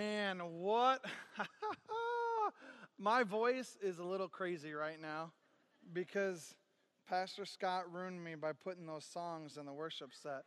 man, 0.00 0.40
what? 0.60 1.04
My 2.98 3.22
voice 3.22 3.76
is 3.82 3.98
a 3.98 4.02
little 4.02 4.28
crazy 4.28 4.72
right 4.72 4.98
now 4.98 5.30
because 5.92 6.54
Pastor 7.06 7.44
Scott 7.44 7.92
ruined 7.92 8.24
me 8.24 8.34
by 8.34 8.52
putting 8.52 8.86
those 8.86 9.04
songs 9.04 9.58
in 9.58 9.66
the 9.66 9.74
worship 9.74 10.12
set. 10.14 10.44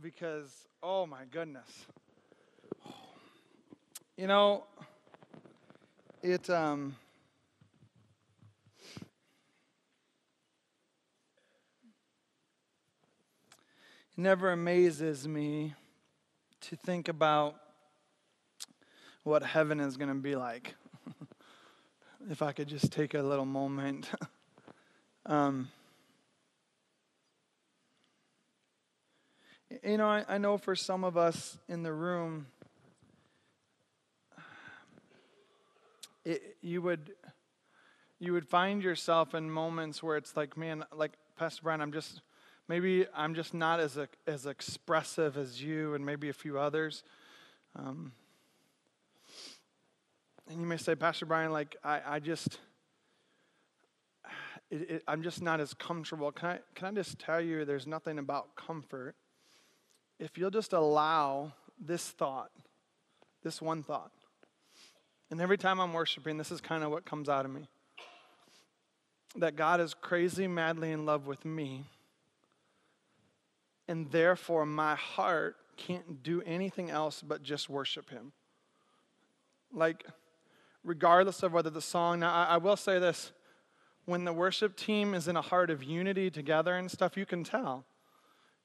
Because, 0.00 0.66
oh 0.82 1.04
my 1.04 1.24
goodness. 1.30 1.84
You 4.16 4.28
know, 4.28 4.64
it, 6.22 6.48
um, 6.48 6.96
it 9.02 9.08
never 14.16 14.52
amazes 14.52 15.28
me 15.28 15.74
to 16.62 16.76
think 16.76 17.08
about 17.08 17.56
what 19.24 19.42
heaven 19.42 19.80
is 19.80 19.96
going 19.96 20.08
to 20.08 20.14
be 20.14 20.36
like. 20.36 20.74
if 22.30 22.42
I 22.42 22.52
could 22.52 22.68
just 22.68 22.92
take 22.92 23.14
a 23.14 23.22
little 23.22 23.44
moment. 23.44 24.10
um, 25.26 25.68
you 29.84 29.96
know, 29.96 30.08
I, 30.08 30.24
I 30.28 30.38
know 30.38 30.58
for 30.58 30.74
some 30.74 31.04
of 31.04 31.16
us 31.16 31.58
in 31.68 31.82
the 31.82 31.92
room, 31.92 32.46
it, 36.24 36.56
you 36.60 36.82
would 36.82 37.12
you 38.18 38.34
would 38.34 38.46
find 38.46 38.82
yourself 38.82 39.34
in 39.34 39.50
moments 39.50 40.02
where 40.02 40.18
it's 40.18 40.36
like, 40.36 40.56
man, 40.56 40.84
like 40.94 41.12
Pastor 41.36 41.62
Brian, 41.62 41.80
I'm 41.80 41.92
just 41.92 42.20
maybe 42.68 43.06
I'm 43.14 43.34
just 43.34 43.54
not 43.54 43.80
as 43.80 43.98
as 44.26 44.46
expressive 44.46 45.36
as 45.36 45.62
you 45.62 45.94
and 45.94 46.04
maybe 46.04 46.28
a 46.28 46.34
few 46.34 46.58
others. 46.58 47.02
Um, 47.76 48.12
and 50.50 50.60
you 50.60 50.66
may 50.66 50.76
say, 50.76 50.96
Pastor 50.96 51.26
Brian, 51.26 51.52
like, 51.52 51.76
I, 51.84 52.00
I 52.04 52.18
just, 52.18 52.58
it, 54.68 54.90
it, 54.90 55.02
I'm 55.06 55.22
just 55.22 55.40
not 55.40 55.60
as 55.60 55.74
comfortable. 55.74 56.32
Can 56.32 56.48
I, 56.50 56.58
can 56.74 56.88
I 56.88 56.92
just 56.92 57.20
tell 57.20 57.40
you, 57.40 57.64
there's 57.64 57.86
nothing 57.86 58.18
about 58.18 58.56
comfort. 58.56 59.14
If 60.18 60.36
you'll 60.36 60.50
just 60.50 60.72
allow 60.72 61.52
this 61.78 62.08
thought, 62.08 62.50
this 63.44 63.62
one 63.62 63.84
thought, 63.84 64.10
and 65.30 65.40
every 65.40 65.56
time 65.56 65.80
I'm 65.80 65.92
worshiping, 65.92 66.36
this 66.36 66.50
is 66.50 66.60
kind 66.60 66.82
of 66.82 66.90
what 66.90 67.04
comes 67.04 67.28
out 67.28 67.44
of 67.44 67.52
me 67.52 67.68
that 69.36 69.54
God 69.54 69.80
is 69.80 69.94
crazy, 69.94 70.48
madly 70.48 70.90
in 70.90 71.06
love 71.06 71.28
with 71.28 71.44
me, 71.44 71.84
and 73.86 74.10
therefore 74.10 74.66
my 74.66 74.96
heart 74.96 75.54
can't 75.76 76.24
do 76.24 76.42
anything 76.42 76.90
else 76.90 77.22
but 77.22 77.40
just 77.40 77.70
worship 77.70 78.10
Him. 78.10 78.32
Like, 79.72 80.04
regardless 80.84 81.42
of 81.42 81.52
whether 81.52 81.70
the 81.70 81.80
song, 81.80 82.20
now 82.20 82.32
I, 82.32 82.44
I 82.44 82.56
will 82.56 82.76
say 82.76 82.98
this 82.98 83.32
when 84.06 84.24
the 84.24 84.32
worship 84.32 84.76
team 84.76 85.14
is 85.14 85.28
in 85.28 85.36
a 85.36 85.42
heart 85.42 85.70
of 85.70 85.84
unity 85.84 86.30
together 86.30 86.74
and 86.74 86.90
stuff, 86.90 87.16
you 87.16 87.26
can 87.26 87.44
tell. 87.44 87.84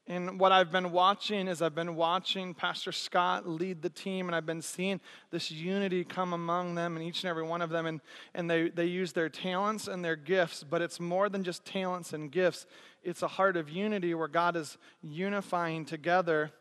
And 0.07 0.39
what 0.39 0.51
I've 0.51 0.71
been 0.71 0.91
watching 0.91 1.47
is 1.47 1.63
I've 1.63 1.73
been 1.73 1.95
watching 1.95 2.53
Pastor 2.53 2.91
Scott 2.91 3.49
lead 3.49 3.81
the 3.81 3.89
team, 3.89 4.27
and 4.27 4.35
I've 4.35 4.45
been 4.45 4.61
seeing 4.61 5.01
this 5.31 5.49
unity 5.49 6.03
come 6.03 6.33
among 6.33 6.75
them 6.75 6.95
and 6.95 7.03
each 7.03 7.23
and 7.23 7.29
every 7.29 7.43
one 7.43 7.61
of 7.61 7.71
them. 7.71 7.87
And, 7.87 8.01
and 8.35 8.49
they, 8.49 8.69
they 8.69 8.85
use 8.85 9.13
their 9.13 9.29
talents 9.29 9.87
and 9.87 10.05
their 10.05 10.15
gifts, 10.15 10.63
but 10.63 10.83
it's 10.83 10.99
more 10.99 11.27
than 11.27 11.43
just 11.43 11.65
talents 11.65 12.13
and 12.13 12.31
gifts. 12.31 12.67
It's 13.03 13.23
a 13.23 13.27
heart 13.27 13.57
of 13.57 13.67
unity 13.67 14.13
where 14.13 14.27
God 14.27 14.55
is 14.55 14.77
unifying 15.01 15.85
together. 15.85 16.51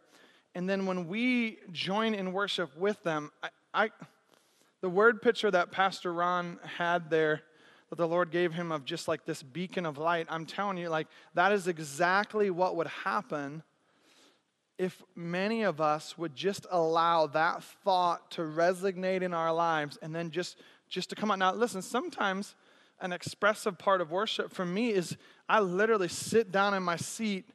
And 0.55 0.69
then 0.69 0.87
when 0.87 1.07
we 1.07 1.59
join 1.71 2.15
in 2.15 2.33
worship 2.33 2.75
with 2.79 3.03
them, 3.03 3.31
I, 3.43 3.49
I 3.75 3.91
the 4.85 4.91
word 4.91 5.23
picture 5.23 5.51
that 5.51 5.71
Pastor 5.71 6.13
Ron 6.13 6.59
had 6.77 7.09
there, 7.09 7.41
that 7.89 7.97
the 7.97 8.07
Lord 8.07 8.31
gave 8.31 8.53
him 8.53 8.71
of 8.71 8.85
just 8.85 9.09
like 9.09 9.25
this 9.25 9.43
beacon 9.43 9.87
of 9.87 9.97
light, 9.97 10.27
I'm 10.29 10.45
telling 10.45 10.77
you, 10.77 10.91
like, 10.91 11.07
that 11.33 11.53
is 11.53 11.69
exactly 11.69 12.51
what 12.51 12.77
would 12.77 12.89
happen 12.89 13.63
if 14.77 15.03
many 15.17 15.63
of 15.63 15.81
us 15.81 16.19
would 16.19 16.35
just 16.37 16.67
allow 16.71 17.27
that 17.29 17.65
thought 17.83 18.31
to 18.33 18.43
resonate 18.43 19.23
in 19.23 19.33
our 19.33 19.55
lives 19.55 19.99
and 20.03 20.15
then 20.15 20.31
just 20.31 20.59
just 20.91 21.09
to 21.09 21.17
come 21.17 21.31
out. 21.31 21.39
Now 21.39 21.55
listen 21.55 21.81
sometimes 21.81 22.55
an 23.01 23.11
expressive 23.11 23.79
part 23.79 24.03
of 24.03 24.11
worship 24.11 24.53
for 24.53 24.67
me 24.67 24.91
is 24.91 25.17
i 25.49 25.61
literally 25.61 26.09
sit 26.09 26.53
down 26.53 26.75
in 26.75 26.83
my 26.83 26.97
seat 26.97 27.49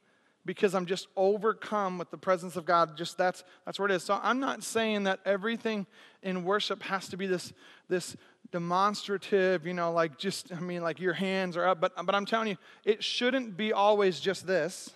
because 0.46 0.74
I'm 0.74 0.86
just 0.86 1.08
overcome 1.16 1.98
with 1.98 2.12
the 2.12 2.18
presence 2.18 2.56
of 2.56 2.66
God. 2.66 2.98
Just 2.98 3.18
that's 3.18 3.44
that's 3.66 3.80
where 3.80 3.90
it 3.90 3.94
is. 3.94 4.04
So 4.04 4.20
I'm 4.22 4.40
not 4.40 4.64
saying 4.64 5.04
that 5.04 5.20
everything 5.26 5.86
in 6.24 6.44
worship 6.44 6.84
has 6.84 7.08
to 7.10 7.18
be 7.18 7.28
this 7.28 7.54
this 7.88 8.16
demonstrative, 8.52 9.66
you 9.66 9.74
know, 9.74 9.92
like 9.92 10.18
just 10.18 10.52
I 10.54 10.60
mean 10.60 10.82
like 10.82 11.00
your 11.00 11.14
hands 11.14 11.58
are 11.58 11.68
up, 11.68 11.82
but 11.82 11.94
but 12.06 12.16
I'm 12.16 12.26
telling 12.26 12.48
you, 12.48 12.58
it 12.86 13.04
shouldn't 13.04 13.58
be 13.58 13.74
always 13.74 14.20
just 14.20 14.48
this. 14.48 14.92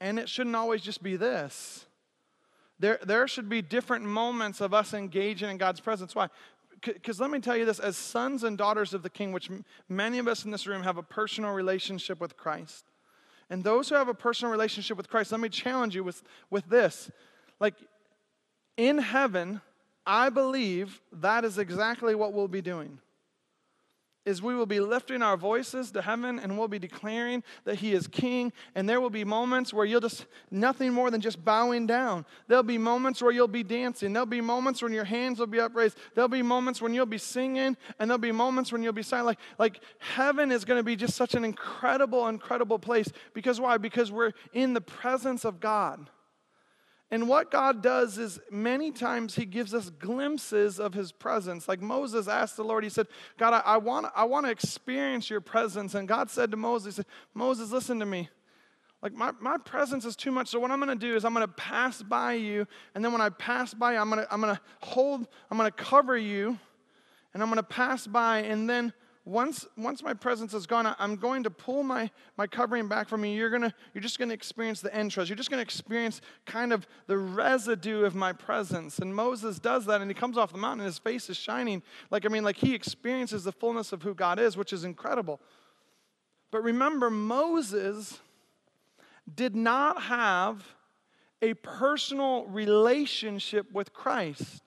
And 0.00 0.18
it 0.18 0.28
shouldn't 0.28 0.56
always 0.56 0.82
just 0.82 1.02
be 1.02 1.16
this. 1.16 1.86
There, 2.78 2.98
there 3.02 3.26
should 3.26 3.48
be 3.48 3.62
different 3.62 4.04
moments 4.04 4.60
of 4.60 4.74
us 4.74 4.92
engaging 4.92 5.48
in 5.48 5.56
God's 5.56 5.80
presence. 5.80 6.14
Why? 6.14 6.28
Because 6.82 7.20
let 7.20 7.30
me 7.30 7.40
tell 7.40 7.56
you 7.56 7.64
this 7.64 7.78
as 7.78 7.96
sons 7.96 8.44
and 8.44 8.58
daughters 8.58 8.92
of 8.92 9.02
the 9.02 9.08
King, 9.08 9.32
which 9.32 9.50
many 9.88 10.18
of 10.18 10.28
us 10.28 10.44
in 10.44 10.50
this 10.50 10.66
room 10.66 10.82
have 10.82 10.98
a 10.98 11.02
personal 11.02 11.52
relationship 11.52 12.20
with 12.20 12.36
Christ, 12.36 12.84
and 13.50 13.62
those 13.62 13.88
who 13.88 13.94
have 13.94 14.08
a 14.08 14.14
personal 14.14 14.50
relationship 14.50 14.96
with 14.96 15.08
Christ, 15.08 15.32
let 15.32 15.40
me 15.40 15.48
challenge 15.48 15.94
you 15.94 16.02
with, 16.02 16.22
with 16.50 16.68
this. 16.68 17.10
Like, 17.60 17.74
in 18.76 18.98
heaven, 18.98 19.60
I 20.04 20.28
believe 20.28 21.00
that 21.12 21.44
is 21.44 21.58
exactly 21.58 22.14
what 22.14 22.32
we'll 22.32 22.48
be 22.48 22.62
doing 22.62 22.98
is 24.26 24.42
we 24.42 24.54
will 24.54 24.66
be 24.66 24.80
lifting 24.80 25.22
our 25.22 25.36
voices 25.36 25.92
to 25.92 26.02
heaven 26.02 26.38
and 26.40 26.58
we'll 26.58 26.68
be 26.68 26.78
declaring 26.78 27.44
that 27.64 27.76
he 27.76 27.92
is 27.92 28.06
king. 28.08 28.52
And 28.74 28.88
there 28.88 29.00
will 29.00 29.10
be 29.10 29.24
moments 29.24 29.72
where 29.72 29.86
you'll 29.86 30.00
just 30.00 30.26
nothing 30.50 30.92
more 30.92 31.10
than 31.10 31.20
just 31.20 31.44
bowing 31.44 31.86
down. 31.86 32.26
There'll 32.48 32.64
be 32.64 32.78
moments 32.78 33.22
where 33.22 33.30
you'll 33.30 33.46
be 33.46 33.62
dancing. 33.62 34.12
There'll 34.12 34.26
be 34.26 34.40
moments 34.40 34.82
when 34.82 34.92
your 34.92 35.04
hands 35.04 35.38
will 35.38 35.46
be 35.46 35.60
upraised. 35.60 35.96
There'll 36.14 36.28
be 36.28 36.42
moments 36.42 36.82
when 36.82 36.92
you'll 36.92 37.06
be 37.06 37.18
singing. 37.18 37.76
And 37.98 38.10
there'll 38.10 38.18
be 38.18 38.32
moments 38.32 38.72
when 38.72 38.82
you'll 38.82 38.92
be 38.92 39.02
silent. 39.02 39.26
Like, 39.26 39.38
like 39.58 39.80
heaven 39.98 40.50
is 40.50 40.64
going 40.64 40.78
to 40.78 40.84
be 40.84 40.96
just 40.96 41.14
such 41.14 41.34
an 41.34 41.44
incredible 41.44 42.28
incredible 42.28 42.78
place. 42.78 43.08
Because 43.32 43.60
why? 43.60 43.78
Because 43.78 44.10
we're 44.10 44.32
in 44.52 44.74
the 44.74 44.80
presence 44.80 45.44
of 45.44 45.60
god 45.60 46.10
and 47.10 47.28
what 47.28 47.52
God 47.52 47.82
does 47.82 48.18
is 48.18 48.40
many 48.50 48.90
times 48.90 49.36
He 49.36 49.44
gives 49.44 49.72
us 49.72 49.90
glimpses 49.90 50.80
of 50.80 50.94
His 50.94 51.12
presence. 51.12 51.68
Like 51.68 51.80
Moses 51.80 52.26
asked 52.26 52.56
the 52.56 52.64
Lord, 52.64 52.82
he 52.82 52.90
said, 52.90 53.06
God, 53.38 53.54
I, 53.54 53.60
I 53.60 53.76
want 53.76 54.06
I 54.14 54.26
to 54.26 54.50
experience 54.50 55.30
your 55.30 55.40
presence. 55.40 55.94
And 55.94 56.08
God 56.08 56.30
said 56.30 56.50
to 56.50 56.56
Moses, 56.56 56.96
He 56.96 57.02
said, 57.02 57.06
Moses, 57.32 57.70
listen 57.70 58.00
to 58.00 58.06
me. 58.06 58.28
Like 59.02 59.12
my, 59.12 59.30
my 59.40 59.56
presence 59.58 60.04
is 60.04 60.16
too 60.16 60.32
much. 60.32 60.48
So 60.48 60.58
what 60.58 60.70
I'm 60.70 60.80
gonna 60.80 60.96
do 60.96 61.14
is 61.14 61.24
I'm 61.24 61.32
gonna 61.32 61.46
pass 61.46 62.02
by 62.02 62.32
you, 62.32 62.66
and 62.94 63.04
then 63.04 63.12
when 63.12 63.20
I 63.20 63.28
pass 63.28 63.72
by, 63.72 63.96
I'm 63.96 64.08
gonna 64.08 64.26
I'm 64.30 64.40
gonna 64.40 64.60
hold, 64.80 65.28
I'm 65.50 65.56
gonna 65.56 65.70
cover 65.70 66.16
you, 66.16 66.58
and 67.32 67.42
I'm 67.42 67.48
gonna 67.48 67.62
pass 67.62 68.06
by, 68.06 68.38
and 68.38 68.68
then 68.68 68.92
once, 69.26 69.66
once 69.76 70.04
my 70.04 70.14
presence 70.14 70.54
is 70.54 70.68
gone, 70.68 70.94
I'm 71.00 71.16
going 71.16 71.42
to 71.42 71.50
pull 71.50 71.82
my, 71.82 72.08
my 72.36 72.46
covering 72.46 72.86
back 72.86 73.08
from 73.08 73.24
you. 73.24 73.36
You're, 73.36 73.50
gonna, 73.50 73.74
you're 73.92 74.00
just 74.00 74.20
going 74.20 74.28
to 74.28 74.34
experience 74.34 74.80
the 74.80 74.94
entrails. 74.94 75.28
You're 75.28 75.36
just 75.36 75.50
going 75.50 75.58
to 75.58 75.64
experience 75.64 76.20
kind 76.46 76.72
of 76.72 76.86
the 77.08 77.18
residue 77.18 78.04
of 78.04 78.14
my 78.14 78.32
presence. 78.32 79.00
And 79.00 79.12
Moses 79.12 79.58
does 79.58 79.84
that, 79.86 80.00
and 80.00 80.08
he 80.08 80.14
comes 80.14 80.38
off 80.38 80.52
the 80.52 80.58
mountain, 80.58 80.80
and 80.82 80.86
his 80.86 81.00
face 81.00 81.28
is 81.28 81.36
shining. 81.36 81.82
Like, 82.08 82.24
I 82.24 82.28
mean, 82.28 82.44
like 82.44 82.56
he 82.56 82.72
experiences 82.72 83.42
the 83.42 83.50
fullness 83.50 83.92
of 83.92 84.02
who 84.02 84.14
God 84.14 84.38
is, 84.38 84.56
which 84.56 84.72
is 84.72 84.84
incredible. 84.84 85.40
But 86.52 86.62
remember, 86.62 87.10
Moses 87.10 88.20
did 89.34 89.56
not 89.56 90.04
have 90.04 90.64
a 91.42 91.54
personal 91.54 92.46
relationship 92.46 93.72
with 93.72 93.92
Christ 93.92 94.62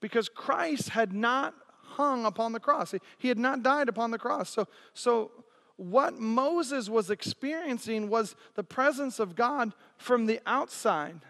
because 0.00 0.28
Christ 0.28 0.88
had 0.88 1.12
not 1.12 1.54
hung 1.96 2.24
upon 2.24 2.52
the 2.52 2.60
cross. 2.60 2.92
He, 2.92 2.98
he 3.18 3.28
had 3.28 3.38
not 3.38 3.62
died 3.62 3.88
upon 3.88 4.10
the 4.10 4.18
cross. 4.18 4.50
So, 4.50 4.66
so 4.92 5.30
what 5.76 6.18
Moses 6.18 6.88
was 6.88 7.10
experiencing 7.10 8.08
was 8.08 8.36
the 8.54 8.62
presence 8.62 9.18
of 9.18 9.34
God 9.34 9.72
from 9.96 10.26
the 10.26 10.40
outside. 10.46 11.20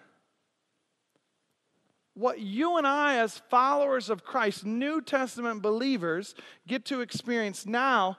What 2.14 2.40
you 2.40 2.76
and 2.76 2.86
I, 2.86 3.16
as 3.18 3.38
followers 3.50 4.08
of 4.08 4.24
Christ, 4.24 4.64
New 4.64 5.00
Testament 5.00 5.62
believers, 5.62 6.34
get 6.66 6.84
to 6.86 7.00
experience 7.00 7.66
now 7.66 8.18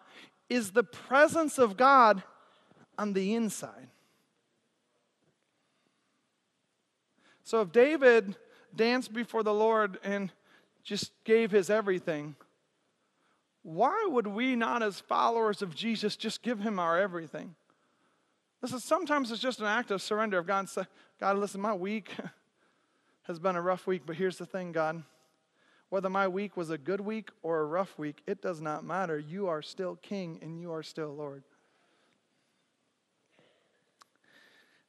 is 0.49 0.71
the 0.71 0.83
presence 0.83 1.57
of 1.57 1.77
God 1.77 2.23
on 2.97 3.13
the 3.13 3.35
inside. 3.35 3.89
So 7.43 7.61
if 7.61 7.71
David 7.71 8.35
danced 8.75 9.13
before 9.13 9.43
the 9.43 9.53
Lord 9.53 9.99
and 10.03 10.31
just 10.85 11.11
gave 11.25 11.51
his 11.51 11.69
everything, 11.69 12.35
why 13.63 14.07
would 14.09 14.27
we 14.27 14.55
not, 14.55 14.83
as 14.83 14.99
followers 14.99 15.63
of 15.63 15.75
Jesus, 15.75 16.15
just 16.15 16.43
give 16.43 16.59
him 16.59 16.79
our 16.79 16.99
everything? 16.99 17.55
Listen, 18.61 18.79
sometimes 18.79 19.31
it's 19.31 19.41
just 19.41 19.59
an 19.59 19.65
act 19.65 19.91
of 19.91 20.01
surrender 20.01 20.37
of 20.37 20.47
God 20.47 20.69
God, 21.19 21.37
listen, 21.37 21.59
my 21.59 21.73
week, 21.73 22.11
has 23.23 23.39
been 23.39 23.55
a 23.55 23.61
rough 23.61 23.87
week, 23.87 24.03
but 24.05 24.15
here's 24.15 24.37
the 24.37 24.45
thing, 24.45 24.71
God. 24.71 25.01
Whether 25.89 26.09
my 26.09 26.27
week 26.27 26.55
was 26.55 26.69
a 26.69 26.77
good 26.77 27.01
week 27.01 27.29
or 27.41 27.61
a 27.61 27.65
rough 27.65 27.97
week, 27.97 28.21
it 28.27 28.41
does 28.41 28.61
not 28.61 28.83
matter. 28.83 29.17
You 29.17 29.47
are 29.47 29.61
still 29.61 29.95
king 29.95 30.39
and 30.41 30.59
you 30.59 30.71
are 30.71 30.83
still 30.83 31.13
Lord. 31.13 31.43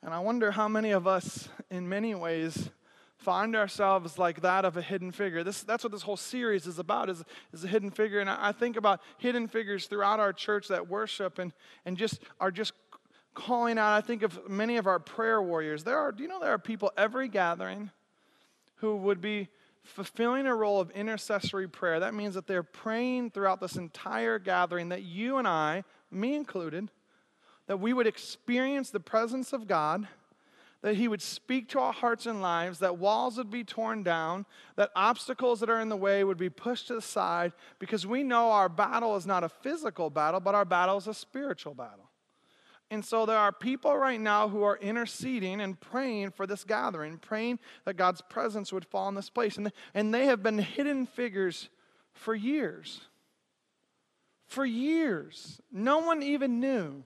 And 0.02 0.12
I 0.12 0.18
wonder 0.18 0.50
how 0.50 0.68
many 0.68 0.90
of 0.90 1.06
us, 1.06 1.48
in 1.70 1.88
many 1.88 2.14
ways, 2.14 2.70
find 3.18 3.56
ourselves 3.56 4.18
like 4.18 4.42
that 4.42 4.64
of 4.64 4.76
a 4.76 4.82
hidden 4.82 5.12
figure. 5.12 5.42
This, 5.42 5.62
that's 5.62 5.82
what 5.82 5.92
this 5.92 6.02
whole 6.02 6.16
series 6.16 6.66
is 6.66 6.78
about, 6.78 7.08
is, 7.08 7.24
is 7.52 7.64
a 7.64 7.68
hidden 7.68 7.90
figure. 7.90 8.20
And 8.20 8.28
I, 8.28 8.48
I 8.48 8.52
think 8.52 8.76
about 8.76 9.00
hidden 9.18 9.48
figures 9.48 9.86
throughout 9.86 10.20
our 10.20 10.32
church 10.32 10.68
that 10.68 10.88
worship 10.88 11.38
and, 11.38 11.52
and 11.84 11.96
just 11.96 12.20
are 12.40 12.50
just 12.50 12.72
calling 13.34 13.78
out. 13.78 13.92
I 13.92 14.00
think 14.00 14.22
of 14.22 14.48
many 14.48 14.76
of 14.76 14.86
our 14.86 14.98
prayer 14.98 15.40
warriors. 15.42 15.84
There 15.84 15.98
are, 15.98 16.12
do 16.12 16.22
you 16.22 16.28
know 16.28 16.40
there 16.40 16.52
are 16.52 16.58
people 16.58 16.92
every 16.96 17.28
gathering 17.28 17.90
who 18.76 18.96
would 18.96 19.20
be 19.20 19.48
fulfilling 19.86 20.46
a 20.46 20.54
role 20.54 20.80
of 20.80 20.90
intercessory 20.90 21.68
prayer. 21.68 22.00
That 22.00 22.14
means 22.14 22.34
that 22.34 22.46
they're 22.46 22.62
praying 22.62 23.30
throughout 23.30 23.60
this 23.60 23.76
entire 23.76 24.38
gathering 24.38 24.88
that 24.90 25.02
you 25.02 25.38
and 25.38 25.46
I, 25.46 25.84
me 26.10 26.34
included, 26.34 26.90
that 27.66 27.80
we 27.80 27.92
would 27.92 28.06
experience 28.06 28.90
the 28.90 29.00
presence 29.00 29.52
of 29.52 29.66
God, 29.66 30.06
that 30.86 30.94
He 30.94 31.08
would 31.08 31.20
speak 31.20 31.68
to 31.70 31.80
our 31.80 31.92
hearts 31.92 32.26
and 32.26 32.40
lives, 32.40 32.78
that 32.78 32.96
walls 32.96 33.38
would 33.38 33.50
be 33.50 33.64
torn 33.64 34.04
down, 34.04 34.46
that 34.76 34.92
obstacles 34.94 35.58
that 35.58 35.68
are 35.68 35.80
in 35.80 35.88
the 35.88 35.96
way 35.96 36.22
would 36.22 36.36
be 36.36 36.48
pushed 36.48 36.86
to 36.86 36.94
the 36.94 37.02
side, 37.02 37.50
because 37.80 38.06
we 38.06 38.22
know 38.22 38.52
our 38.52 38.68
battle 38.68 39.16
is 39.16 39.26
not 39.26 39.42
a 39.42 39.48
physical 39.48 40.10
battle, 40.10 40.38
but 40.38 40.54
our 40.54 40.64
battle 40.64 40.96
is 40.96 41.08
a 41.08 41.12
spiritual 41.12 41.74
battle. 41.74 42.08
And 42.88 43.04
so 43.04 43.26
there 43.26 43.36
are 43.36 43.50
people 43.50 43.96
right 43.96 44.20
now 44.20 44.48
who 44.48 44.62
are 44.62 44.76
interceding 44.76 45.60
and 45.60 45.80
praying 45.80 46.30
for 46.30 46.46
this 46.46 46.62
gathering, 46.62 47.18
praying 47.18 47.58
that 47.84 47.96
God's 47.96 48.20
presence 48.20 48.72
would 48.72 48.84
fall 48.84 49.08
in 49.08 49.16
this 49.16 49.28
place. 49.28 49.56
And, 49.56 49.72
and 49.92 50.14
they 50.14 50.26
have 50.26 50.40
been 50.40 50.58
hidden 50.58 51.06
figures 51.06 51.68
for 52.12 52.32
years. 52.32 53.00
For 54.46 54.64
years. 54.64 55.60
No 55.72 55.98
one 55.98 56.22
even 56.22 56.60
knew. 56.60 57.02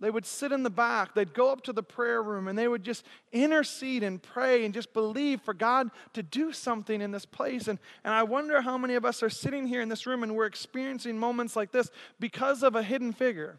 They 0.00 0.10
would 0.10 0.24
sit 0.24 0.50
in 0.50 0.62
the 0.62 0.70
back, 0.70 1.14
they'd 1.14 1.34
go 1.34 1.52
up 1.52 1.62
to 1.64 1.72
the 1.72 1.82
prayer 1.82 2.22
room, 2.22 2.48
and 2.48 2.58
they 2.58 2.68
would 2.68 2.82
just 2.82 3.04
intercede 3.32 4.02
and 4.02 4.22
pray 4.22 4.64
and 4.64 4.72
just 4.72 4.94
believe 4.94 5.42
for 5.42 5.52
God 5.52 5.90
to 6.14 6.22
do 6.22 6.52
something 6.52 7.02
in 7.02 7.10
this 7.10 7.26
place. 7.26 7.68
And, 7.68 7.78
and 8.02 8.14
I 8.14 8.22
wonder 8.22 8.62
how 8.62 8.78
many 8.78 8.94
of 8.94 9.04
us 9.04 9.22
are 9.22 9.30
sitting 9.30 9.66
here 9.66 9.82
in 9.82 9.90
this 9.90 10.06
room 10.06 10.22
and 10.22 10.34
we're 10.34 10.46
experiencing 10.46 11.18
moments 11.18 11.54
like 11.54 11.70
this 11.70 11.90
because 12.18 12.62
of 12.62 12.74
a 12.74 12.82
hidden 12.82 13.12
figure 13.12 13.58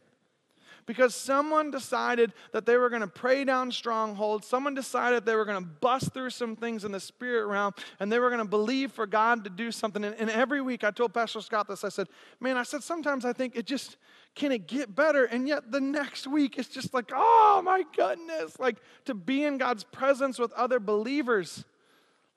because 0.86 1.16
someone 1.16 1.72
decided 1.72 2.34
that 2.52 2.66
they 2.66 2.78
were 2.78 2.90
going 2.90 3.02
to 3.02 3.08
pray 3.08 3.44
down 3.44 3.72
strongholds. 3.72 4.48
Someone 4.48 4.74
decided 4.74 5.26
they 5.26 5.36
were 5.36 5.46
going 5.46 5.62
to 5.62 5.70
bust 5.70 6.14
through 6.14 6.32
some 6.32 6.56
things 6.56 6.84
in 6.84 6.92
the 6.92 7.00
spirit 7.00 7.46
realm 7.46 7.74
and 8.00 8.12
they 8.12 8.20
were 8.20 8.30
going 8.30 8.42
to 8.42 8.50
believe 8.50 8.92
for 8.92 9.06
God 9.06 9.44
to 9.44 9.50
do 9.50 9.72
something. 9.72 10.04
And, 10.04 10.16
and 10.16 10.30
every 10.30 10.62
week 10.62 10.84
I 10.84 10.92
told 10.92 11.14
Pastor 11.14 11.42
Scott 11.42 11.68
this 11.68 11.84
I 11.84 11.90
said, 11.90 12.08
Man, 12.40 12.58
I 12.58 12.64
said, 12.64 12.84
sometimes 12.84 13.26
I 13.26 13.34
think 13.34 13.56
it 13.56 13.66
just, 13.66 13.98
can 14.36 14.52
it 14.52 14.68
get 14.68 14.96
better? 14.96 15.26
And 15.26 15.48
yet 15.48 15.72
the 15.72 15.82
next 15.82 16.28
week 16.28 16.58
it's 16.58 16.70
just 16.70 16.94
like, 16.94 17.12
oh 17.14 17.62
my 17.64 17.84
goodness, 17.96 18.60
like 18.60 18.78
to 19.06 19.14
be 19.14 19.44
in 19.44 19.58
God's 19.58 19.84
presence 19.84 20.40
with 20.40 20.52
other 20.54 20.80
believers. 20.80 21.66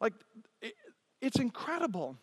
Like, 0.00 0.12
it, 0.60 0.74
it's 1.20 1.38
incredible. 1.38 2.16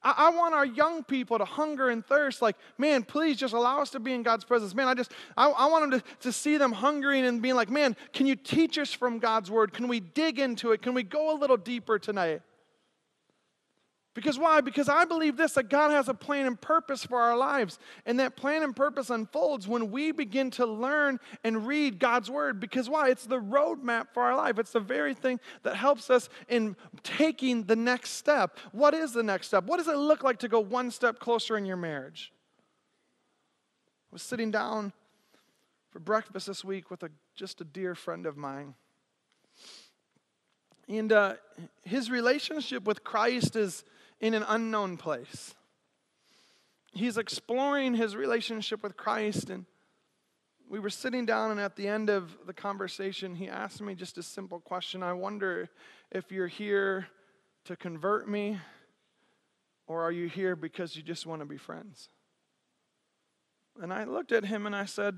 I, 0.00 0.30
want 0.30 0.54
our 0.54 0.64
young 0.64 1.02
people 1.02 1.38
to 1.38 1.44
hunger 1.44 1.90
and 1.90 2.06
thirst, 2.06 2.40
like, 2.40 2.56
man, 2.78 3.02
please 3.02 3.36
just 3.36 3.52
allow 3.52 3.80
us 3.82 3.90
to 3.90 4.00
be 4.00 4.12
in 4.12 4.22
God's 4.22 4.44
presence. 4.44 4.72
Man, 4.72 4.86
I 4.86 4.94
just, 4.94 5.12
I, 5.36 5.48
I 5.48 5.66
want 5.66 5.90
them 5.90 6.00
to, 6.00 6.06
to 6.20 6.32
see 6.32 6.56
them 6.56 6.70
hungering 6.70 7.26
and 7.26 7.42
being 7.42 7.56
like, 7.56 7.68
man, 7.68 7.96
can 8.12 8.26
you 8.26 8.36
teach 8.36 8.78
us 8.78 8.92
from 8.92 9.18
God's 9.18 9.50
word? 9.50 9.72
Can 9.72 9.88
we 9.88 9.98
dig 9.98 10.38
into 10.38 10.70
it? 10.70 10.82
Can 10.82 10.94
we 10.94 11.02
go 11.02 11.36
a 11.36 11.36
little 11.36 11.56
deeper 11.56 11.98
tonight? 11.98 12.42
Because 14.18 14.36
why? 14.36 14.60
Because 14.60 14.88
I 14.88 15.04
believe 15.04 15.36
this 15.36 15.52
that 15.52 15.68
God 15.68 15.92
has 15.92 16.08
a 16.08 16.12
plan 16.12 16.46
and 16.46 16.60
purpose 16.60 17.04
for 17.04 17.20
our 17.20 17.36
lives. 17.36 17.78
And 18.04 18.18
that 18.18 18.34
plan 18.34 18.64
and 18.64 18.74
purpose 18.74 19.10
unfolds 19.10 19.68
when 19.68 19.92
we 19.92 20.10
begin 20.10 20.50
to 20.52 20.66
learn 20.66 21.20
and 21.44 21.68
read 21.68 22.00
God's 22.00 22.28
word. 22.28 22.58
Because 22.58 22.90
why? 22.90 23.10
It's 23.10 23.26
the 23.26 23.38
roadmap 23.38 24.08
for 24.12 24.24
our 24.24 24.34
life. 24.34 24.58
It's 24.58 24.72
the 24.72 24.80
very 24.80 25.14
thing 25.14 25.38
that 25.62 25.76
helps 25.76 26.10
us 26.10 26.28
in 26.48 26.74
taking 27.04 27.62
the 27.62 27.76
next 27.76 28.14
step. 28.14 28.58
What 28.72 28.92
is 28.92 29.12
the 29.12 29.22
next 29.22 29.46
step? 29.46 29.66
What 29.66 29.76
does 29.76 29.86
it 29.86 29.96
look 29.96 30.24
like 30.24 30.40
to 30.40 30.48
go 30.48 30.58
one 30.58 30.90
step 30.90 31.20
closer 31.20 31.56
in 31.56 31.64
your 31.64 31.76
marriage? 31.76 32.32
I 34.10 34.14
was 34.16 34.22
sitting 34.22 34.50
down 34.50 34.92
for 35.90 36.00
breakfast 36.00 36.48
this 36.48 36.64
week 36.64 36.90
with 36.90 37.04
a, 37.04 37.10
just 37.36 37.60
a 37.60 37.64
dear 37.64 37.94
friend 37.94 38.26
of 38.26 38.36
mine. 38.36 38.74
And 40.88 41.12
uh, 41.12 41.34
his 41.84 42.10
relationship 42.10 42.82
with 42.82 43.04
Christ 43.04 43.54
is 43.54 43.84
in 44.20 44.34
an 44.34 44.44
unknown 44.46 44.96
place. 44.96 45.54
He's 46.92 47.18
exploring 47.18 47.94
his 47.94 48.16
relationship 48.16 48.82
with 48.82 48.96
Christ, 48.96 49.50
and 49.50 49.66
we 50.68 50.78
were 50.80 50.90
sitting 50.90 51.26
down, 51.26 51.50
and 51.50 51.60
at 51.60 51.76
the 51.76 51.88
end 51.88 52.10
of 52.10 52.36
the 52.46 52.52
conversation, 52.52 53.34
he 53.34 53.48
asked 53.48 53.80
me 53.80 53.94
just 53.94 54.18
a 54.18 54.22
simple 54.22 54.60
question 54.60 55.02
I 55.02 55.12
wonder 55.12 55.68
if 56.10 56.32
you're 56.32 56.48
here 56.48 57.06
to 57.64 57.76
convert 57.76 58.28
me, 58.28 58.58
or 59.86 60.02
are 60.02 60.12
you 60.12 60.28
here 60.28 60.56
because 60.56 60.96
you 60.96 61.02
just 61.02 61.26
want 61.26 61.40
to 61.40 61.46
be 61.46 61.58
friends? 61.58 62.08
And 63.80 63.92
I 63.92 64.04
looked 64.04 64.32
at 64.32 64.44
him 64.44 64.66
and 64.66 64.74
I 64.74 64.86
said, 64.86 65.16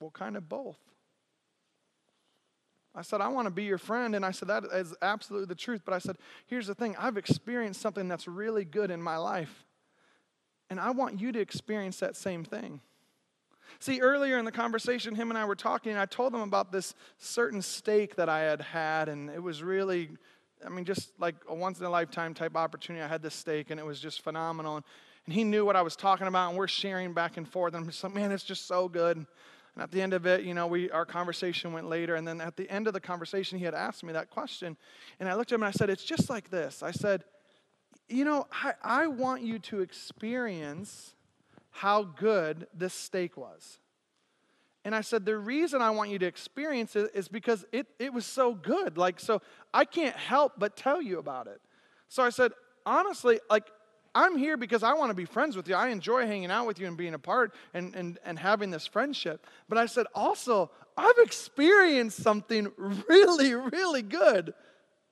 Well, 0.00 0.10
kind 0.10 0.36
of 0.36 0.48
both. 0.48 0.78
I 2.94 3.02
said, 3.02 3.20
I 3.20 3.28
want 3.28 3.46
to 3.46 3.50
be 3.50 3.64
your 3.64 3.78
friend. 3.78 4.14
And 4.14 4.24
I 4.24 4.30
said, 4.30 4.48
that 4.48 4.64
is 4.72 4.94
absolutely 5.02 5.46
the 5.46 5.54
truth. 5.54 5.82
But 5.84 5.94
I 5.94 5.98
said, 5.98 6.16
here's 6.46 6.66
the 6.66 6.74
thing 6.74 6.94
I've 6.98 7.16
experienced 7.16 7.80
something 7.80 8.08
that's 8.08 8.28
really 8.28 8.64
good 8.64 8.90
in 8.90 9.02
my 9.02 9.16
life. 9.16 9.64
And 10.70 10.80
I 10.80 10.90
want 10.90 11.20
you 11.20 11.32
to 11.32 11.40
experience 11.40 11.98
that 12.00 12.16
same 12.16 12.44
thing. 12.44 12.80
See, 13.80 14.00
earlier 14.00 14.38
in 14.38 14.44
the 14.44 14.52
conversation, 14.52 15.14
him 15.14 15.30
and 15.30 15.38
I 15.38 15.44
were 15.44 15.56
talking, 15.56 15.92
and 15.92 16.00
I 16.00 16.06
told 16.06 16.34
him 16.34 16.40
about 16.40 16.70
this 16.70 16.94
certain 17.18 17.60
steak 17.60 18.16
that 18.16 18.28
I 18.28 18.40
had 18.40 18.60
had, 18.60 19.08
and 19.08 19.30
it 19.30 19.42
was 19.42 19.62
really, 19.62 20.10
I 20.64 20.68
mean, 20.68 20.84
just 20.84 21.10
like 21.18 21.34
a 21.48 21.54
once 21.54 21.80
in 21.80 21.86
a 21.86 21.90
lifetime 21.90 22.34
type 22.34 22.56
opportunity. 22.56 23.02
I 23.02 23.08
had 23.08 23.22
this 23.22 23.34
steak, 23.34 23.70
and 23.70 23.80
it 23.80 23.86
was 23.86 24.00
just 24.00 24.22
phenomenal. 24.22 24.76
And, 24.76 24.84
and 25.26 25.34
he 25.34 25.44
knew 25.44 25.64
what 25.64 25.76
I 25.76 25.82
was 25.82 25.96
talking 25.96 26.26
about, 26.26 26.50
and 26.50 26.58
we're 26.58 26.68
sharing 26.68 27.12
back 27.12 27.36
and 27.36 27.48
forth. 27.48 27.74
And 27.74 27.82
I'm 27.82 27.90
just 27.90 28.04
like, 28.04 28.14
man, 28.14 28.30
it's 28.30 28.44
just 28.44 28.66
so 28.66 28.88
good. 28.88 29.26
And 29.74 29.82
at 29.82 29.90
the 29.90 30.00
end 30.00 30.14
of 30.14 30.24
it, 30.26 30.44
you 30.44 30.54
know, 30.54 30.66
we, 30.66 30.90
our 30.90 31.04
conversation 31.04 31.72
went 31.72 31.88
later. 31.88 32.14
And 32.14 32.26
then 32.26 32.40
at 32.40 32.56
the 32.56 32.70
end 32.70 32.86
of 32.86 32.92
the 32.92 33.00
conversation, 33.00 33.58
he 33.58 33.64
had 33.64 33.74
asked 33.74 34.04
me 34.04 34.12
that 34.12 34.30
question. 34.30 34.76
And 35.18 35.28
I 35.28 35.34
looked 35.34 35.50
at 35.50 35.56
him 35.56 35.62
and 35.62 35.68
I 35.68 35.72
said, 35.72 35.90
It's 35.90 36.04
just 36.04 36.30
like 36.30 36.50
this. 36.50 36.82
I 36.82 36.92
said, 36.92 37.24
You 38.08 38.24
know, 38.24 38.46
I, 38.52 38.74
I 38.82 39.06
want 39.08 39.42
you 39.42 39.58
to 39.60 39.80
experience 39.80 41.14
how 41.70 42.04
good 42.04 42.68
this 42.72 42.94
steak 42.94 43.36
was. 43.36 43.78
And 44.84 44.94
I 44.94 45.00
said, 45.00 45.24
The 45.24 45.36
reason 45.36 45.82
I 45.82 45.90
want 45.90 46.10
you 46.10 46.20
to 46.20 46.26
experience 46.26 46.94
it 46.94 47.10
is 47.12 47.26
because 47.26 47.64
it, 47.72 47.88
it 47.98 48.12
was 48.12 48.26
so 48.26 48.54
good. 48.54 48.96
Like, 48.96 49.18
so 49.18 49.42
I 49.72 49.84
can't 49.84 50.16
help 50.16 50.52
but 50.56 50.76
tell 50.76 51.02
you 51.02 51.18
about 51.18 51.48
it. 51.48 51.60
So 52.08 52.22
I 52.22 52.30
said, 52.30 52.52
Honestly, 52.86 53.40
like, 53.50 53.72
I'm 54.14 54.36
here 54.36 54.56
because 54.56 54.82
I 54.82 54.94
want 54.94 55.10
to 55.10 55.14
be 55.14 55.24
friends 55.24 55.56
with 55.56 55.68
you. 55.68 55.74
I 55.74 55.88
enjoy 55.88 56.26
hanging 56.26 56.50
out 56.50 56.66
with 56.66 56.78
you 56.78 56.86
and 56.86 56.96
being 56.96 57.14
a 57.14 57.18
part 57.18 57.52
and, 57.72 57.94
and, 57.94 58.18
and 58.24 58.38
having 58.38 58.70
this 58.70 58.86
friendship. 58.86 59.46
But 59.68 59.76
I 59.76 59.86
said, 59.86 60.06
also, 60.14 60.70
I've 60.96 61.18
experienced 61.18 62.22
something 62.22 62.70
really, 63.08 63.54
really 63.54 64.02
good 64.02 64.54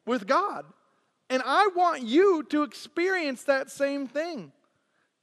with 0.07 0.27
God. 0.27 0.65
And 1.29 1.43
I 1.45 1.69
want 1.75 2.03
you 2.03 2.45
to 2.51 2.63
experience 2.63 3.45
that 3.45 3.71
same 3.71 4.07
thing. 4.07 4.53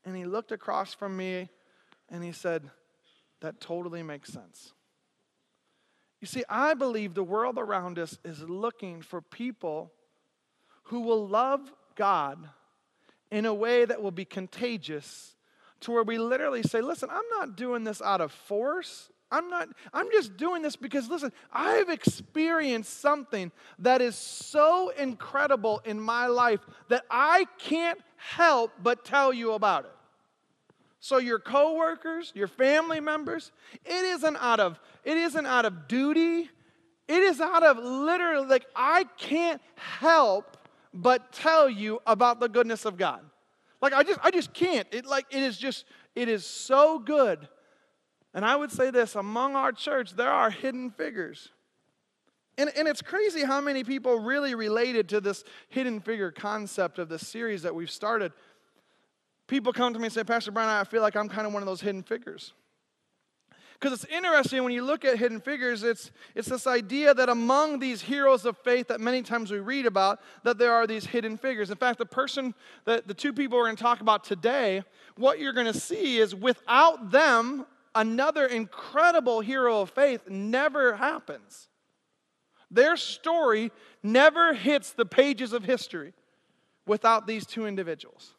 And 0.04 0.16
he 0.16 0.26
looked 0.26 0.52
across 0.52 0.94
from 0.94 1.16
me 1.16 1.50
and 2.10 2.24
he 2.24 2.32
said, 2.32 2.70
That 3.42 3.62
totally 3.62 4.04
makes 4.04 4.34
sense. 4.34 4.74
You 6.20 6.28
see, 6.28 6.44
I 6.50 6.74
believe 6.74 7.14
the 7.14 7.24
world 7.24 7.58
around 7.58 7.98
us 7.98 8.18
is 8.26 8.42
looking 8.42 9.02
for 9.02 9.22
people 9.22 9.94
who 10.84 11.02
will 11.02 11.28
love 11.28 11.72
God 11.96 12.50
in 13.32 13.46
a 13.46 13.54
way 13.54 13.86
that 13.86 14.02
will 14.02 14.12
be 14.12 14.26
contagious 14.26 15.36
to 15.82 15.92
where 15.92 16.04
we 16.04 16.18
literally 16.18 16.64
say, 16.64 16.82
listen, 16.82 17.10
I'm 17.12 17.28
not 17.38 17.56
doing 17.56 17.84
this 17.84 18.02
out 18.02 18.22
of 18.22 18.32
force. 18.32 19.10
I'm 19.32 19.50
not, 19.50 19.70
I'm 19.94 20.10
just 20.12 20.38
doing 20.38 20.62
this 20.62 20.76
because, 20.76 21.08
listen, 21.08 21.32
I've 21.54 21.90
experienced 21.90 23.00
something 23.00 23.52
that 23.78 24.02
is 24.02 24.16
so 24.16 24.90
incredible 24.90 25.82
in 25.86 26.00
my 26.00 26.26
life 26.26 26.60
that 26.90 27.06
I 27.10 27.46
can't 27.60 28.00
help 28.18 28.72
but 28.82 29.06
tell 29.06 29.32
you 29.32 29.54
about 29.54 29.86
it. 29.86 29.92
So 31.00 31.18
your 31.18 31.40
coworkers, 31.40 32.32
your 32.36 32.48
family 32.48 33.00
members, 33.00 33.52
it 33.86 34.04
isn't 34.04 34.36
out 34.38 34.60
of, 34.60 34.80
it 35.06 35.16
isn't 35.16 35.46
out 35.46 35.66
of 35.66 35.88
duty. 35.88 36.50
It 37.08 37.24
is 37.24 37.42
out 37.42 37.64
of 37.64 37.78
literally, 37.78 38.48
like, 38.48 38.68
I 38.76 39.06
can't 39.18 39.60
help 39.76 40.58
but 40.94 41.32
tell 41.32 41.70
you 41.70 42.00
about 42.06 42.40
the 42.40 42.50
goodness 42.50 42.86
of 42.86 42.98
God. 42.98 43.22
Like 43.82 43.94
I 43.94 44.04
just 44.04 44.20
I 44.24 44.32
just 44.32 44.54
can't. 44.54 44.88
It 44.92 45.06
like 45.06 45.26
it 45.32 45.42
is 45.42 45.58
just 45.58 45.86
it 46.16 46.28
is 46.28 46.46
so 46.46 47.00
good. 47.00 47.48
And 48.34 48.46
I 48.46 48.56
would 48.56 48.72
say 48.72 48.92
this 48.92 49.16
among 49.16 49.56
our 49.56 49.72
church 49.72 50.12
there 50.16 50.32
are 50.32 50.50
hidden 50.50 50.92
figures. 50.92 51.50
And, 52.58 52.70
and 52.76 52.90
it's 52.90 53.02
crazy 53.02 53.46
how 53.46 53.62
many 53.62 53.86
people 53.86 54.20
really 54.20 54.54
related 54.54 55.08
to 55.10 55.22
this 55.22 55.46
hidden 55.70 56.02
figure 56.02 56.30
concept 56.30 57.00
of 57.00 57.08
this 57.08 57.26
series 57.26 57.62
that 57.62 57.74
we've 57.74 57.90
started. 57.90 58.34
People 59.48 59.72
come 59.72 59.94
to 59.94 60.00
me 60.00 60.06
and 60.06 60.14
say, 60.14 60.26
Pastor 60.26 60.52
Brian, 60.52 60.70
I 60.70 60.84
feel 60.84 61.02
like 61.02 61.16
I'm 61.16 61.30
kind 61.30 61.48
of 61.48 61.54
one 61.54 61.64
of 61.64 61.68
those 61.68 61.80
hidden 61.80 62.04
figures. 62.04 62.52
Because 63.80 64.04
it's 64.04 64.12
interesting 64.12 64.62
when 64.64 64.74
you 64.74 64.84
look 64.84 65.06
at 65.06 65.18
hidden 65.18 65.40
figures, 65.40 65.84
it's, 65.84 66.12
it's 66.36 66.50
this 66.50 66.68
idea 66.68 67.14
that 67.14 67.30
among 67.30 67.80
these 67.80 68.02
heroes 68.02 68.44
of 68.46 68.58
faith 68.58 68.90
that 68.90 69.00
many 69.00 69.22
times 69.22 69.52
we 69.52 69.60
read 69.60 69.86
about, 69.86 70.20
that 70.44 70.58
there 70.58 70.74
are 70.74 70.86
these 70.86 71.06
hidden 71.06 71.38
figures. 71.38 71.70
In 71.72 71.78
fact, 71.78 71.98
the 71.98 72.06
person, 72.06 72.54
that 72.84 73.08
the 73.08 73.14
two 73.14 73.32
people 73.32 73.58
we're 73.58 73.66
going 73.66 73.78
to 73.78 73.84
talk 73.84 74.02
about 74.02 74.26
today, 74.26 74.84
what 75.16 75.40
you're 75.40 75.54
going 75.54 75.72
to 75.72 75.80
see 75.80 76.18
is 76.18 76.36
without 76.36 77.12
them, 77.12 77.66
another 77.96 78.48
incredible 78.48 79.40
hero 79.40 79.82
of 79.82 79.92
faith 79.92 80.30
never 80.30 80.98
happens. 80.98 81.70
Their 82.70 82.98
story 82.98 83.72
never 84.04 84.54
hits 84.54 84.92
the 84.92 85.06
pages 85.06 85.54
of 85.54 85.64
history 85.64 86.14
without 86.86 87.28
these 87.28 87.46
two 87.46 87.66
individuals. 87.66 88.36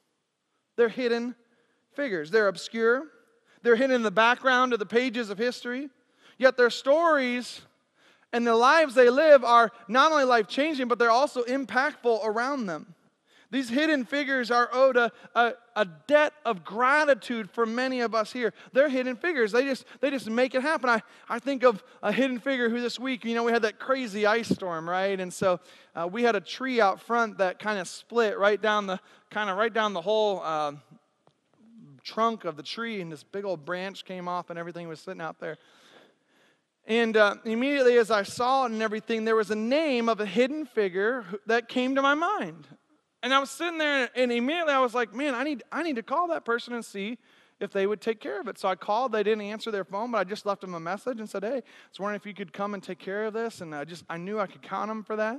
They're 0.77 0.91
hidden 0.91 1.35
figures, 1.95 2.31
they're 2.31 2.49
obscure, 2.49 3.05
they're 3.63 3.77
hidden 3.77 3.97
in 3.97 4.03
the 4.03 4.11
background 4.11 4.73
of 4.73 4.79
the 4.79 4.87
pages 4.87 5.31
of 5.31 5.39
history, 5.39 5.89
yet 6.39 6.57
their 6.57 6.71
stories 6.71 7.63
and 8.33 8.47
the 8.47 8.55
lives 8.55 8.95
they 8.95 9.11
live 9.11 9.45
are 9.45 9.73
not 9.89 10.13
only 10.13 10.25
life 10.25 10.47
changing, 10.47 10.89
but 10.89 10.99
they're 10.99 11.11
also 11.11 11.43
impactful 11.43 12.25
around 12.25 12.67
them. 12.67 12.95
These 13.53 13.69
hidden 13.69 14.05
figures 14.05 14.53
are 14.53 14.69
owed 14.73 14.97
a, 14.97 15.11
a, 15.35 15.55
a, 15.75 15.85
debt 16.07 16.33
of 16.45 16.65
gratitude 16.65 17.51
for 17.51 17.67
many 17.67 17.99
of 18.01 18.15
us 18.15 18.33
here. 18.33 18.55
They're 18.73 18.89
hidden 18.89 19.17
figures. 19.17 19.51
They 19.51 19.65
just, 19.65 19.85
they 20.01 20.09
just 20.09 20.31
make 20.31 20.55
it 20.55 20.63
happen. 20.63 20.89
I, 20.89 21.03
I 21.29 21.41
think 21.41 21.65
of 21.65 21.83
a 22.01 22.13
hidden 22.13 22.39
figure 22.39 22.69
who 22.69 22.81
this 22.81 23.01
week, 23.01 23.25
you 23.25 23.35
know, 23.35 23.43
we 23.43 23.51
had 23.51 23.63
that 23.63 23.81
crazy 23.81 24.25
ice 24.25 24.49
storm, 24.49 24.89
right? 24.89 25.19
And 25.19 25.35
so 25.35 25.59
uh, 25.97 26.07
we 26.07 26.23
had 26.23 26.37
a 26.37 26.41
tree 26.41 26.81
out 26.81 27.01
front 27.01 27.39
that 27.39 27.59
kind 27.59 27.81
of 27.81 27.89
split 27.89 28.39
right 28.39 28.63
down 28.63 28.87
the, 28.87 29.01
kind 29.31 29.51
of 29.51 29.57
right 29.57 29.75
down 29.75 29.95
the 29.95 30.01
whole 30.01 30.41
uh, 30.45 30.73
trunk 32.03 32.45
of 32.45 32.57
the 32.57 32.63
tree, 32.63 33.01
and 33.01 33.11
this 33.11 33.23
big 33.23 33.45
old 33.45 33.65
branch 33.65 34.05
came 34.05 34.29
off 34.29 34.51
and 34.51 34.59
everything 34.59 34.89
was 34.89 35.01
sitting 35.01 35.21
out 35.21 35.41
there. 35.41 35.59
And 36.87 37.17
uh, 37.17 37.37
immediately 37.45 37.99
as 37.99 38.11
I 38.11 38.23
saw 38.23 38.65
it 38.65 38.73
and 38.73 38.83
everything, 38.83 39.25
there 39.25 39.37
was 39.37 39.51
a 39.51 39.57
name 39.57 40.09
of 40.09 40.21
a 40.21 40.27
hidden 40.27 40.67
figure 40.67 41.25
that 41.47 41.69
came 41.69 41.95
to 41.95 42.03
my 42.03 42.15
mind. 42.15 42.67
And 43.23 43.35
I 43.35 43.39
was 43.39 43.51
sitting 43.51 43.79
there, 43.79 44.09
and 44.17 44.33
immediately 44.33 44.73
I 44.73 44.81
was 44.81 44.95
like, 44.95 45.15
man, 45.15 45.35
I 45.35 45.45
need, 45.45 45.63
I 45.71 45.83
need 45.83 45.97
to 45.97 46.03
call 46.03 46.29
that 46.29 46.45
person 46.45 46.73
and 46.73 46.85
see 46.85 47.19
if 47.61 47.71
they 47.71 47.87
would 47.87 48.01
take 48.01 48.19
care 48.19 48.41
of 48.41 48.49
it. 48.49 48.59
So 48.59 48.69
I 48.69 48.75
called. 48.75 49.13
They 49.13 49.23
didn't 49.23 49.43
answer 49.43 49.71
their 49.71 49.85
phone, 49.85 50.11
but 50.11 50.19
I 50.19 50.25
just 50.25 50.47
left 50.47 50.63
them 50.63 50.73
a 50.73 50.81
message 50.81 51.21
and 51.21 51.29
said, 51.29 51.45
hey, 51.45 51.57
I 51.57 51.63
was 51.91 52.01
wondering 52.01 52.17
if 52.17 52.25
you 52.25 52.33
could 52.33 52.53
come 52.53 52.73
and 52.73 52.83
take 52.83 52.99
care 52.99 53.27
of 53.27 53.35
this. 53.35 53.61
And 53.61 53.75
I 53.75 53.85
just, 53.85 54.05
I 54.09 54.17
knew 54.17 54.41
I 54.41 54.47
could 54.47 54.63
count 54.63 54.89
them 54.89 55.05
for 55.05 55.17
that. 55.17 55.39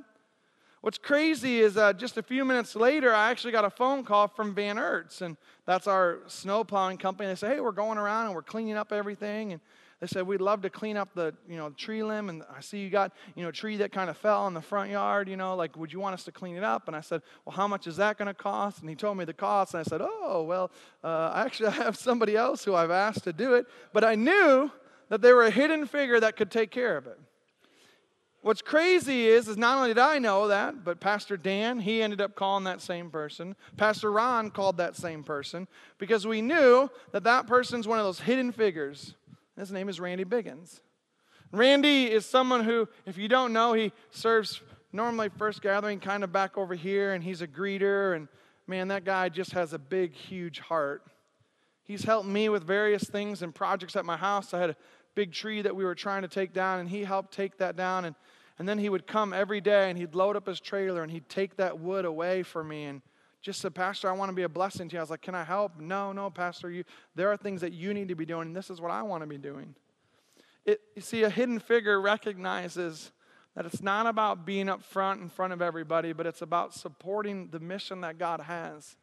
What's 0.82 0.98
crazy 0.98 1.60
is 1.60 1.78
uh, 1.78 1.94
just 1.94 2.18
a 2.18 2.24
few 2.24 2.44
minutes 2.44 2.76
later, 2.76 3.14
I 3.14 3.30
actually 3.30 3.52
got 3.52 3.66
a 3.66 3.70
phone 3.70 4.04
call 4.04 4.28
from 4.28 4.56
Van 4.56 4.78
Ertz, 4.78 5.22
and 5.22 5.38
that's 5.68 5.86
our 5.86 6.20
snow 6.26 6.64
plowing 6.64 6.98
company. 6.98 7.30
They 7.30 7.36
said, 7.36 7.54
hey, 7.54 7.62
we're 7.62 7.72
going 7.72 8.00
around 8.00 8.26
and 8.26 8.36
we're 8.36 8.42
cleaning 8.42 8.76
up 8.76 8.92
everything. 8.92 9.54
And 9.54 9.62
they 10.00 10.08
said, 10.08 10.26
we'd 10.26 10.42
love 10.42 10.64
to 10.64 10.72
clean 10.72 10.98
up 10.98 11.10
the, 11.14 11.36
you 11.48 11.56
know, 11.56 11.70
tree 11.70 12.02
limb. 12.02 12.30
And 12.30 12.42
I 12.52 12.62
see 12.62 12.80
you 12.80 12.90
got, 12.90 13.12
you 13.36 13.44
know, 13.44 13.50
a 13.50 13.52
tree 13.52 13.78
that 13.78 13.92
kind 13.92 14.10
of 14.10 14.18
fell 14.18 14.48
in 14.48 14.56
the 14.56 14.62
front 14.62 14.90
yard, 14.90 15.30
you 15.30 15.38
know, 15.38 15.56
like, 15.56 15.78
would 15.78 15.94
you 15.94 16.00
want 16.00 16.16
us 16.16 16.24
to 16.24 16.32
clean 16.32 16.56
it 16.56 16.64
up? 16.64 16.88
And 16.88 16.96
I 16.96 17.02
said, 17.02 17.22
well, 17.46 17.56
how 17.56 17.68
much 17.68 17.86
is 17.86 17.98
that 17.98 18.18
going 18.18 18.28
to 18.28 18.34
cost? 18.34 18.80
And 18.82 18.90
he 18.90 18.96
told 18.96 19.20
me 19.20 19.26
the 19.26 19.34
cost. 19.34 19.76
And 19.76 19.82
I 19.82 19.84
said, 19.84 20.02
oh, 20.02 20.42
well, 20.42 20.72
uh, 21.04 21.34
actually, 21.36 21.68
I 21.70 21.74
have 21.74 21.96
somebody 21.96 22.36
else 22.36 22.66
who 22.66 22.74
I've 22.74 22.90
asked 22.90 23.26
to 23.26 23.34
do 23.34 23.54
it. 23.54 23.68
But 23.94 24.04
I 24.04 24.16
knew 24.16 24.72
that 25.10 25.22
they 25.22 25.32
were 25.32 25.44
a 25.44 25.52
hidden 25.52 25.86
figure 25.86 26.20
that 26.20 26.38
could 26.38 26.50
take 26.50 26.72
care 26.72 26.98
of 26.98 27.06
it. 27.06 27.20
What's 28.42 28.64
crazy 28.64 29.28
is, 29.28 29.48
is 29.48 29.58
not 29.58 29.78
only 29.78 29.90
did 29.90 30.00
I 30.00 30.18
know 30.18 30.48
that, 30.48 30.84
but 30.84 31.00
Pastor 31.00 31.38
Dan, 31.38 31.80
he 31.80 32.02
ended 32.02 32.22
up 32.22 32.36
calling 32.36 32.64
that 32.64 32.82
same 32.82 33.12
person. 33.12 33.56
Pastor 33.78 34.12
Ron 34.12 34.50
called 34.50 34.78
that 34.78 34.96
same 34.96 35.24
person 35.24 35.68
because 36.00 36.26
we 36.26 36.42
knew 36.42 36.90
that 37.12 37.24
that 37.24 37.46
person's 37.46 37.88
one 37.88 38.00
of 38.00 38.06
those 38.06 38.22
hidden 38.22 38.52
figures. 38.52 39.14
His 39.58 39.72
name 39.72 39.90
is 39.90 40.00
Randy 40.00 40.26
Biggins. 40.26 40.82
Randy 41.52 42.06
is 42.06 42.26
someone 42.26 42.64
who, 42.64 42.88
if 43.06 43.16
you 43.16 43.28
don't 43.28 43.54
know, 43.54 43.74
he 43.74 43.92
serves 44.10 44.62
normally 44.92 45.30
first 45.38 45.62
gathering 45.62 46.00
kind 46.00 46.24
of 46.24 46.32
back 46.32 46.58
over 46.58 46.74
here, 46.74 47.14
and 47.14 47.24
he's 47.24 47.44
a 47.44 47.48
greeter. 47.48 48.16
And 48.16 48.28
man, 48.66 48.88
that 48.88 49.06
guy 49.06 49.30
just 49.30 49.52
has 49.52 49.74
a 49.74 49.80
big, 49.80 50.16
huge 50.16 50.60
heart. 50.60 51.04
He's 51.84 52.04
helped 52.04 52.28
me 52.28 52.50
with 52.50 52.64
various 52.64 53.04
things 53.04 53.42
and 53.42 53.54
projects 53.54 53.96
at 53.96 54.06
my 54.06 54.18
house. 54.18 54.54
I 54.54 54.60
had 54.60 54.70
a 54.72 54.76
big 55.16 55.32
tree 55.32 55.62
that 55.62 55.76
we 55.76 55.84
were 55.84 55.96
trying 55.96 56.22
to 56.22 56.28
take 56.28 56.54
down, 56.54 56.80
and 56.80 56.90
he 56.90 57.04
helped 57.04 57.34
take 57.34 57.58
that 57.58 57.76
down. 57.76 58.06
And, 58.06 58.16
and 58.60 58.68
then 58.68 58.78
he 58.78 58.90
would 58.90 59.08
come 59.08 59.34
every 59.34 59.62
day 59.62 59.90
and 59.90 59.98
he'd 59.98 60.16
load 60.16 60.36
up 60.36 60.48
his 60.48 60.60
trailer 60.60 61.02
and 61.04 61.12
he'd 61.12 61.28
take 61.28 61.58
that 61.58 61.80
wood 61.80 62.06
away 62.06 62.44
for 62.44 62.64
me 62.64 62.86
and 62.86 63.02
just 63.42 63.60
said, 63.60 63.74
Pastor, 63.74 64.08
I 64.08 64.12
want 64.12 64.30
to 64.30 64.36
be 64.36 64.44
a 64.44 64.50
blessing 64.50 64.88
to 64.90 64.94
you. 64.94 65.00
I 65.00 65.04
was 65.04 65.10
like, 65.10 65.22
Can 65.22 65.34
I 65.34 65.44
help? 65.44 65.80
No, 65.80 66.12
no, 66.12 66.30
Pastor. 66.30 66.70
You, 66.70 66.84
there 67.16 67.32
are 67.32 67.38
things 67.38 67.62
that 67.62 67.74
you 67.74 67.94
need 67.94 68.10
to 68.10 68.16
be 68.16 68.26
doing, 68.26 68.48
and 68.48 68.56
this 68.56 68.70
is 68.70 68.80
what 68.80 68.92
I 68.92 69.02
want 69.02 69.24
to 69.24 69.28
be 69.28 69.38
doing. 69.38 69.74
It, 70.64 70.80
you 70.96 71.02
see, 71.02 71.24
a 71.24 71.30
hidden 71.30 71.58
figure 71.58 72.00
recognizes 72.00 73.12
that 73.56 73.66
it's 73.66 73.82
not 73.82 74.06
about 74.06 74.46
being 74.46 74.70
up 74.70 74.84
front 74.84 75.22
in 75.22 75.30
front 75.30 75.54
of 75.54 75.62
everybody, 75.62 76.14
but 76.14 76.28
it's 76.28 76.44
about 76.44 76.74
supporting 76.74 77.48
the 77.50 77.60
mission 77.60 78.02
that 78.02 78.18
God 78.18 78.42
has. 78.42 78.96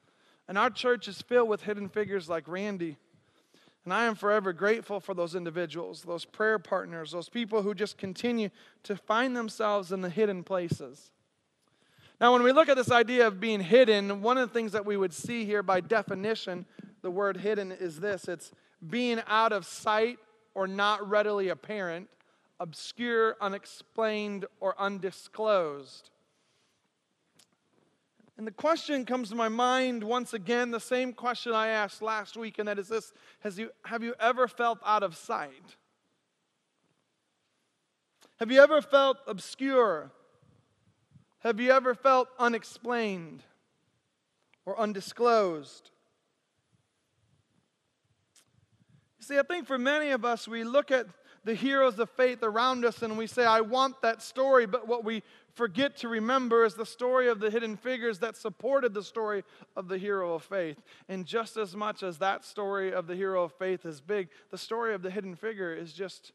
And 0.47 0.57
our 0.57 0.71
church 0.71 1.09
is 1.09 1.21
filled 1.21 1.49
with 1.49 1.65
hidden 1.65 1.89
figures 1.89 2.29
like 2.29 2.47
Randy 2.47 2.97
and 3.89 3.95
I 3.95 4.05
am 4.05 4.17
forever 4.17 4.53
grateful 4.53 5.01
for 5.01 5.15
those 5.15 5.35
individuals, 5.35 6.03
those 6.03 6.27
prayer 6.27 6.59
partners, 6.59 7.13
those 7.13 7.31
people 7.31 7.63
who 7.63 7.73
just 7.73 7.97
continue 7.97 8.51
to 8.83 8.97
find 8.97 9.35
themselves 9.35 9.93
in 9.93 10.03
the 10.03 10.11
hidden 10.11 10.45
places. 10.45 11.11
Now, 12.21 12.35
when 12.35 12.43
we 12.43 12.53
look 12.53 12.69
at 12.69 12.77
this 12.77 12.91
idea 12.91 13.27
of 13.27 13.41
being 13.41 13.61
hidden, 13.61 14.21
one 14.21 14.37
of 14.37 14.47
the 14.47 14.53
things 14.53 14.73
that 14.73 14.85
we 14.85 14.99
would 14.99 15.15
see 15.15 15.47
here 15.47 15.63
by 15.63 15.81
definition, 15.81 16.67
the 17.01 17.11
word 17.11 17.39
hidden 17.39 17.73
is 17.73 17.99
this 17.99 18.29
it's 18.29 18.53
being 18.91 19.23
out 19.27 19.53
of 19.53 19.65
sight 19.65 20.19
or 20.55 20.67
not 20.67 21.09
readily 21.09 21.49
apparent, 21.49 22.11
obscure, 22.61 23.39
unexplained, 23.41 24.45
or 24.61 24.79
undisclosed. 24.79 26.11
And 28.39 28.47
the 28.47 28.53
question 28.53 29.05
comes 29.05 29.31
to 29.31 29.35
my 29.35 29.49
mind 29.49 30.05
once 30.05 30.33
again, 30.33 30.71
the 30.71 30.79
same 30.79 31.13
question 31.13 31.53
I 31.53 31.69
asked 31.69 32.01
last 32.01 32.37
week, 32.37 32.61
and 32.61 32.69
that 32.69 32.79
is 32.79 32.87
this 32.87 33.13
Has 33.41 33.59
you, 33.59 33.71
Have 33.85 34.05
you 34.05 34.15
ever 34.21 34.47
felt 34.47 34.79
out 34.87 35.03
of 35.03 35.17
sight? 35.17 35.77
Have 38.39 38.53
you 38.53 38.63
ever 38.63 38.81
felt 38.81 39.19
obscure? 39.27 40.13
Have 41.41 41.59
you 41.59 41.73
ever 41.73 41.95
felt 41.95 42.29
unexplained 42.39 43.43
or 44.65 44.79
undisclosed? 44.79 45.91
You 49.19 49.25
see, 49.25 49.39
I 49.39 49.43
think 49.43 49.67
for 49.67 49.79
many 49.79 50.11
of 50.11 50.25
us, 50.25 50.47
we 50.47 50.63
look 50.63 50.93
at 50.93 51.07
the 51.45 51.55
heroes 51.55 51.99
of 51.99 52.11
faith 52.11 52.43
around 52.43 52.85
us 52.85 53.03
and 53.03 53.19
we 53.19 53.27
say, 53.27 53.45
I 53.45 53.63
want 53.63 54.03
that 54.03 54.23
story, 54.23 54.67
but 54.67 54.87
what 54.87 55.05
we 55.05 55.23
forget 55.59 55.97
to 55.97 56.09
remember 56.09 56.65
is 56.65 56.75
the 56.75 56.87
story 56.87 57.29
of 57.29 57.41
the 57.41 57.51
hidden 57.51 57.77
figures 57.77 58.21
that 58.21 58.37
supported 58.37 58.95
the 58.95 59.03
story 59.03 59.43
of 59.75 59.89
the 59.89 59.99
hero 59.99 60.35
of 60.35 60.45
faith. 60.45 60.81
And 61.09 61.27
just 61.27 61.57
as 61.57 61.75
much 61.75 62.05
as 62.05 62.19
that 62.19 62.45
story 62.45 62.93
of 62.93 63.09
the 63.09 63.17
hero 63.17 63.43
of 63.43 63.53
faith 63.55 63.85
is 63.85 64.01
big, 64.01 64.29
the 64.51 64.57
story 64.57 64.95
of 64.95 65.03
the 65.03 65.11
hidden 65.11 65.35
figure 65.35 65.75
is 65.75 65.93
just 65.93 66.31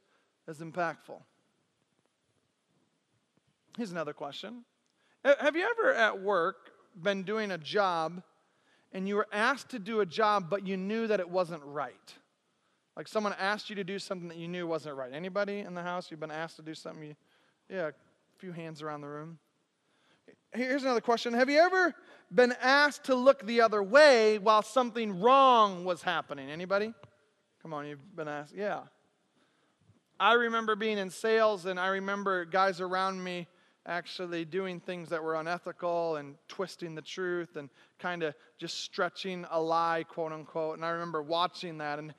as 0.46 0.60
impactful. 0.60 1.22
Here's 3.77 3.92
another 3.92 4.13
question 4.13 4.65
Have 5.24 5.56
you 5.56 5.68
ever 5.72 5.94
at 5.94 6.22
work 6.22 6.72
been 7.01 7.24
doing 7.24 7.50
a 7.50 7.58
job 7.58 8.22
and 8.92 9.08
you 9.08 9.15
were 9.15 9.27
asked 9.32 9.70
to 9.70 9.80
do 9.80 10.01
a 10.01 10.06
job, 10.06 10.50
but 10.50 10.68
you 10.68 10.75
knew 10.75 11.08
that 11.08 11.22
it 11.22 11.30
wasn't 11.30 11.63
right? 11.63 12.13
Like 12.98 13.08
someone 13.08 13.34
asked 13.39 13.70
you 13.70 13.77
to 13.77 13.86
do 13.86 14.00
something 14.00 14.27
that 14.27 14.38
you 14.38 14.50
knew 14.50 14.68
wasn't 14.68 14.98
right. 14.98 15.13
Anybody 15.13 15.60
in 15.60 15.74
the 15.74 15.82
house, 15.82 16.12
you've 16.12 16.20
been 16.20 16.30
asked 16.30 16.58
to 16.58 16.62
do 16.62 16.75
something 16.75 17.03
you, 17.03 17.15
yeah, 17.70 17.92
few 18.43 18.51
hands 18.51 18.81
around 18.81 19.00
the 19.00 19.07
room. 19.07 19.39
Here's 20.51 20.83
another 20.83 21.00
question 21.00 21.33
Have 21.33 21.50
you 21.50 21.59
ever 21.59 21.95
been 22.29 22.53
asked 22.62 23.05
to 23.05 23.15
look 23.15 23.45
the 23.45 23.62
other 23.62 23.81
way 23.81 24.38
while 24.38 24.62
something 24.62 25.21
wrong 25.21 25.85
was 25.85 26.01
happening? 26.01 26.50
Anybody? 26.50 26.93
Come 27.62 27.73
on, 27.73 27.88
you've 27.88 28.17
been 28.17 28.27
asked. 28.27 28.53
Yeah. 28.53 28.81
I 30.19 30.33
remember 30.33 30.75
being 30.75 30.97
in 30.97 31.09
sales, 31.09 31.67
and 31.67 31.79
I 31.79 31.88
remember 31.88 32.43
guys 32.43 32.81
around 32.81 33.23
me 33.23 33.47
actually 33.85 34.43
doing 34.43 34.81
things 34.81 35.07
that 35.07 35.23
were 35.23 35.35
unethical 35.35 36.17
and 36.17 36.35
twisting 36.50 36.95
the 36.95 37.01
truth 37.01 37.55
and 37.55 37.69
kind 38.00 38.23
of 38.23 38.35
just 38.57 38.81
stretching 38.81 39.45
a 39.51 39.62
lie, 39.62 40.03
quote 40.03 40.33
unquote. 40.33 40.75
And 40.75 40.83
I 40.83 40.89
remember 40.89 41.21
watching 41.21 41.77
that. 41.77 41.97
And 41.97 42.13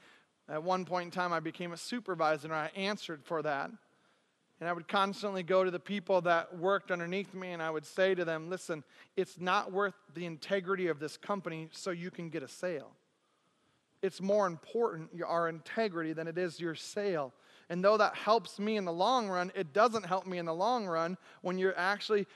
at 0.49 0.62
one 0.62 0.87
point 0.87 1.04
in 1.04 1.11
time, 1.11 1.35
I 1.35 1.40
became 1.40 1.73
a 1.73 1.76
supervisor 1.76 2.49
and 2.49 2.57
I 2.57 2.71
answered 2.75 3.26
for 3.26 3.43
that. 3.43 3.71
And 4.64 4.71
I 4.71 4.73
would 4.73 4.88
constantly 4.88 5.42
go 5.42 5.62
to 5.62 5.71
the 5.71 5.78
people 5.78 6.23
that 6.23 6.56
worked 6.56 6.90
underneath 6.90 7.35
me 7.35 7.52
and 7.52 7.62
I 7.62 7.68
would 7.68 7.85
say 7.85 8.14
to 8.14 8.25
them, 8.25 8.49
listen, 8.49 8.83
it's 9.14 9.38
not 9.38 9.71
worth 9.71 9.92
the 10.14 10.25
integrity 10.25 10.87
of 10.87 10.99
this 10.99 11.18
company 11.18 11.68
so 11.71 11.90
you 11.90 12.11
can 12.11 12.30
get 12.30 12.42
a 12.42 12.49
sale. 12.49 12.92
It's 14.00 14.23
more 14.23 14.47
important, 14.47 15.11
our 15.23 15.50
integrity, 15.50 16.14
than 16.14 16.26
it 16.26 16.38
is 16.38 16.59
your 16.59 16.75
sale. 16.75 17.35
And 17.68 17.85
though 17.85 17.99
that 17.99 18.14
helps 18.14 18.59
me 18.59 18.78
in 18.78 18.87
the 18.87 18.92
long 18.92 19.28
run, 19.28 19.52
it 19.54 19.75
doesn't 19.75 20.06
help 20.06 20.26
me 20.26 20.38
in 20.38 20.47
the 20.47 20.54
long 20.54 20.87
run 20.87 21.18
when 21.42 21.59
you're 21.59 21.78
actually 21.78 22.26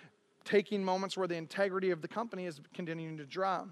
taking 0.44 0.84
moments 0.84 1.16
where 1.16 1.28
the 1.28 1.36
integrity 1.36 1.92
of 1.92 2.02
the 2.02 2.08
company 2.08 2.44
is 2.44 2.60
continuing 2.74 3.16
to 3.16 3.24
drop. 3.24 3.68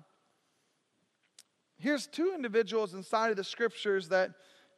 Here's 1.76 2.06
two 2.06 2.32
individuals 2.34 2.94
inside 2.94 3.32
of 3.32 3.36
the 3.36 3.44
scriptures 3.44 4.08
that 4.08 4.30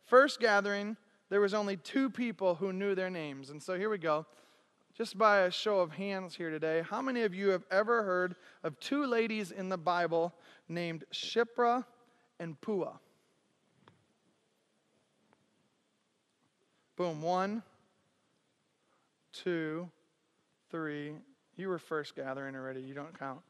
first 0.05 0.41
gathering, 0.41 0.97
there 1.31 1.41
was 1.41 1.55
only 1.55 1.77
two 1.77 2.11
people 2.11 2.55
who 2.55 2.73
knew 2.73 2.95
their 2.95 3.11
names. 3.11 3.51
And 3.51 3.63
so 3.63 3.77
here 3.79 3.91
we 3.91 3.99
go. 3.99 4.27
Just 4.97 5.17
by 5.17 5.41
a 5.41 5.51
show 5.51 5.81
of 5.81 5.93
hands 5.93 6.35
here 6.35 6.51
today, 6.51 6.83
how 6.89 7.01
many 7.01 7.23
of 7.23 7.35
you 7.35 7.51
have 7.51 7.63
ever 7.71 8.03
heard 8.03 8.35
of 8.65 8.79
two 8.81 9.07
ladies 9.07 9.53
in 9.53 9.69
the 9.69 9.79
Bible 9.79 10.35
named 10.69 11.05
Shiphrah 11.13 11.85
and 12.41 12.61
Puah? 12.61 12.99
Boom. 16.97 17.23
One, 17.23 17.63
two, 19.33 19.89
three. 20.71 21.13
You 21.57 21.69
were 21.69 21.79
first 21.79 22.17
gathering 22.17 22.57
already. 22.57 22.81
You 22.81 22.95
don't 22.95 23.17
count. 23.17 23.41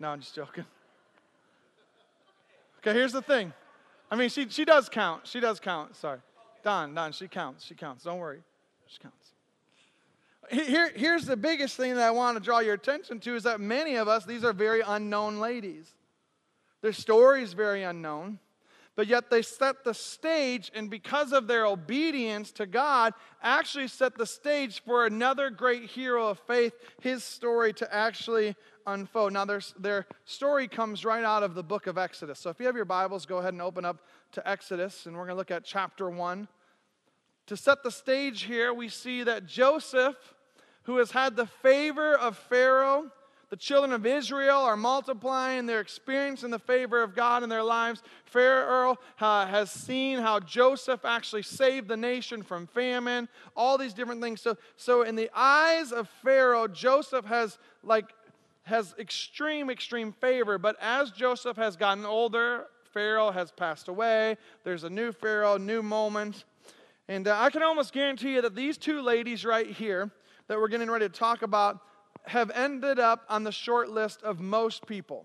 No, 0.00 0.08
I'm 0.08 0.20
just 0.20 0.34
joking. 0.34 0.64
Okay, 2.78 2.92
here's 2.92 3.12
the 3.12 3.22
thing. 3.22 3.52
I 4.10 4.16
mean, 4.16 4.30
she, 4.30 4.48
she 4.48 4.64
does 4.64 4.88
count. 4.88 5.26
She 5.26 5.38
does 5.38 5.60
count. 5.60 5.94
Sorry. 5.94 6.18
Don, 6.68 6.92
Don, 6.92 7.12
she 7.12 7.28
counts. 7.28 7.64
She 7.64 7.74
counts. 7.74 8.04
Don't 8.04 8.18
worry. 8.18 8.40
She 8.88 8.98
counts. 8.98 9.32
Here, 10.50 10.92
here's 10.94 11.24
the 11.24 11.34
biggest 11.34 11.78
thing 11.78 11.94
that 11.94 12.06
I 12.06 12.10
want 12.10 12.36
to 12.36 12.44
draw 12.44 12.58
your 12.58 12.74
attention 12.74 13.20
to 13.20 13.34
is 13.34 13.44
that 13.44 13.58
many 13.58 13.94
of 13.94 14.06
us, 14.06 14.26
these 14.26 14.44
are 14.44 14.52
very 14.52 14.82
unknown 14.86 15.40
ladies. 15.40 15.86
Their 16.82 16.92
story 16.92 17.42
is 17.42 17.54
very 17.54 17.84
unknown, 17.84 18.38
but 18.96 19.06
yet 19.06 19.30
they 19.30 19.40
set 19.40 19.82
the 19.82 19.94
stage, 19.94 20.70
and 20.74 20.90
because 20.90 21.32
of 21.32 21.46
their 21.46 21.64
obedience 21.64 22.52
to 22.52 22.66
God, 22.66 23.14
actually 23.42 23.88
set 23.88 24.18
the 24.18 24.26
stage 24.26 24.82
for 24.84 25.06
another 25.06 25.48
great 25.48 25.84
hero 25.84 26.28
of 26.28 26.38
faith, 26.40 26.74
his 27.00 27.24
story 27.24 27.72
to 27.72 27.94
actually 27.94 28.54
unfold. 28.86 29.32
Now, 29.32 29.46
their, 29.46 29.62
their 29.78 30.06
story 30.26 30.68
comes 30.68 31.02
right 31.02 31.24
out 31.24 31.42
of 31.42 31.54
the 31.54 31.62
book 31.62 31.86
of 31.86 31.96
Exodus. 31.96 32.38
So 32.38 32.50
if 32.50 32.60
you 32.60 32.66
have 32.66 32.76
your 32.76 32.84
Bibles, 32.84 33.24
go 33.24 33.38
ahead 33.38 33.54
and 33.54 33.62
open 33.62 33.86
up 33.86 34.02
to 34.32 34.46
Exodus, 34.46 35.06
and 35.06 35.16
we're 35.16 35.24
going 35.24 35.34
to 35.34 35.38
look 35.38 35.50
at 35.50 35.64
chapter 35.64 36.10
1. 36.10 36.46
To 37.48 37.56
set 37.56 37.82
the 37.82 37.90
stage 37.90 38.42
here, 38.42 38.74
we 38.74 38.90
see 38.90 39.22
that 39.22 39.46
Joseph, 39.46 40.16
who 40.82 40.98
has 40.98 41.10
had 41.10 41.34
the 41.34 41.46
favor 41.46 42.14
of 42.14 42.36
Pharaoh, 42.36 43.10
the 43.48 43.56
children 43.56 43.92
of 43.92 44.04
Israel 44.04 44.58
are 44.58 44.76
multiplying, 44.76 45.64
they're 45.64 45.80
experiencing 45.80 46.50
the 46.50 46.58
favor 46.58 47.02
of 47.02 47.14
God 47.14 47.42
in 47.42 47.48
their 47.48 47.62
lives. 47.62 48.02
Pharaoh 48.26 48.98
uh, 49.18 49.46
has 49.46 49.70
seen 49.70 50.18
how 50.18 50.40
Joseph 50.40 51.06
actually 51.06 51.40
saved 51.40 51.88
the 51.88 51.96
nation 51.96 52.42
from 52.42 52.66
famine, 52.66 53.26
all 53.56 53.78
these 53.78 53.94
different 53.94 54.20
things. 54.20 54.42
So, 54.42 54.58
so 54.76 55.00
in 55.00 55.16
the 55.16 55.30
eyes 55.34 55.90
of 55.90 56.06
Pharaoh, 56.22 56.68
Joseph 56.68 57.24
has 57.24 57.56
like 57.82 58.12
has 58.64 58.94
extreme, 58.98 59.70
extreme 59.70 60.12
favor. 60.12 60.58
But 60.58 60.76
as 60.82 61.10
Joseph 61.10 61.56
has 61.56 61.76
gotten 61.76 62.04
older, 62.04 62.66
Pharaoh 62.92 63.30
has 63.30 63.50
passed 63.50 63.88
away. 63.88 64.36
There's 64.62 64.84
a 64.84 64.90
new 64.90 65.12
Pharaoh, 65.12 65.56
new 65.56 65.82
moment. 65.82 66.44
And 67.08 67.26
uh, 67.26 67.36
I 67.38 67.50
can 67.50 67.62
almost 67.62 67.92
guarantee 67.92 68.34
you 68.34 68.42
that 68.42 68.54
these 68.54 68.76
two 68.76 69.00
ladies 69.00 69.44
right 69.44 69.66
here 69.66 70.10
that 70.46 70.58
we're 70.58 70.68
getting 70.68 70.90
ready 70.90 71.08
to 71.08 71.12
talk 71.12 71.42
about 71.42 71.80
have 72.26 72.50
ended 72.50 72.98
up 72.98 73.24
on 73.28 73.44
the 73.44 73.52
short 73.52 73.88
list 73.88 74.22
of 74.22 74.40
most 74.40 74.86
people. 74.86 75.24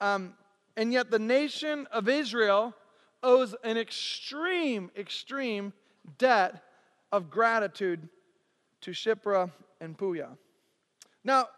Um, 0.00 0.34
and 0.76 0.92
yet 0.92 1.10
the 1.10 1.18
nation 1.18 1.86
of 1.92 2.08
Israel 2.08 2.74
owes 3.22 3.54
an 3.64 3.76
extreme, 3.76 4.90
extreme 4.96 5.74
debt 6.16 6.62
of 7.12 7.30
gratitude 7.30 8.08
to 8.80 8.92
Shiphrah 8.92 9.50
and 9.80 9.98
Puah. 9.98 10.36
Now, 11.24 11.48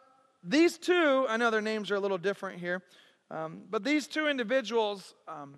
these 0.43 0.77
two, 0.77 1.27
I 1.29 1.37
know 1.37 1.51
their 1.51 1.61
names 1.61 1.91
are 1.93 1.95
a 1.95 2.01
little 2.01 2.19
different 2.19 2.59
here, 2.59 2.83
um, 3.31 3.63
but 3.71 3.85
these 3.85 4.09
two 4.09 4.27
individuals 4.27 5.15
um, 5.29 5.55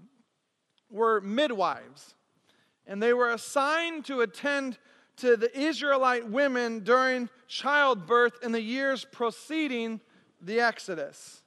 were 0.90 1.22
midwives, 1.22 2.14
and 2.86 3.02
they 3.02 3.12
were 3.12 3.30
assigned 3.30 4.04
to 4.06 4.20
attend 4.20 4.78
to 5.16 5.36
the 5.36 5.56
Israelite 5.58 6.28
women 6.28 6.80
during 6.80 7.28
childbirth 7.46 8.42
in 8.42 8.52
the 8.52 8.60
years 8.60 9.04
preceding 9.04 10.00
the 10.40 10.60
Exodus. 10.60 11.42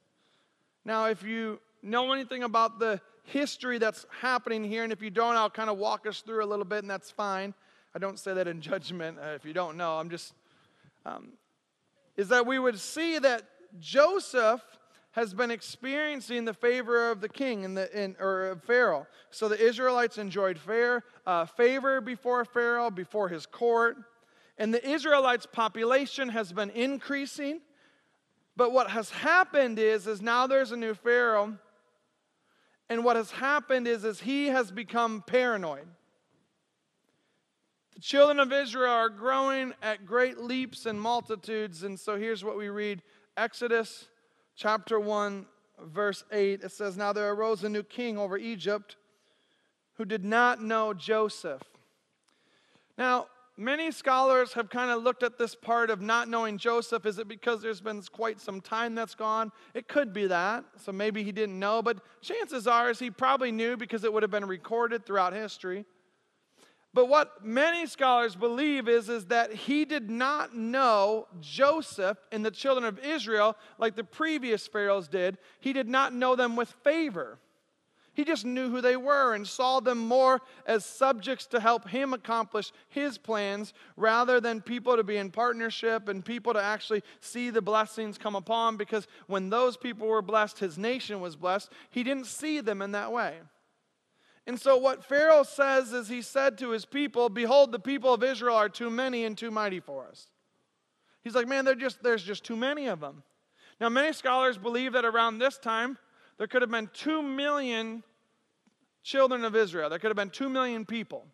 Now, 0.84 1.06
if 1.06 1.22
you 1.22 1.60
know 1.82 2.12
anything 2.12 2.42
about 2.42 2.78
the 2.78 3.00
history 3.24 3.78
that's 3.78 4.06
happening 4.20 4.64
here, 4.64 4.84
and 4.84 4.92
if 4.92 5.02
you 5.02 5.10
don't, 5.10 5.36
I'll 5.36 5.50
kind 5.50 5.68
of 5.68 5.76
walk 5.76 6.06
us 6.06 6.22
through 6.22 6.42
a 6.42 6.46
little 6.46 6.64
bit, 6.64 6.78
and 6.78 6.90
that's 6.90 7.10
fine. 7.10 7.52
I 7.94 7.98
don't 7.98 8.18
say 8.18 8.34
that 8.34 8.48
in 8.48 8.60
judgment 8.62 9.18
uh, 9.18 9.28
if 9.28 9.44
you 9.44 9.52
don't 9.52 9.76
know. 9.76 9.98
I'm 9.98 10.10
just 10.10 10.32
um, 11.04 11.32
is 12.16 12.28
that 12.28 12.46
we 12.46 12.58
would 12.58 12.78
see 12.78 13.18
that 13.18 13.42
Joseph 13.78 14.62
has 15.18 15.34
been 15.34 15.50
experiencing 15.50 16.44
the 16.44 16.54
favor 16.54 17.10
of 17.10 17.20
the 17.20 17.28
king 17.28 17.64
and 17.64 17.76
the 17.76 18.04
in, 18.04 18.14
or 18.20 18.60
Pharaoh. 18.68 19.04
So 19.30 19.48
the 19.48 19.60
Israelites 19.60 20.16
enjoyed 20.16 20.56
fair, 20.56 21.02
uh, 21.26 21.44
favor 21.44 22.00
before 22.00 22.44
Pharaoh, 22.44 22.88
before 22.88 23.28
his 23.28 23.44
court, 23.44 23.96
and 24.58 24.72
the 24.72 24.88
Israelites' 24.88 25.44
population 25.44 26.28
has 26.28 26.52
been 26.52 26.70
increasing. 26.70 27.60
But 28.56 28.70
what 28.70 28.90
has 28.90 29.10
happened 29.10 29.80
is, 29.80 30.06
is 30.06 30.22
now 30.22 30.46
there's 30.46 30.70
a 30.70 30.76
new 30.76 30.94
Pharaoh, 30.94 31.58
and 32.88 33.02
what 33.02 33.16
has 33.16 33.32
happened 33.32 33.88
is, 33.88 34.04
is 34.04 34.20
he 34.20 34.46
has 34.46 34.70
become 34.70 35.24
paranoid. 35.26 35.88
The 37.96 38.00
children 38.02 38.38
of 38.38 38.52
Israel 38.52 38.92
are 38.92 39.08
growing 39.08 39.74
at 39.82 40.06
great 40.06 40.38
leaps 40.38 40.86
and 40.86 41.00
multitudes. 41.00 41.82
And 41.82 41.98
so 41.98 42.16
here's 42.16 42.44
what 42.44 42.56
we 42.56 42.68
read 42.68 43.02
Exodus 43.36 44.06
chapter 44.58 44.98
1, 44.98 45.46
verse 45.86 46.24
8. 46.32 46.62
It 46.62 46.72
says, 46.72 46.96
Now 46.96 47.12
there 47.12 47.30
arose 47.30 47.64
a 47.64 47.68
new 47.68 47.84
king 47.84 48.18
over 48.18 48.36
Egypt 48.36 48.96
who 49.94 50.04
did 50.04 50.24
not 50.24 50.60
know 50.60 50.92
Joseph. 50.92 51.62
Now, 52.98 53.28
many 53.56 53.92
scholars 53.92 54.52
have 54.54 54.68
kind 54.68 54.90
of 54.90 55.02
looked 55.02 55.22
at 55.22 55.38
this 55.38 55.54
part 55.54 55.90
of 55.90 56.00
not 56.00 56.28
knowing 56.28 56.58
Joseph. 56.58 57.06
Is 57.06 57.20
it 57.20 57.28
because 57.28 57.62
there's 57.62 57.80
been 57.80 58.02
quite 58.12 58.40
some 58.40 58.60
time 58.60 58.96
that's 58.96 59.14
gone? 59.14 59.52
It 59.74 59.86
could 59.86 60.12
be 60.12 60.26
that. 60.26 60.64
So 60.76 60.90
maybe 60.90 61.22
he 61.22 61.30
didn't 61.30 61.58
know, 61.58 61.80
but 61.80 61.98
chances 62.20 62.66
are 62.66 62.90
is 62.90 62.98
he 62.98 63.10
probably 63.10 63.52
knew 63.52 63.76
because 63.76 64.02
it 64.02 64.12
would 64.12 64.24
have 64.24 64.30
been 64.30 64.46
recorded 64.46 65.06
throughout 65.06 65.32
history. 65.32 65.84
But 66.94 67.08
what 67.08 67.44
many 67.44 67.86
scholars 67.86 68.34
believe 68.34 68.88
is, 68.88 69.08
is 69.08 69.26
that 69.26 69.52
he 69.52 69.84
did 69.84 70.08
not 70.08 70.56
know 70.56 71.28
Joseph 71.40 72.18
and 72.32 72.44
the 72.44 72.50
children 72.50 72.86
of 72.86 72.98
Israel 72.98 73.56
like 73.78 73.94
the 73.94 74.04
previous 74.04 74.66
pharaohs 74.66 75.06
did. 75.06 75.38
He 75.60 75.72
did 75.72 75.88
not 75.88 76.14
know 76.14 76.34
them 76.34 76.56
with 76.56 76.70
favor. 76.82 77.38
He 78.14 78.24
just 78.24 78.44
knew 78.44 78.68
who 78.68 78.80
they 78.80 78.96
were 78.96 79.34
and 79.34 79.46
saw 79.46 79.78
them 79.78 79.98
more 79.98 80.40
as 80.66 80.84
subjects 80.84 81.46
to 81.48 81.60
help 81.60 81.88
him 81.88 82.12
accomplish 82.12 82.72
his 82.88 83.16
plans 83.16 83.74
rather 83.96 84.40
than 84.40 84.60
people 84.60 84.96
to 84.96 85.04
be 85.04 85.18
in 85.18 85.30
partnership 85.30 86.08
and 86.08 86.24
people 86.24 86.52
to 86.52 86.60
actually 86.60 87.04
see 87.20 87.50
the 87.50 87.62
blessings 87.62 88.18
come 88.18 88.34
upon. 88.34 88.76
Because 88.76 89.06
when 89.28 89.50
those 89.50 89.76
people 89.76 90.08
were 90.08 90.20
blessed, 90.20 90.58
his 90.58 90.76
nation 90.76 91.20
was 91.20 91.36
blessed. 91.36 91.70
He 91.90 92.02
didn't 92.02 92.26
see 92.26 92.60
them 92.60 92.82
in 92.82 92.90
that 92.90 93.12
way. 93.12 93.36
And 94.48 94.58
so, 94.58 94.78
what 94.78 95.04
Pharaoh 95.04 95.42
says 95.42 95.92
is, 95.92 96.08
he 96.08 96.22
said 96.22 96.56
to 96.58 96.70
his 96.70 96.86
people, 96.86 97.28
Behold, 97.28 97.70
the 97.70 97.78
people 97.78 98.14
of 98.14 98.24
Israel 98.24 98.56
are 98.56 98.70
too 98.70 98.88
many 98.88 99.26
and 99.26 99.36
too 99.36 99.50
mighty 99.50 99.78
for 99.78 100.06
us. 100.06 100.26
He's 101.22 101.34
like, 101.34 101.46
Man, 101.46 101.68
just, 101.78 102.02
there's 102.02 102.22
just 102.22 102.44
too 102.44 102.56
many 102.56 102.86
of 102.86 102.98
them. 102.98 103.22
Now, 103.78 103.90
many 103.90 104.14
scholars 104.14 104.56
believe 104.56 104.94
that 104.94 105.04
around 105.04 105.38
this 105.38 105.58
time, 105.58 105.98
there 106.38 106.46
could 106.46 106.62
have 106.62 106.70
been 106.70 106.88
two 106.94 107.22
million 107.22 108.02
children 109.02 109.44
of 109.44 109.54
Israel. 109.54 109.90
There 109.90 109.98
could 109.98 110.08
have 110.08 110.16
been 110.16 110.30
two 110.30 110.48
million 110.48 110.86
people 110.86 111.26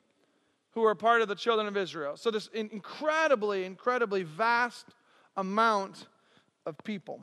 who 0.73 0.81
were 0.81 0.97
part 0.97 1.23
of 1.23 1.29
the 1.29 1.37
children 1.37 1.69
of 1.69 1.77
Israel. 1.77 2.17
So, 2.17 2.33
this 2.33 2.49
incredibly, 2.49 3.65
incredibly 3.65 4.25
vast 4.25 4.87
amount 5.37 6.09
of 6.67 6.77
people. 6.83 7.21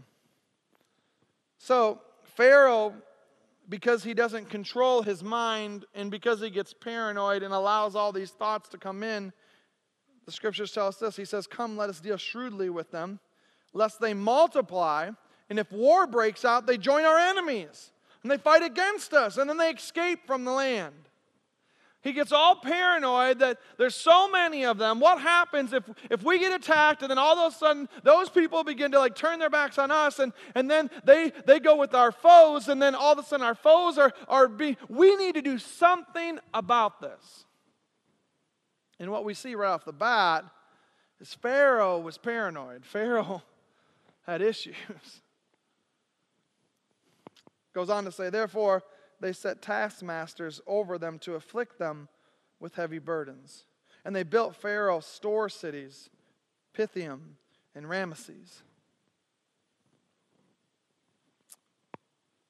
So, 1.58 2.00
Pharaoh 2.24 2.94
because 3.72 4.04
he 4.04 4.14
doesn't 4.14 4.50
control 4.50 5.02
his 5.02 5.24
mind 5.24 5.86
and 5.96 6.12
because 6.12 6.42
he 6.42 6.50
gets 6.50 6.74
paranoid 6.74 7.42
and 7.42 7.54
allows 7.54 7.96
all 7.96 8.12
these 8.12 8.32
thoughts 8.32 8.68
to 8.68 8.78
come 8.78 9.02
in, 9.02 9.32
the 10.26 10.32
scriptures 10.32 10.74
tell 10.74 10.88
us 10.88 10.98
this. 10.98 11.16
He 11.16 11.24
says, 11.24 11.48
Come, 11.48 11.78
let 11.78 11.90
us 11.90 12.02
deal 12.02 12.18
shrewdly 12.18 12.70
with 12.70 12.92
them, 12.92 13.22
lest 13.74 14.02
they 14.02 14.14
multiply. 14.14 15.10
And 15.50 15.58
if 15.58 15.72
war 15.72 16.06
breaks 16.06 16.44
out, 16.44 16.68
they 16.68 16.78
join 16.78 17.06
our 17.06 17.18
enemies 17.18 17.92
and 18.22 18.32
they 18.32 18.38
fight 18.38 18.62
against 18.62 19.14
us 19.14 19.38
and 19.38 19.50
then 19.50 19.58
they 19.58 19.70
escape 19.70 20.28
from 20.28 20.44
the 20.44 20.52
land. 20.52 21.08
He 22.02 22.14
gets 22.14 22.32
all 22.32 22.56
paranoid 22.56 23.40
that 23.40 23.60
there's 23.78 23.94
so 23.94 24.30
many 24.30 24.66
of 24.66 24.80
them. 24.80 25.00
What 25.00 25.22
happens 25.22 25.72
if, 25.72 25.84
if 26.10 26.24
we 26.24 26.40
get 26.40 26.52
attacked 26.52 27.04
and 27.04 27.12
then 27.12 27.20
all 27.20 27.38
of 27.38 27.54
a 27.54 27.56
sudden 27.56 27.88
those 28.04 28.28
people 28.28 28.64
begin 28.64 28.92
to 28.92 29.00
like 29.00 29.16
turn 29.16 29.38
their 29.38 29.52
backs 29.52 29.78
on 29.78 29.92
us 29.92 30.18
and, 30.18 30.34
and 30.56 30.70
then 30.70 30.90
they, 31.04 31.32
they 31.46 31.60
go 31.60 31.76
with 31.76 31.94
our 31.94 32.12
foes 32.12 32.70
and 32.70 32.82
then 32.82 32.96
all 32.96 33.14
of 33.14 33.20
a 33.20 33.24
sudden 33.24 33.46
our 33.46 33.54
foes 33.54 34.00
are, 34.00 34.12
are 34.28 34.48
being, 34.48 34.78
we 34.90 35.16
need 35.16 35.36
to 35.36 35.44
do 35.44 35.60
something 35.60 36.40
about 36.56 37.02
this. 37.02 37.46
And 39.00 39.12
what 39.12 39.24
we 39.24 39.36
see 39.36 39.54
right 39.54 39.70
off 39.70 39.86
the 39.86 39.94
bat 39.94 40.44
is 41.20 41.36
Pharaoh 41.36 42.00
was 42.00 42.18
paranoid. 42.18 42.84
Pharaoh 42.84 43.44
had 44.26 44.42
issues. 44.42 44.76
Goes 47.74 47.90
on 47.90 48.06
to 48.06 48.12
say, 48.12 48.32
therefore, 48.32 48.84
they 49.22 49.32
set 49.32 49.62
taskmasters 49.62 50.60
over 50.68 50.98
them 50.98 51.20
to 51.20 51.36
afflict 51.36 51.78
them 51.80 52.10
with 52.60 52.76
heavy 52.76 53.00
burdens. 53.00 53.66
And 54.04 54.16
they 54.16 54.24
built 54.24 54.56
Pharaoh 54.56 55.00
store 55.00 55.48
cities, 55.48 56.10
Pithom 56.74 57.38
and 57.76 57.86
Ramesses. 57.86 58.64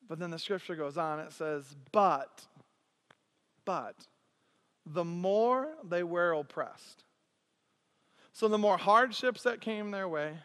But 0.08 0.20
then 0.20 0.32
the 0.32 0.40
scripture 0.40 0.76
goes 0.76 0.98
on, 0.98 1.20
it 1.20 1.32
says, 1.34 1.76
But, 1.92 2.46
but, 3.66 3.96
the 4.86 5.06
more 5.06 5.70
they 5.84 6.04
were 6.04 6.34
oppressed. 6.34 7.04
So 8.34 8.48
the 8.48 8.58
more 8.58 8.78
hardships 8.78 9.44
that 9.44 9.62
came 9.62 9.92
their 9.92 10.08
way, 10.08 10.40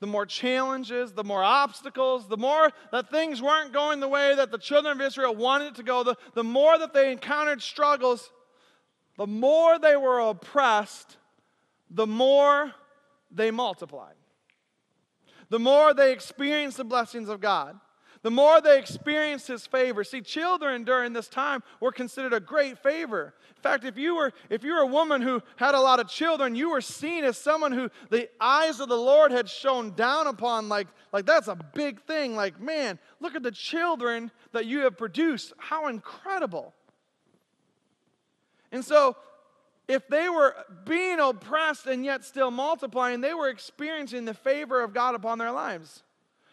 the 0.00 0.06
more 0.06 0.26
challenges, 0.26 1.12
the 1.12 1.24
more 1.24 1.44
obstacles, 1.44 2.26
the 2.26 2.36
more 2.36 2.70
that 2.90 3.10
things 3.10 3.40
weren't 3.42 3.72
going 3.72 4.00
the 4.00 4.08
way 4.08 4.34
that 4.34 4.50
the 4.50 4.58
children 4.58 4.98
of 4.98 5.06
Israel 5.06 5.34
wanted 5.34 5.68
it 5.68 5.74
to 5.76 5.82
go, 5.82 6.02
the, 6.02 6.16
the 6.34 6.44
more 6.44 6.78
that 6.78 6.94
they 6.94 7.12
encountered 7.12 7.62
struggles, 7.62 8.32
the 9.16 9.26
more 9.26 9.78
they 9.78 9.96
were 9.96 10.20
oppressed, 10.20 11.18
the 11.90 12.06
more 12.06 12.72
they 13.30 13.50
multiplied. 13.50 14.14
The 15.50 15.58
more 15.58 15.92
they 15.92 16.12
experienced 16.12 16.78
the 16.78 16.84
blessings 16.84 17.28
of 17.28 17.40
God 17.40 17.78
the 18.22 18.30
more 18.30 18.60
they 18.60 18.78
experienced 18.78 19.48
his 19.48 19.66
favor. 19.66 20.04
See, 20.04 20.20
children 20.20 20.84
during 20.84 21.12
this 21.12 21.28
time 21.28 21.62
were 21.80 21.92
considered 21.92 22.34
a 22.34 22.40
great 22.40 22.78
favor. 22.78 23.34
In 23.56 23.62
fact, 23.62 23.84
if 23.84 23.96
you 23.96 24.14
were 24.14 24.32
if 24.50 24.62
you 24.62 24.74
were 24.74 24.80
a 24.80 24.86
woman 24.86 25.22
who 25.22 25.42
had 25.56 25.74
a 25.74 25.80
lot 25.80 26.00
of 26.00 26.08
children, 26.08 26.54
you 26.54 26.70
were 26.70 26.82
seen 26.82 27.24
as 27.24 27.38
someone 27.38 27.72
who 27.72 27.90
the 28.10 28.28
eyes 28.40 28.80
of 28.80 28.88
the 28.88 28.96
Lord 28.96 29.32
had 29.32 29.48
shone 29.48 29.92
down 29.94 30.26
upon 30.26 30.68
like 30.68 30.88
like 31.12 31.24
that's 31.24 31.48
a 31.48 31.56
big 31.74 32.02
thing. 32.02 32.36
Like, 32.36 32.60
man, 32.60 32.98
look 33.20 33.34
at 33.34 33.42
the 33.42 33.50
children 33.50 34.30
that 34.52 34.66
you 34.66 34.80
have 34.80 34.98
produced. 34.98 35.54
How 35.56 35.88
incredible. 35.88 36.74
And 38.72 38.84
so 38.84 39.16
if 39.88 40.06
they 40.08 40.28
were 40.28 40.54
being 40.84 41.18
oppressed 41.18 41.86
and 41.86 42.04
yet 42.04 42.24
still 42.24 42.50
multiplying, 42.50 43.20
they 43.20 43.34
were 43.34 43.48
experiencing 43.48 44.24
the 44.24 44.34
favor 44.34 44.82
of 44.82 44.94
God 44.94 45.14
upon 45.14 45.38
their 45.38 45.50
lives. 45.50 46.02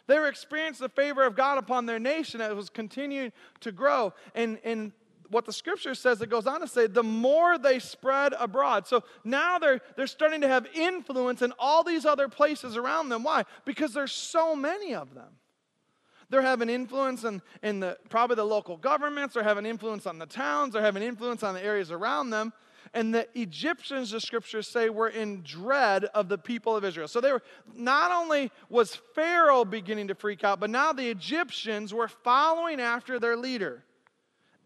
They 0.08 0.18
were 0.20 0.28
experiencing 0.28 0.86
the 0.86 0.90
favor 0.90 1.26
of 1.26 1.36
God 1.36 1.58
upon 1.58 1.86
their 1.86 2.00
nation 2.00 2.42
as 2.42 2.52
it 2.52 2.56
was 2.56 2.70
continuing 2.70 3.32
to 3.60 3.72
grow. 3.72 4.14
And, 4.34 4.58
and 4.64 4.94
what 5.30 5.46
the 5.46 5.54
scripture 5.54 5.94
says, 5.94 6.22
it 6.22 6.30
goes 6.30 6.48
on 6.48 6.62
to 6.62 6.68
say, 6.68 6.88
the 6.88 7.04
more 7.04 7.58
they 7.58 7.80
spread 7.80 8.34
abroad. 8.40 8.88
So 8.88 9.04
now 9.24 9.60
they're, 9.60 9.82
they're 9.96 10.08
starting 10.08 10.42
to 10.42 10.48
have 10.48 10.66
influence 10.74 11.42
in 11.42 11.54
all 11.60 11.84
these 11.84 12.06
other 12.06 12.30
places 12.30 12.78
around 12.78 13.10
them. 13.10 13.24
Why? 13.24 13.44
Because 13.66 13.94
there's 13.94 14.14
so 14.14 14.56
many 14.56 14.96
of 14.96 15.14
them. 15.14 15.30
They're 16.30 16.42
having 16.42 16.70
influence 16.70 17.24
in, 17.24 17.42
in 17.64 17.80
the, 17.80 17.98
probably 18.10 18.36
the 18.36 18.44
local 18.46 18.76
governments, 18.76 19.34
they're 19.34 19.44
having 19.44 19.66
influence 19.66 20.06
on 20.06 20.20
the 20.20 20.26
towns, 20.26 20.74
they're 20.74 20.82
having 20.82 21.04
influence 21.04 21.42
on 21.42 21.54
the 21.54 21.64
areas 21.64 21.90
around 21.90 22.32
them. 22.32 22.52
And 22.98 23.14
the 23.14 23.28
Egyptians, 23.40 24.10
the 24.10 24.20
scriptures 24.20 24.68
say, 24.68 24.90
were 24.90 25.10
in 25.10 25.44
dread 25.44 26.06
of 26.06 26.30
the 26.30 26.38
people 26.40 26.76
of 26.76 26.84
Israel. 26.84 27.08
So 27.08 27.22
they 27.22 27.32
were 27.32 27.44
not 27.76 28.12
only 28.12 28.52
was 28.70 28.96
Pharaoh 29.14 29.66
beginning 29.66 30.08
to 30.08 30.16
freak 30.16 30.44
out, 30.44 30.60
but 30.60 30.72
now 30.72 30.94
the 30.94 31.08
Egyptians 31.08 31.94
were 31.94 32.08
following 32.08 32.82
after 32.82 33.20
their 33.20 33.38
leader. 33.38 33.84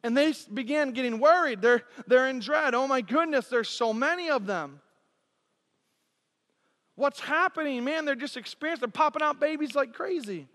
And 0.02 0.16
they 0.16 0.34
began 0.54 0.92
getting 0.92 1.20
worried. 1.20 1.62
They're, 1.62 1.84
they're 2.08 2.30
in 2.30 2.40
dread. 2.40 2.74
Oh 2.74 2.88
my 2.88 3.02
goodness, 3.02 3.50
there's 3.50 3.68
so 3.68 3.92
many 3.92 4.30
of 4.30 4.46
them. 4.46 4.80
What's 6.96 7.20
happening? 7.20 7.84
Man, 7.84 8.06
they're 8.06 8.16
just 8.16 8.38
experiencing, 8.38 8.80
they're 8.80 8.92
popping 8.92 9.24
out 9.24 9.42
babies 9.42 9.76
like 9.76 9.92
crazy. 9.92 10.48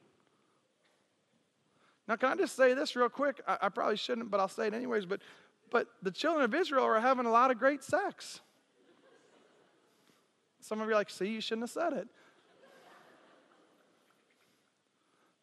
Now, 2.08 2.16
can 2.16 2.30
I 2.30 2.36
just 2.36 2.56
say 2.56 2.72
this 2.72 2.96
real 2.96 3.10
quick? 3.10 3.42
I, 3.46 3.58
I 3.62 3.68
probably 3.68 3.96
shouldn't, 3.96 4.30
but 4.30 4.40
I'll 4.40 4.48
say 4.48 4.68
it 4.68 4.72
anyways. 4.72 5.04
But 5.04 5.20
but 5.70 5.88
the 6.02 6.10
children 6.10 6.44
of 6.44 6.54
Israel 6.54 6.84
are 6.84 7.00
having 7.00 7.26
a 7.26 7.30
lot 7.30 7.50
of 7.50 7.58
great 7.58 7.82
sex. 7.82 8.40
Some 10.60 10.80
of 10.80 10.88
you 10.88 10.94
are 10.94 10.96
like, 10.96 11.10
see, 11.10 11.28
you 11.28 11.40
shouldn't 11.40 11.64
have 11.64 11.70
said 11.70 11.92
it. 11.92 12.08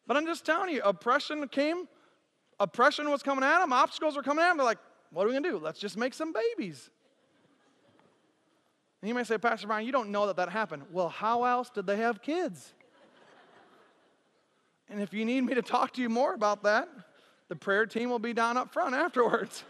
But 0.06 0.16
I'm 0.16 0.26
just 0.26 0.44
telling 0.44 0.74
you, 0.74 0.82
oppression 0.82 1.48
came, 1.48 1.88
oppression 2.60 3.10
was 3.10 3.22
coming 3.22 3.42
at 3.42 3.60
them, 3.60 3.72
obstacles 3.72 4.16
were 4.16 4.22
coming 4.22 4.44
at 4.44 4.48
them. 4.48 4.58
They're 4.58 4.66
like, 4.66 4.78
what 5.10 5.24
are 5.24 5.26
we 5.26 5.32
going 5.32 5.44
to 5.44 5.50
do? 5.50 5.58
Let's 5.58 5.78
just 5.78 5.96
make 5.96 6.12
some 6.12 6.32
babies. 6.32 6.90
And 9.00 9.08
you 9.08 9.14
may 9.14 9.24
say, 9.24 9.38
Pastor 9.38 9.66
Brian, 9.66 9.86
you 9.86 9.92
don't 9.92 10.10
know 10.10 10.26
that 10.26 10.36
that 10.36 10.48
happened. 10.48 10.82
Well, 10.90 11.08
how 11.08 11.44
else 11.44 11.70
did 11.70 11.86
they 11.86 11.96
have 11.96 12.20
kids? 12.20 12.74
and 14.88 15.00
if 15.00 15.12
you 15.14 15.24
need 15.24 15.42
me 15.42 15.54
to 15.54 15.62
talk 15.62 15.92
to 15.94 16.02
you 16.02 16.08
more 16.08 16.34
about 16.34 16.62
that, 16.64 16.88
the 17.48 17.56
prayer 17.56 17.86
team 17.86 18.10
will 18.10 18.18
be 18.18 18.32
down 18.32 18.56
up 18.56 18.72
front 18.72 18.94
afterwards. 18.94 19.64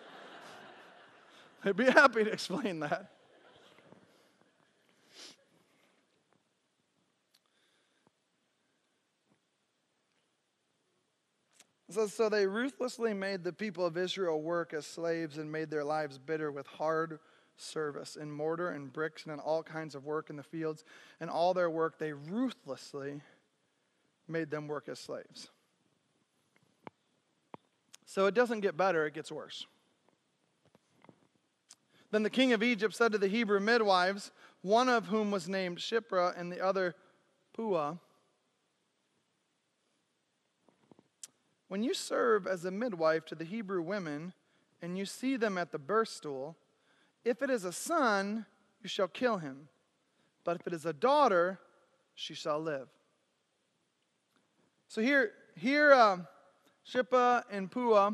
I'd 1.65 1.77
be 1.77 1.85
happy 1.85 2.25
to 2.25 2.31
explain 2.31 2.81
that. 2.81 3.11
So, 11.91 12.07
so 12.09 12.29
they 12.29 12.47
ruthlessly 12.47 13.15
made 13.15 13.45
the 13.45 13.53
people 13.53 13.87
of 13.87 13.97
Israel 13.97 14.43
work 14.43 14.75
as 14.75 14.85
slaves 14.85 15.39
and 15.39 15.51
made 15.51 15.71
their 15.71 15.85
lives 15.85 16.19
bitter 16.19 16.51
with 16.51 16.67
hard 16.67 17.21
service 17.57 18.17
in 18.17 18.33
mortar 18.33 18.71
and 18.71 18.93
bricks 18.93 19.25
and 19.25 19.33
in 19.33 19.39
all 19.39 19.63
kinds 19.63 19.95
of 19.95 20.05
work 20.05 20.29
in 20.29 20.35
the 20.35 20.43
fields. 20.43 20.85
And 21.21 21.31
all 21.31 21.55
their 21.55 21.71
work 21.71 21.99
they 21.99 22.13
ruthlessly 22.13 23.21
made 24.27 24.51
them 24.51 24.67
work 24.67 24.89
as 24.89 24.99
slaves. 24.99 25.51
So 28.07 28.27
it 28.27 28.35
doesn't 28.35 28.61
get 28.61 28.77
better, 28.77 29.07
it 29.07 29.15
gets 29.15 29.31
worse. 29.31 29.65
Then 32.15 32.23
the 32.23 32.31
king 32.31 32.53
of 32.53 32.63
Egypt 32.63 32.95
said 32.95 33.11
to 33.11 33.19
the 33.19 33.27
Hebrew 33.27 33.59
midwives, 33.59 34.31
one 34.63 34.89
of 34.89 35.07
whom 35.07 35.33
was 35.33 35.49
named 35.49 35.79
Shiphrah 35.79 36.39
and 36.39 36.53
the 36.53 36.61
other 36.61 36.95
Puah, 37.53 37.97
When 41.67 41.83
you 41.83 41.93
serve 41.93 42.47
as 42.47 42.65
a 42.65 42.71
midwife 42.71 43.25
to 43.27 43.35
the 43.35 43.45
Hebrew 43.45 43.83
women 43.83 44.33
and 44.81 44.97
you 44.97 45.05
see 45.05 45.37
them 45.37 45.59
at 45.59 45.73
the 45.73 45.79
birth 45.81 46.07
stool, 46.07 46.57
if 47.25 47.43
it 47.43 47.51
is 47.51 47.65
a 47.65 47.73
son, 47.73 48.47
you 48.81 48.89
shall 48.89 49.09
kill 49.09 49.39
him. 49.39 49.69
But 50.45 50.61
if 50.61 50.69
it 50.69 50.73
is 50.73 50.87
a 50.87 50.93
daughter, 50.93 51.59
she 52.15 52.35
shall 52.35 52.61
live. 52.61 52.87
So 54.87 55.03
here, 55.03 55.33
here, 55.57 55.93
uh, 55.93 56.19
Shiphrah 56.89 57.43
and 57.51 57.69
Puah 57.69 58.13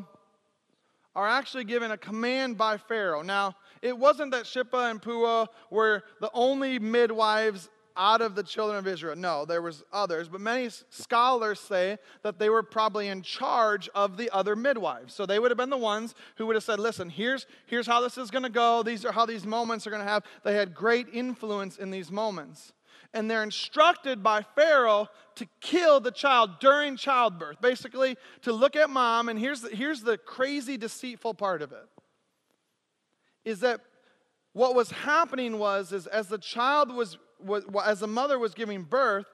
are 1.15 1.27
actually 1.27 1.63
given 1.63 1.91
a 1.91 1.97
command 1.97 2.57
by 2.57 2.77
Pharaoh. 2.77 3.21
Now, 3.21 3.55
it 3.81 3.97
wasn't 3.97 4.31
that 4.31 4.45
Shippa 4.45 4.89
and 4.89 5.01
Puah 5.01 5.47
were 5.69 6.03
the 6.19 6.31
only 6.33 6.79
midwives 6.79 7.69
out 7.97 8.21
of 8.21 8.35
the 8.35 8.43
children 8.43 8.77
of 8.77 8.87
Israel. 8.87 9.15
No, 9.15 9.45
there 9.45 9.61
was 9.61 9.83
others, 9.91 10.29
but 10.29 10.39
many 10.39 10.69
scholars 10.89 11.59
say 11.59 11.97
that 12.23 12.39
they 12.39 12.49
were 12.49 12.63
probably 12.63 13.09
in 13.09 13.21
charge 13.21 13.89
of 13.93 14.17
the 14.17 14.29
other 14.31 14.55
midwives. 14.55 15.13
So 15.13 15.25
they 15.25 15.39
would 15.39 15.51
have 15.51 15.57
been 15.57 15.69
the 15.69 15.77
ones 15.77 16.15
who 16.35 16.45
would 16.45 16.55
have 16.55 16.63
said, 16.63 16.79
"Listen, 16.79 17.09
here's 17.09 17.45
here's 17.65 17.87
how 17.87 17.99
this 18.01 18.17
is 18.17 18.31
going 18.31 18.43
to 18.43 18.49
go. 18.49 18.81
These 18.81 19.05
are 19.05 19.11
how 19.11 19.25
these 19.25 19.45
moments 19.45 19.85
are 19.85 19.89
going 19.89 20.03
to 20.03 20.09
have." 20.09 20.23
They 20.43 20.55
had 20.55 20.73
great 20.73 21.07
influence 21.11 21.77
in 21.77 21.91
these 21.91 22.11
moments 22.11 22.73
and 23.13 23.29
they're 23.29 23.43
instructed 23.43 24.23
by 24.23 24.41
Pharaoh 24.55 25.07
to 25.35 25.47
kill 25.59 25.99
the 25.99 26.11
child 26.11 26.59
during 26.59 26.95
childbirth. 26.95 27.59
Basically, 27.61 28.17
to 28.43 28.53
look 28.53 28.75
at 28.75 28.89
mom, 28.89 29.29
and 29.29 29.39
here's 29.39 29.61
the, 29.61 29.69
here's 29.69 30.01
the 30.01 30.17
crazy, 30.17 30.77
deceitful 30.77 31.33
part 31.33 31.61
of 31.61 31.71
it 31.71 31.87
is 33.43 33.61
that 33.61 33.81
what 34.53 34.75
was 34.75 34.91
happening 34.91 35.57
was 35.57 35.91
is 35.91 36.05
as 36.07 36.27
the 36.27 36.37
child 36.37 36.93
was, 36.93 37.17
was 37.39 37.63
as 37.85 38.01
the 38.01 38.07
mother 38.07 38.37
was 38.37 38.53
giving 38.53 38.83
birth 38.83 39.25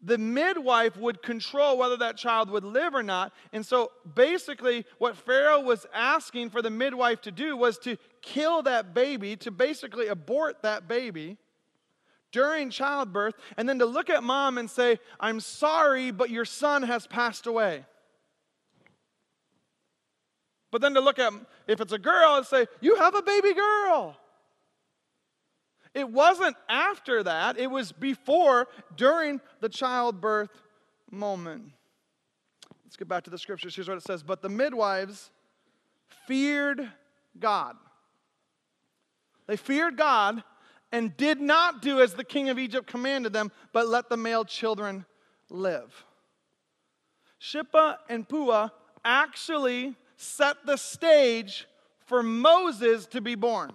the 0.00 0.18
midwife 0.18 0.96
would 0.96 1.22
control 1.22 1.76
whether 1.76 1.96
that 1.96 2.16
child 2.16 2.50
would 2.50 2.64
live 2.64 2.94
or 2.94 3.02
not. 3.02 3.32
And 3.52 3.66
so 3.66 3.90
basically, 4.14 4.86
what 4.98 5.16
Pharaoh 5.16 5.60
was 5.60 5.86
asking 5.92 6.50
for 6.50 6.62
the 6.62 6.70
midwife 6.70 7.20
to 7.22 7.32
do 7.32 7.56
was 7.56 7.78
to 7.78 7.96
kill 8.22 8.62
that 8.62 8.94
baby, 8.94 9.34
to 9.36 9.50
basically 9.50 10.06
abort 10.06 10.62
that 10.62 10.86
baby 10.86 11.36
during 12.32 12.70
childbirth, 12.70 13.34
and 13.56 13.68
then 13.68 13.78
to 13.78 13.86
look 13.86 14.10
at 14.10 14.22
mom 14.22 14.58
and 14.58 14.68
say, 14.68 14.98
I'm 15.18 15.40
sorry, 15.40 16.10
but 16.10 16.30
your 16.30 16.44
son 16.44 16.82
has 16.82 17.06
passed 17.06 17.46
away. 17.46 17.84
But 20.70 20.82
then 20.82 20.94
to 20.94 21.00
look 21.00 21.18
at, 21.18 21.32
if 21.66 21.80
it's 21.80 21.92
a 21.92 21.98
girl, 21.98 22.36
and 22.36 22.46
say, 22.46 22.66
You 22.80 22.96
have 22.96 23.14
a 23.14 23.22
baby 23.22 23.54
girl. 23.54 24.16
It 25.94 26.08
wasn't 26.10 26.56
after 26.68 27.22
that, 27.22 27.58
it 27.58 27.70
was 27.70 27.92
before, 27.92 28.68
during 28.94 29.40
the 29.60 29.68
childbirth 29.68 30.50
moment. 31.10 31.72
Let's 32.84 32.96
get 32.96 33.08
back 33.08 33.24
to 33.24 33.30
the 33.30 33.38
scriptures. 33.38 33.74
Here's 33.74 33.88
what 33.88 33.96
it 33.96 34.04
says 34.04 34.22
But 34.22 34.42
the 34.42 34.48
midwives 34.48 35.30
feared 36.26 36.88
God. 37.38 37.76
They 39.46 39.56
feared 39.56 39.96
God 39.96 40.42
and 40.92 41.16
did 41.16 41.40
not 41.40 41.82
do 41.82 42.00
as 42.00 42.14
the 42.14 42.24
king 42.24 42.48
of 42.48 42.58
Egypt 42.58 42.86
commanded 42.86 43.32
them, 43.32 43.52
but 43.72 43.88
let 43.88 44.08
the 44.08 44.16
male 44.16 44.44
children 44.44 45.04
live. 45.50 46.04
Shippa 47.40 47.96
and 48.08 48.28
Puah 48.28 48.70
actually 49.04 49.94
set 50.16 50.56
the 50.66 50.76
stage 50.76 51.66
for 52.06 52.22
Moses 52.22 53.06
to 53.06 53.20
be 53.20 53.34
born. 53.34 53.72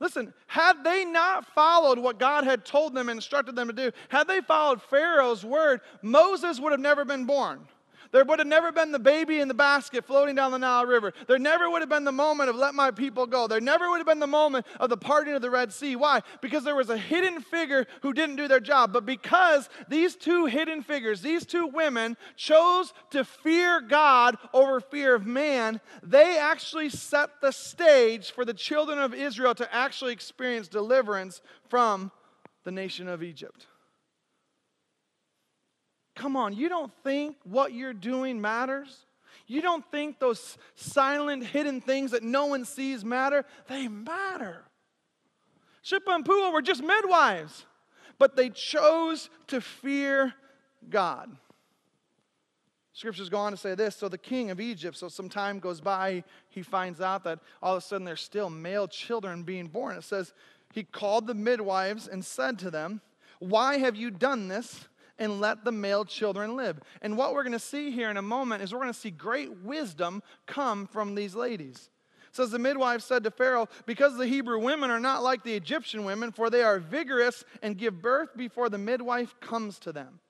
Listen, 0.00 0.32
had 0.46 0.84
they 0.84 1.04
not 1.04 1.44
followed 1.54 1.98
what 1.98 2.20
God 2.20 2.44
had 2.44 2.64
told 2.64 2.94
them 2.94 3.08
and 3.08 3.16
instructed 3.16 3.56
them 3.56 3.66
to 3.66 3.72
do, 3.74 3.90
had 4.08 4.28
they 4.28 4.40
followed 4.40 4.80
Pharaoh's 4.80 5.44
word, 5.44 5.80
Moses 6.02 6.60
would 6.60 6.70
have 6.70 6.80
never 6.80 7.04
been 7.04 7.24
born. 7.24 7.66
There 8.10 8.24
would 8.24 8.38
have 8.38 8.48
never 8.48 8.72
been 8.72 8.92
the 8.92 8.98
baby 8.98 9.40
in 9.40 9.48
the 9.48 9.54
basket 9.54 10.04
floating 10.04 10.34
down 10.34 10.52
the 10.52 10.58
Nile 10.58 10.86
River. 10.86 11.12
There 11.26 11.38
never 11.38 11.68
would 11.68 11.82
have 11.82 11.88
been 11.88 12.04
the 12.04 12.12
moment 12.12 12.48
of 12.48 12.56
let 12.56 12.74
my 12.74 12.90
people 12.90 13.26
go. 13.26 13.46
There 13.46 13.60
never 13.60 13.90
would 13.90 13.98
have 13.98 14.06
been 14.06 14.18
the 14.18 14.26
moment 14.26 14.66
of 14.80 14.88
the 14.88 14.96
parting 14.96 15.34
of 15.34 15.42
the 15.42 15.50
Red 15.50 15.72
Sea. 15.72 15.96
Why? 15.96 16.22
Because 16.40 16.64
there 16.64 16.74
was 16.74 16.90
a 16.90 16.96
hidden 16.96 17.40
figure 17.40 17.86
who 18.02 18.12
didn't 18.12 18.36
do 18.36 18.48
their 18.48 18.60
job. 18.60 18.92
But 18.92 19.04
because 19.04 19.68
these 19.88 20.16
two 20.16 20.46
hidden 20.46 20.82
figures, 20.82 21.20
these 21.20 21.44
two 21.44 21.66
women, 21.66 22.16
chose 22.36 22.92
to 23.10 23.24
fear 23.24 23.80
God 23.80 24.36
over 24.54 24.80
fear 24.80 25.14
of 25.14 25.26
man, 25.26 25.80
they 26.02 26.38
actually 26.38 26.88
set 26.88 27.40
the 27.40 27.52
stage 27.52 28.30
for 28.30 28.44
the 28.44 28.54
children 28.54 28.98
of 28.98 29.12
Israel 29.12 29.54
to 29.56 29.74
actually 29.74 30.12
experience 30.12 30.68
deliverance 30.68 31.42
from 31.68 32.10
the 32.64 32.70
nation 32.70 33.08
of 33.08 33.22
Egypt. 33.22 33.66
Come 36.18 36.34
on, 36.34 36.52
you 36.52 36.68
don't 36.68 36.92
think 37.04 37.36
what 37.44 37.72
you're 37.72 37.94
doing 37.94 38.40
matters? 38.40 39.06
You 39.46 39.62
don't 39.62 39.88
think 39.92 40.18
those 40.18 40.58
silent, 40.74 41.44
hidden 41.44 41.80
things 41.80 42.10
that 42.10 42.24
no 42.24 42.46
one 42.46 42.64
sees 42.64 43.04
matter? 43.04 43.44
They 43.68 43.86
matter. 43.86 44.64
Shippa 45.84 46.08
and 46.08 46.24
Puah 46.24 46.50
were 46.50 46.60
just 46.60 46.82
midwives, 46.82 47.66
but 48.18 48.34
they 48.34 48.50
chose 48.50 49.30
to 49.46 49.60
fear 49.60 50.34
God. 50.90 51.30
Scriptures 52.92 53.28
go 53.28 53.38
on 53.38 53.52
to 53.52 53.56
say 53.56 53.76
this 53.76 53.94
so 53.94 54.08
the 54.08 54.18
king 54.18 54.50
of 54.50 54.60
Egypt, 54.60 54.96
so 54.96 55.06
some 55.06 55.28
time 55.28 55.60
goes 55.60 55.80
by, 55.80 56.24
he 56.48 56.62
finds 56.62 57.00
out 57.00 57.22
that 57.22 57.38
all 57.62 57.76
of 57.76 57.78
a 57.78 57.86
sudden 57.86 58.04
there's 58.04 58.20
still 58.20 58.50
male 58.50 58.88
children 58.88 59.44
being 59.44 59.68
born. 59.68 59.96
It 59.96 60.02
says, 60.02 60.34
he 60.72 60.82
called 60.82 61.28
the 61.28 61.34
midwives 61.34 62.08
and 62.08 62.24
said 62.24 62.58
to 62.58 62.72
them, 62.72 63.02
Why 63.38 63.78
have 63.78 63.94
you 63.94 64.10
done 64.10 64.48
this? 64.48 64.88
And 65.18 65.40
let 65.40 65.64
the 65.64 65.72
male 65.72 66.04
children 66.04 66.56
live. 66.56 66.80
And 67.02 67.16
what 67.16 67.34
we're 67.34 67.42
going 67.42 67.52
to 67.52 67.58
see 67.58 67.90
here 67.90 68.10
in 68.10 68.16
a 68.16 68.22
moment 68.22 68.62
is 68.62 68.72
we're 68.72 68.80
going 68.80 68.92
to 68.92 68.98
see 68.98 69.10
great 69.10 69.62
wisdom 69.62 70.22
come 70.46 70.86
from 70.86 71.14
these 71.14 71.34
ladies. 71.34 71.90
It 72.28 72.36
says 72.36 72.50
the 72.50 72.58
midwife 72.58 73.02
said 73.02 73.24
to 73.24 73.30
Pharaoh, 73.30 73.68
Because 73.86 74.16
the 74.16 74.26
Hebrew 74.26 74.60
women 74.60 74.90
are 74.90 75.00
not 75.00 75.22
like 75.22 75.42
the 75.42 75.54
Egyptian 75.54 76.04
women, 76.04 76.30
for 76.30 76.50
they 76.50 76.62
are 76.62 76.78
vigorous 76.78 77.44
and 77.62 77.78
give 77.78 78.02
birth 78.02 78.36
before 78.36 78.68
the 78.68 78.78
midwife 78.78 79.34
comes 79.40 79.78
to 79.80 79.92
them. 79.92 80.20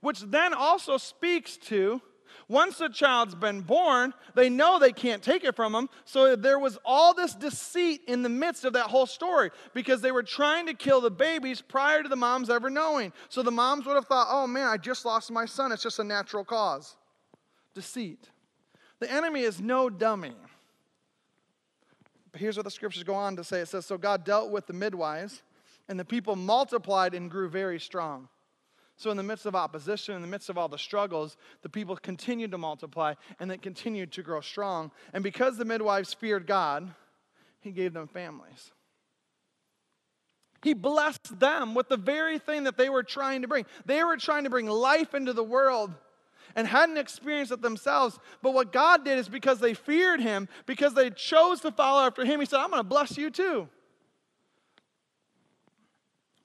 Which 0.00 0.20
then 0.20 0.52
also 0.52 0.96
speaks 0.96 1.56
to 1.68 2.00
once 2.48 2.80
a 2.80 2.88
child's 2.88 3.34
been 3.34 3.60
born, 3.60 4.12
they 4.34 4.48
know 4.48 4.78
they 4.78 4.92
can't 4.92 5.22
take 5.22 5.44
it 5.44 5.56
from 5.56 5.72
them. 5.72 5.88
So 6.04 6.36
there 6.36 6.58
was 6.58 6.78
all 6.84 7.14
this 7.14 7.34
deceit 7.34 8.02
in 8.06 8.22
the 8.22 8.28
midst 8.28 8.64
of 8.64 8.74
that 8.74 8.86
whole 8.86 9.06
story 9.06 9.50
because 9.72 10.00
they 10.00 10.12
were 10.12 10.22
trying 10.22 10.66
to 10.66 10.74
kill 10.74 11.00
the 11.00 11.10
babies 11.10 11.60
prior 11.60 12.02
to 12.02 12.08
the 12.08 12.16
moms 12.16 12.50
ever 12.50 12.70
knowing. 12.70 13.12
So 13.28 13.42
the 13.42 13.50
moms 13.50 13.86
would 13.86 13.94
have 13.94 14.06
thought, 14.06 14.28
oh 14.30 14.46
man, 14.46 14.68
I 14.68 14.76
just 14.76 15.04
lost 15.04 15.30
my 15.30 15.46
son. 15.46 15.72
It's 15.72 15.82
just 15.82 15.98
a 15.98 16.04
natural 16.04 16.44
cause. 16.44 16.96
Deceit. 17.74 18.30
The 19.00 19.10
enemy 19.10 19.40
is 19.40 19.60
no 19.60 19.90
dummy. 19.90 20.32
But 22.32 22.40
here's 22.40 22.56
what 22.56 22.64
the 22.64 22.70
scriptures 22.70 23.04
go 23.04 23.14
on 23.14 23.36
to 23.36 23.44
say 23.44 23.60
it 23.60 23.68
says, 23.68 23.86
So 23.86 23.96
God 23.96 24.24
dealt 24.24 24.50
with 24.50 24.66
the 24.66 24.72
midwives, 24.72 25.42
and 25.88 26.00
the 26.00 26.04
people 26.04 26.34
multiplied 26.34 27.14
and 27.14 27.30
grew 27.30 27.48
very 27.48 27.78
strong. 27.78 28.28
So, 28.96 29.10
in 29.10 29.16
the 29.16 29.22
midst 29.22 29.44
of 29.44 29.56
opposition, 29.56 30.14
in 30.14 30.22
the 30.22 30.28
midst 30.28 30.48
of 30.48 30.56
all 30.56 30.68
the 30.68 30.78
struggles, 30.78 31.36
the 31.62 31.68
people 31.68 31.96
continued 31.96 32.52
to 32.52 32.58
multiply 32.58 33.14
and 33.40 33.50
they 33.50 33.56
continued 33.56 34.12
to 34.12 34.22
grow 34.22 34.40
strong. 34.40 34.92
And 35.12 35.24
because 35.24 35.56
the 35.56 35.64
midwives 35.64 36.14
feared 36.14 36.46
God, 36.46 36.94
He 37.60 37.72
gave 37.72 37.92
them 37.92 38.06
families. 38.06 38.70
He 40.62 40.72
blessed 40.72 41.38
them 41.38 41.74
with 41.74 41.88
the 41.88 41.96
very 41.96 42.38
thing 42.38 42.64
that 42.64 42.78
they 42.78 42.88
were 42.88 43.02
trying 43.02 43.42
to 43.42 43.48
bring. 43.48 43.66
They 43.84 44.02
were 44.02 44.16
trying 44.16 44.44
to 44.44 44.50
bring 44.50 44.66
life 44.66 45.12
into 45.12 45.32
the 45.32 45.44
world 45.44 45.92
and 46.56 46.66
hadn't 46.66 46.96
experienced 46.96 47.52
it 47.52 47.60
themselves. 47.62 48.18
But 48.42 48.54
what 48.54 48.72
God 48.72 49.04
did 49.04 49.18
is 49.18 49.28
because 49.28 49.58
they 49.58 49.74
feared 49.74 50.20
Him, 50.20 50.48
because 50.66 50.94
they 50.94 51.10
chose 51.10 51.60
to 51.60 51.72
follow 51.72 52.06
after 52.06 52.24
Him, 52.24 52.40
He 52.40 52.46
said, 52.46 52.60
I'm 52.60 52.70
going 52.70 52.80
to 52.80 52.88
bless 52.88 53.18
you 53.18 53.30
too. 53.30 53.68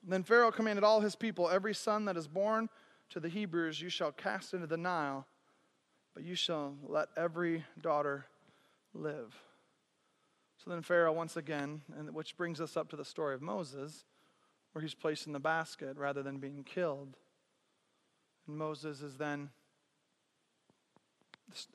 Then 0.10 0.24
Pharaoh 0.24 0.52
commanded 0.52 0.84
all 0.84 1.02
his 1.02 1.16
people, 1.16 1.50
Every 1.50 1.76
son 1.76 2.06
that 2.06 2.18
is 2.18 2.28
born 2.28 2.68
to 3.12 3.20
the 3.20 3.30
Hebrews 3.30 3.80
you 3.80 3.90
shall 3.90 4.12
cast 4.12 4.56
into 4.56 4.66
the 4.66 4.78
Nile, 4.78 5.28
but 6.16 6.24
you 6.24 6.34
shall 6.34 6.74
let 6.88 7.10
every 7.16 7.64
daughter 7.80 8.26
live. 8.94 9.36
So 10.58 10.72
then 10.72 10.82
Pharaoh, 10.82 11.14
once 11.14 11.38
again, 11.38 11.82
and 11.96 12.14
which 12.14 12.36
brings 12.36 12.60
us 12.60 12.76
up 12.76 12.90
to 12.90 12.96
the 12.96 13.06
story 13.06 13.36
of 13.36 13.42
Moses, 13.42 14.04
where 14.74 14.82
he's 14.82 14.96
placed 14.96 15.28
in 15.28 15.34
the 15.34 15.40
basket 15.40 15.96
rather 15.96 16.24
than 16.24 16.38
being 16.38 16.64
killed. 16.64 17.16
And 18.48 18.58
Moses 18.58 19.02
is 19.02 19.16
then, 19.16 19.50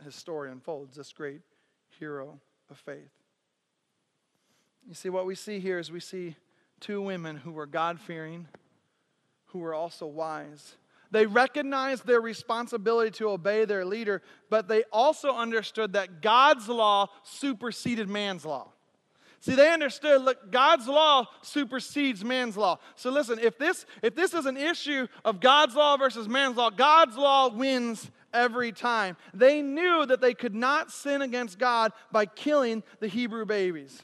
his 0.05 0.15
story 0.15 0.51
unfolds, 0.51 0.97
this 0.97 1.13
great 1.13 1.41
hero 1.99 2.41
of 2.69 2.79
faith. 2.79 3.13
You 4.87 4.95
see, 4.95 5.09
what 5.09 5.25
we 5.25 5.37
see 5.37 5.61
here 5.61 5.79
is 5.79 5.91
we 5.91 6.01
see 6.01 6.37
two 6.85 7.01
women 7.01 7.37
who 7.37 7.51
were 7.51 7.67
God 7.67 7.99
fearing, 7.99 8.47
who 9.47 9.61
were 9.61 9.73
also 9.73 10.07
wise. 10.07 10.77
They 11.11 11.25
recognized 11.25 12.07
their 12.07 12.21
responsibility 12.21 13.11
to 13.19 13.31
obey 13.31 13.65
their 13.65 13.87
leader, 13.87 14.21
but 14.51 14.69
they 14.69 14.83
also 14.93 15.35
understood 15.35 15.95
that 15.95 16.21
God's 16.21 16.69
law 16.69 17.09
superseded 17.23 18.09
man's 18.09 18.45
law. 18.45 18.69
See, 19.41 19.55
they 19.55 19.73
understood 19.73 20.23
look, 20.23 20.51
God's 20.51 20.87
law 20.87 21.27
supersedes 21.43 22.25
man's 22.25 22.57
law. 22.57 22.79
So 22.97 23.11
listen, 23.11 23.39
if 23.39 23.59
this 23.59 23.87
if 24.03 24.15
this 24.15 24.35
is 24.35 24.47
an 24.47 24.57
issue 24.57 25.07
of 25.25 25.41
God's 25.41 25.75
law 25.75 25.97
versus 25.97 26.29
man's 26.29 26.57
law, 26.57 26.71
God's 26.71 27.17
law 27.17 27.49
wins 27.49 28.11
every 28.33 28.73
time. 28.73 29.17
They 29.33 29.63
knew 29.63 30.05
that 30.07 30.21
they 30.21 30.35
could 30.35 30.55
not 30.55 30.91
sin 30.91 31.23
against 31.23 31.59
God 31.59 31.93
by 32.11 32.27
killing 32.27 32.83
the 33.01 33.09
Hebrew 33.09 33.47
babies. 33.47 34.03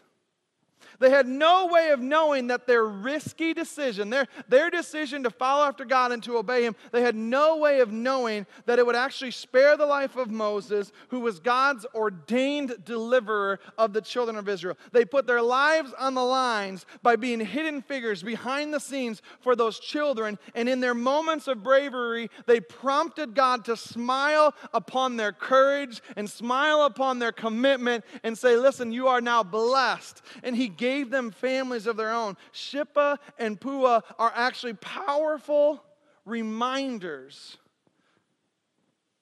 They 1.01 1.09
had 1.09 1.27
no 1.27 1.67
way 1.67 1.91
of 1.91 2.01
knowing 2.01 2.49
that 2.49 2.67
their 2.67 2.85
risky 2.85 3.55
decision, 3.55 4.11
their, 4.11 4.29
their 4.49 4.69
decision 4.69 5.23
to 5.23 5.31
follow 5.31 5.65
after 5.65 5.87
God 5.87 6.13
and 6.13 6.23
to 6.25 6.37
obey 6.37 6.63
Him, 6.63 6.77
they 6.93 7.01
had 7.01 7.17
no 7.17 7.57
way 7.57 7.81
of 7.81 7.91
knowing 7.91 8.47
that 8.67 8.79
it 8.79 8.85
would 8.85 8.95
actually 8.95 9.31
spare 9.31 9.79
the 9.79 9.87
life 9.87 10.17
of 10.17 10.31
Moses, 10.31 10.93
who 11.09 11.21
was 11.21 11.41
God's 11.41 11.87
ordained 11.95 12.85
deliverer 12.85 13.61
of 13.79 13.95
the 13.95 14.03
children 14.03 14.37
of 14.37 14.47
Israel. 14.47 14.77
They 14.93 15.07
put 15.07 15.27
their 15.27 15.41
lives 15.41 15.95
on 15.99 16.15
the 16.15 16.23
lines 16.23 16.85
by 17.03 17.17
being 17.17 17.41
hidden 17.41 17.81
figures 17.81 18.23
behind 18.23 18.75
the 18.75 18.79
scenes 18.79 19.23
for 19.41 19.57
those 19.57 19.81
children. 19.81 20.39
And 20.55 20.69
in 20.69 20.81
their 20.81 20.95
moments 20.95 21.49
of 21.49 21.63
bravery, 21.63 22.31
they 22.45 22.61
prompted 22.61 23.35
God 23.35 23.65
to 23.65 23.77
smile 23.77 24.55
upon 24.75 25.17
their 25.17 25.33
courage 25.33 26.03
and 26.15 26.29
smile 26.29 26.83
upon 26.83 27.19
their 27.19 27.33
commitment 27.33 28.05
and 28.23 28.37
say, 28.37 28.57
Listen, 28.57 28.93
you 28.93 29.09
are 29.09 29.23
now 29.23 29.43
blessed. 29.43 30.21
And 30.43 30.55
He 30.55 30.69
gave 30.69 30.90
gave 30.91 31.11
them 31.11 31.31
families 31.31 31.87
of 31.87 31.97
their 31.97 32.11
own. 32.11 32.37
Shippa 32.53 33.19
and 33.39 33.61
Puah 33.61 34.03
are 34.19 34.33
actually 34.35 34.75
powerful 34.75 35.81
reminders 36.25 37.59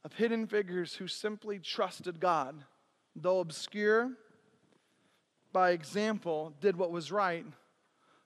of 0.02 0.14
hidden 0.14 0.46
figures 0.46 0.94
who 0.94 1.06
simply 1.06 1.58
trusted 1.58 2.20
God, 2.20 2.64
though 3.14 3.40
obscure, 3.40 4.12
by 5.52 5.72
example, 5.72 6.54
did 6.62 6.74
what 6.74 6.90
was 6.90 7.12
right 7.12 7.44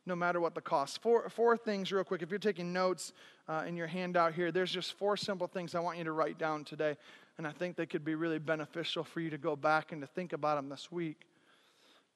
no 0.07 0.15
matter 0.15 0.41
what 0.41 0.55
the 0.55 0.61
cost. 0.61 1.03
Four, 1.03 1.29
four 1.29 1.57
things, 1.57 1.91
real 1.91 2.05
quick. 2.05 2.23
If 2.23 2.31
you're 2.31 2.39
taking 2.39 2.73
notes 2.73 3.13
uh, 3.49 3.65
in 3.67 3.77
your 3.77 3.89
handout 3.89 4.35
here, 4.35 4.53
there's 4.53 4.71
just 4.71 4.93
four 4.95 5.17
simple 5.17 5.49
things 5.49 5.75
I 5.75 5.81
want 5.81 5.99
you 5.99 6.05
to 6.05 6.13
write 6.13 6.39
down 6.39 6.65
today. 6.65 6.97
And 7.39 7.47
I 7.47 7.53
think 7.53 7.77
they 7.77 7.87
could 7.87 8.05
be 8.05 8.15
really 8.15 8.39
beneficial 8.39 9.03
for 9.03 9.21
you 9.21 9.31
to 9.31 9.39
go 9.39 9.57
back 9.57 9.91
and 9.91 10.01
to 10.01 10.07
think 10.07 10.33
about 10.33 10.57
them 10.57 10.69
this 10.69 10.93
week. 10.93 11.27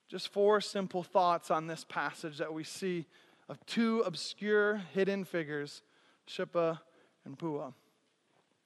Just 0.08 0.32
four 0.32 0.60
simple 0.60 1.02
thoughts 1.02 1.50
on 1.50 1.66
this 1.66 1.84
passage 1.88 2.38
that 2.38 2.52
we 2.52 2.62
see 2.64 3.06
of 3.48 3.64
two 3.66 4.00
obscure 4.00 4.76
hidden 4.92 5.24
figures, 5.24 5.82
Shippa 6.28 6.80
and 7.24 7.38
Puah. 7.38 7.72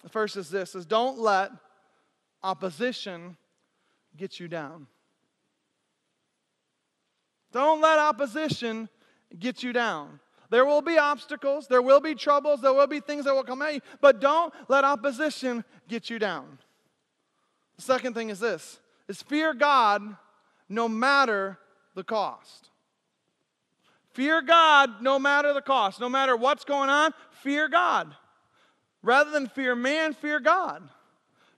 The 0.03 0.09
first 0.09 0.37
is 0.37 0.51
this 0.51 0.75
is 0.75 0.87
don't 0.87 1.19
let 1.19 1.51
opposition 2.43 3.37
get 4.17 4.41
you 4.41 4.49
down. 4.49 4.87
Don't 7.53 7.81
let 7.81 7.99
opposition 7.99 8.89
get 9.39 9.63
you 9.63 9.73
down. 9.73 10.21
There 10.51 10.65
will 10.65 10.83
be 10.83 10.99
obstacles, 10.99 11.69
there 11.69 11.83
will 11.83 12.01
be 12.01 12.15
troubles, 12.15 12.61
there 12.61 12.73
will 12.73 12.87
be 12.87 13.01
things 13.01 13.25
that 13.25 13.35
will 13.35 13.45
come 13.45 13.63
at 13.63 13.75
you, 13.75 13.81
but 14.01 14.21
don't 14.21 14.53
let 14.69 14.85
opposition 14.85 15.65
get 15.89 16.11
you 16.11 16.19
down. 16.19 16.59
The 17.77 17.83
second 17.83 18.15
thing 18.15 18.31
is 18.31 18.41
this 18.41 18.81
is 19.09 19.23
fear 19.23 19.55
God 19.55 20.17
no 20.71 20.89
matter 20.89 21.59
the 21.95 22.05
cost. 22.05 22.71
Fear 24.13 24.43
God 24.43 25.03
no 25.03 25.19
matter 25.19 25.53
the 25.53 25.61
cost. 25.61 26.01
No 26.01 26.09
matter 26.09 26.37
what's 26.37 26.65
going 26.65 26.89
on, 26.89 27.13
fear 27.43 27.69
God. 27.69 28.15
Rather 29.03 29.31
than 29.31 29.49
fear 29.49 29.75
man, 29.75 30.15
fear 30.15 30.41
God. 30.41 30.89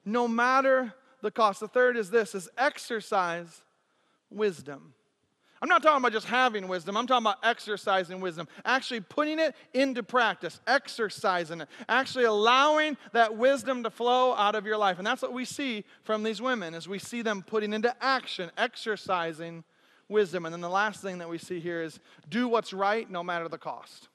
No 0.05 0.27
matter 0.27 0.95
the 1.21 1.31
cost. 1.31 1.61
The 1.61 1.69
third 1.69 1.97
is 1.97 2.11
this 2.11 2.35
is 2.35 2.49
exercise 2.59 3.63
wisdom. 4.31 4.95
I'm 5.63 5.69
not 5.69 5.81
talking 5.81 5.99
about 5.99 6.11
just 6.13 6.27
having 6.27 6.67
wisdom. 6.67 6.97
I'm 6.97 7.07
talking 7.07 7.23
about 7.23 7.39
exercising 7.45 8.21
wisdom, 8.21 8.49
actually 8.65 8.99
putting 9.01 9.39
it 9.39 9.55
into 9.73 10.03
practice, 10.03 10.61
exercising 10.67 11.61
it, 11.61 11.69
actually 11.89 12.25
allowing 12.25 12.97
that 13.13 13.37
wisdom 13.37 13.85
to 13.85 13.91
flow 13.91 14.35
out 14.35 14.57
of 14.57 14.67
your 14.67 14.77
life. 14.77 14.99
And 14.99 15.07
that's 15.07 15.23
what 15.23 15.33
we 15.33 15.45
see 15.45 15.85
from 16.03 16.25
these 16.25 16.43
women 16.43 16.75
as 16.75 16.89
we 16.89 16.99
see 16.99 17.23
them 17.23 17.45
putting 17.47 17.73
into 17.73 17.95
action, 18.03 18.51
exercising 18.59 19.63
wisdom. 20.09 20.47
And 20.47 20.53
then 20.53 20.63
the 20.63 20.69
last 20.69 21.01
thing 21.01 21.19
that 21.19 21.29
we 21.29 21.39
see 21.39 21.61
here 21.61 21.81
is 21.81 22.01
do 22.29 22.49
what's 22.49 22.73
right 22.73 23.09
no 23.09 23.23
matter 23.23 23.49
the 23.49 23.57
cost. 23.57 24.09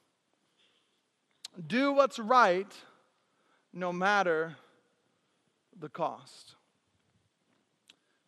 Do 1.66 1.94
what's 1.94 2.18
right 2.18 2.70
no 3.72 3.90
matter 3.90 4.54
the 5.80 5.88
cost. 5.88 6.56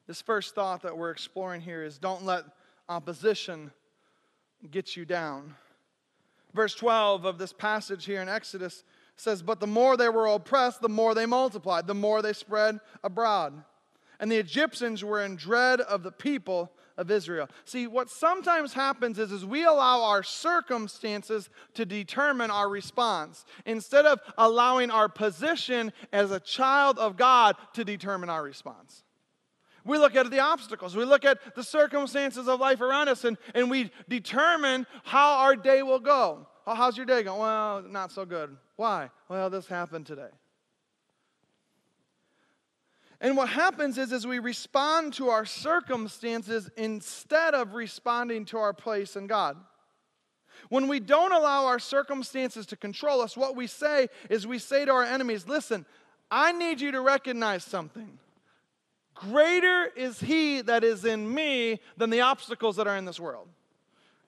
This 0.06 0.22
first 0.22 0.54
thought 0.54 0.80
that 0.82 0.96
we're 0.96 1.10
exploring 1.10 1.60
here 1.60 1.84
is 1.84 1.98
don't 1.98 2.24
let 2.24 2.44
opposition 2.90 3.70
gets 4.70 4.96
you 4.96 5.04
down. 5.04 5.54
Verse 6.52 6.74
12 6.74 7.24
of 7.24 7.38
this 7.38 7.52
passage 7.52 8.04
here 8.04 8.20
in 8.20 8.28
Exodus 8.28 8.84
says, 9.16 9.42
But 9.42 9.60
the 9.60 9.66
more 9.66 9.96
they 9.96 10.08
were 10.08 10.26
oppressed, 10.26 10.82
the 10.82 10.88
more 10.88 11.14
they 11.14 11.26
multiplied, 11.26 11.86
the 11.86 11.94
more 11.94 12.20
they 12.20 12.32
spread 12.32 12.80
abroad. 13.04 13.54
And 14.18 14.30
the 14.30 14.36
Egyptians 14.36 15.04
were 15.04 15.22
in 15.22 15.36
dread 15.36 15.80
of 15.80 16.02
the 16.02 16.12
people 16.12 16.72
of 16.98 17.10
Israel. 17.10 17.48
See, 17.64 17.86
what 17.86 18.10
sometimes 18.10 18.74
happens 18.74 19.18
is, 19.18 19.32
is 19.32 19.46
we 19.46 19.64
allow 19.64 20.02
our 20.02 20.22
circumstances 20.22 21.48
to 21.74 21.86
determine 21.86 22.50
our 22.50 22.68
response 22.68 23.46
instead 23.64 24.04
of 24.04 24.20
allowing 24.36 24.90
our 24.90 25.08
position 25.08 25.92
as 26.12 26.30
a 26.30 26.40
child 26.40 26.98
of 26.98 27.16
God 27.16 27.56
to 27.74 27.84
determine 27.84 28.28
our 28.28 28.42
response. 28.42 29.04
We 29.84 29.98
look 29.98 30.14
at 30.14 30.30
the 30.30 30.40
obstacles. 30.40 30.94
We 30.94 31.04
look 31.04 31.24
at 31.24 31.54
the 31.54 31.64
circumstances 31.64 32.48
of 32.48 32.60
life 32.60 32.80
around 32.80 33.08
us 33.08 33.24
and, 33.24 33.38
and 33.54 33.70
we 33.70 33.90
determine 34.08 34.86
how 35.04 35.38
our 35.38 35.56
day 35.56 35.82
will 35.82 36.00
go. 36.00 36.46
Oh, 36.66 36.74
how's 36.74 36.96
your 36.96 37.06
day 37.06 37.22
going? 37.22 37.40
Well, 37.40 37.82
not 37.82 38.12
so 38.12 38.24
good. 38.24 38.56
Why? 38.76 39.10
Well, 39.28 39.50
this 39.50 39.66
happened 39.66 40.06
today. 40.06 40.28
And 43.20 43.36
what 43.36 43.50
happens 43.50 43.98
is, 43.98 44.12
is 44.12 44.26
we 44.26 44.38
respond 44.38 45.12
to 45.14 45.28
our 45.28 45.44
circumstances 45.44 46.70
instead 46.76 47.54
of 47.54 47.74
responding 47.74 48.46
to 48.46 48.58
our 48.58 48.72
place 48.72 49.14
in 49.14 49.26
God. 49.26 49.56
When 50.68 50.88
we 50.88 51.00
don't 51.00 51.32
allow 51.32 51.66
our 51.66 51.78
circumstances 51.78 52.66
to 52.66 52.76
control 52.76 53.20
us, 53.20 53.36
what 53.36 53.56
we 53.56 53.66
say 53.66 54.08
is 54.28 54.46
we 54.46 54.58
say 54.58 54.84
to 54.84 54.92
our 54.92 55.04
enemies, 55.04 55.46
listen, 55.46 55.84
I 56.30 56.52
need 56.52 56.80
you 56.80 56.92
to 56.92 57.00
recognize 57.00 57.64
something. 57.64 58.18
Greater 59.20 59.90
is 59.96 60.18
he 60.18 60.62
that 60.62 60.82
is 60.82 61.04
in 61.04 61.32
me 61.32 61.78
than 61.98 62.08
the 62.08 62.22
obstacles 62.22 62.76
that 62.76 62.86
are 62.86 62.96
in 62.96 63.04
this 63.04 63.20
world. 63.20 63.48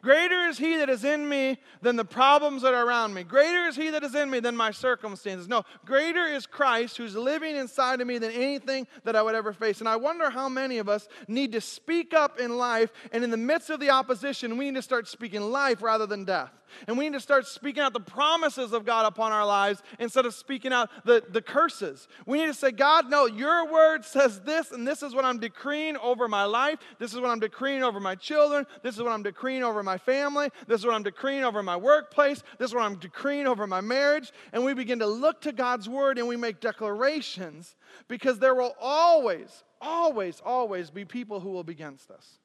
Greater 0.03 0.49
is 0.49 0.59
he 0.59 0.77
that 0.77 0.91
is 0.91 1.05
in 1.05 1.29
me 1.29 1.59
than 1.81 1.95
the 1.95 2.05
problems 2.05 2.63
that 2.63 2.75
are 2.75 2.85
around 2.85 3.15
me. 3.15 3.23
Greater 3.23 3.67
is 3.69 3.77
he 3.77 3.89
that 3.91 4.03
is 4.03 4.17
in 4.17 4.29
me 4.29 4.41
than 4.41 4.57
my 4.57 4.73
circumstances. 4.73 5.47
No, 5.47 5.63
greater 5.87 6.27
is 6.27 6.45
Christ 6.45 6.97
who's 6.97 7.15
living 7.15 7.55
inside 7.55 8.01
of 8.01 8.07
me 8.09 8.19
than 8.19 8.33
anything 8.33 8.89
that 9.05 9.15
I 9.15 9.23
would 9.23 9.37
ever 9.37 9.53
face. 9.53 9.79
And 9.79 9.89
I 9.89 9.95
wonder 9.97 10.29
how 10.29 10.49
many 10.49 10.79
of 10.79 10.89
us 10.89 11.09
need 11.29 11.53
to 11.53 11.61
speak 11.61 12.15
up 12.15 12.41
in 12.41 12.59
life, 12.59 12.93
and 13.13 13.23
in 13.23 13.31
the 13.31 13.37
midst 13.37 13.71
of 13.71 13.79
the 13.79 13.91
opposition, 13.91 14.59
we 14.59 14.67
need 14.67 14.75
to 14.75 14.83
start 14.83 15.07
speaking 15.07 15.41
life 15.41 15.81
rather 15.83 16.05
than 16.05 16.25
death. 16.25 16.51
And 16.87 16.99
we 16.99 17.05
need 17.05 17.15
to 17.15 17.21
start 17.21 17.47
speaking 17.47 17.83
out 17.83 17.93
the 17.93 18.01
promises 18.01 18.73
of 18.73 18.85
God 18.85 19.07
upon 19.07 19.33
our 19.33 19.47
lives 19.47 19.83
instead 19.99 20.27
of 20.27 20.35
speaking 20.35 20.73
out 20.73 20.91
the, 21.05 21.23
the 21.31 21.43
curses. 21.43 22.09
We 22.27 22.39
need 22.39 22.47
to 22.47 22.55
say, 22.55 22.71
God, 22.71 23.11
no, 23.11 23.27
your 23.27 23.71
word 23.71 24.05
says 24.05 24.41
this, 24.41 24.71
and 24.73 24.87
this 24.87 25.03
is 25.03 25.15
what 25.15 25.25
I'm 25.25 25.39
decreeing 25.39 25.97
over 25.99 26.29
my 26.29 26.45
life. 26.45 26.79
This 26.99 27.13
is 27.13 27.21
what 27.21 27.31
I'm 27.31 27.41
decreeing 27.41 27.83
over 27.83 28.01
my 28.01 28.15
children. 28.15 28.67
This 28.83 28.97
is 28.97 29.03
what 29.03 29.13
I'm 29.13 29.23
decreeing 29.23 29.63
over 29.63 29.83
my 29.83 29.99
family. 29.99 30.51
This 30.67 30.81
is 30.81 30.87
what 30.87 30.95
I'm 30.95 31.03
decreeing 31.03 31.45
over 31.45 31.63
my 31.63 31.77
workplace. 31.77 32.43
This 32.59 32.71
is 32.71 32.75
what 32.75 32.85
I'm 32.85 32.97
decreeing 32.97 33.47
over 33.47 33.67
my 33.67 33.81
marriage. 33.81 34.33
And 34.53 34.65
we 34.65 34.75
begin 34.75 34.99
to 35.01 35.07
look 35.07 35.41
to 35.43 35.53
God's 35.53 35.89
word 35.89 36.19
and 36.19 36.29
we 36.29 36.37
make 36.37 36.61
declarations 36.61 37.77
because 38.09 38.39
there 38.39 38.55
will 38.55 38.75
always, 38.81 39.65
always, 39.81 40.41
always 40.45 40.91
be 40.91 41.05
people 41.05 41.41
who 41.41 41.51
will 41.51 41.65
be 41.65 41.73
against 41.73 42.11
us. 42.11 42.39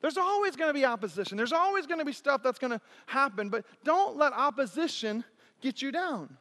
There's 0.00 0.16
always 0.16 0.56
going 0.56 0.68
to 0.68 0.74
be 0.74 0.84
opposition. 0.84 1.36
There's 1.36 1.52
always 1.52 1.86
going 1.86 1.98
to 1.98 2.04
be 2.04 2.12
stuff 2.12 2.42
that's 2.42 2.58
going 2.58 2.72
to 2.72 2.80
happen, 3.06 3.48
but 3.48 3.64
don't 3.84 4.16
let 4.16 4.32
opposition 4.32 5.24
get 5.60 5.82
you 5.82 5.90
down. 5.90 6.36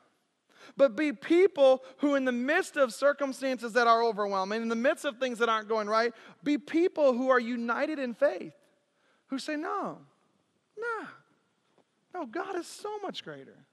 But 0.77 0.95
be 0.95 1.13
people 1.13 1.83
who, 1.97 2.15
in 2.15 2.25
the 2.25 2.31
midst 2.31 2.75
of 2.75 2.93
circumstances 2.93 3.73
that 3.73 3.87
are 3.87 4.03
overwhelming, 4.03 4.61
in 4.61 4.67
the 4.67 4.75
midst 4.75 5.05
of 5.05 5.17
things 5.17 5.39
that 5.39 5.49
aren't 5.49 5.69
going 5.69 5.87
right, 5.87 6.13
be 6.43 6.57
people 6.57 7.13
who 7.13 7.29
are 7.29 7.39
united 7.39 7.99
in 7.99 8.13
faith, 8.13 8.53
who 9.27 9.39
say, 9.39 9.55
No, 9.55 9.99
nah, 10.77 11.07
no, 12.13 12.25
God 12.25 12.57
is 12.57 12.67
so 12.67 12.97
much 12.99 13.23
greater. 13.23 13.65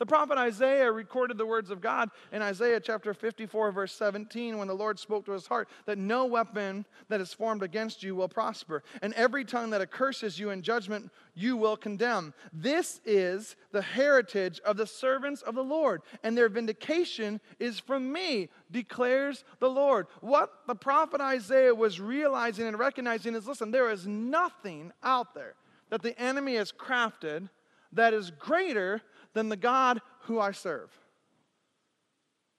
The 0.00 0.06
prophet 0.06 0.38
Isaiah 0.38 0.90
recorded 0.90 1.36
the 1.36 1.44
words 1.44 1.70
of 1.70 1.82
God 1.82 2.08
in 2.32 2.40
Isaiah 2.40 2.80
chapter 2.80 3.12
54, 3.12 3.70
verse 3.70 3.92
17, 3.92 4.56
when 4.56 4.66
the 4.66 4.72
Lord 4.72 4.98
spoke 4.98 5.26
to 5.26 5.32
his 5.32 5.46
heart 5.46 5.68
that 5.84 5.98
no 5.98 6.24
weapon 6.24 6.86
that 7.10 7.20
is 7.20 7.34
formed 7.34 7.62
against 7.62 8.02
you 8.02 8.14
will 8.14 8.26
prosper, 8.26 8.82
and 9.02 9.12
every 9.12 9.44
tongue 9.44 9.68
that 9.70 9.82
accuses 9.82 10.38
you 10.38 10.48
in 10.48 10.62
judgment 10.62 11.10
you 11.34 11.54
will 11.54 11.76
condemn. 11.76 12.32
This 12.50 13.02
is 13.04 13.56
the 13.72 13.82
heritage 13.82 14.58
of 14.64 14.78
the 14.78 14.86
servants 14.86 15.42
of 15.42 15.54
the 15.54 15.62
Lord, 15.62 16.00
and 16.22 16.34
their 16.34 16.48
vindication 16.48 17.38
is 17.58 17.78
from 17.78 18.10
me, 18.10 18.48
declares 18.70 19.44
the 19.58 19.68
Lord. 19.68 20.06
What 20.22 20.50
the 20.66 20.74
prophet 20.74 21.20
Isaiah 21.20 21.74
was 21.74 22.00
realizing 22.00 22.66
and 22.66 22.78
recognizing 22.78 23.34
is 23.34 23.46
listen, 23.46 23.70
there 23.70 23.90
is 23.90 24.06
nothing 24.06 24.92
out 25.02 25.34
there 25.34 25.56
that 25.90 26.00
the 26.00 26.18
enemy 26.18 26.54
has 26.54 26.72
crafted 26.72 27.50
that 27.92 28.14
is 28.14 28.30
greater 28.30 29.02
than 29.34 29.48
the 29.48 29.56
God 29.56 30.00
who 30.22 30.38
I 30.40 30.52
serve? 30.52 30.90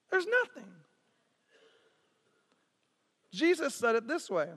There's 0.09 0.27
nothing. 0.27 0.69
Jesus 3.31 3.73
said 3.73 3.95
it 3.95 4.07
this 4.07 4.29
way 4.29 4.49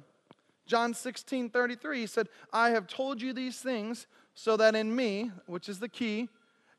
John 0.67 0.95
16 0.95 1.51
33, 1.51 2.01
he 2.01 2.07
said, 2.07 2.29
I 2.53 2.71
have 2.71 2.87
told 2.87 3.21
you 3.21 3.33
these 3.33 3.59
things 3.59 4.07
so 4.35 4.57
that 4.57 4.75
in 4.75 4.95
me, 4.95 5.31
which 5.47 5.69
is 5.69 5.79
the 5.79 5.89
key, 5.89 6.29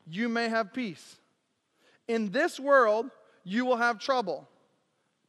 you 0.06 0.28
may 0.28 0.48
have 0.48 0.72
peace. 0.72 1.16
In 2.08 2.30
this 2.30 2.60
world, 2.60 3.10
you 3.44 3.64
will 3.64 3.76
have 3.76 3.98
trouble. 3.98 4.48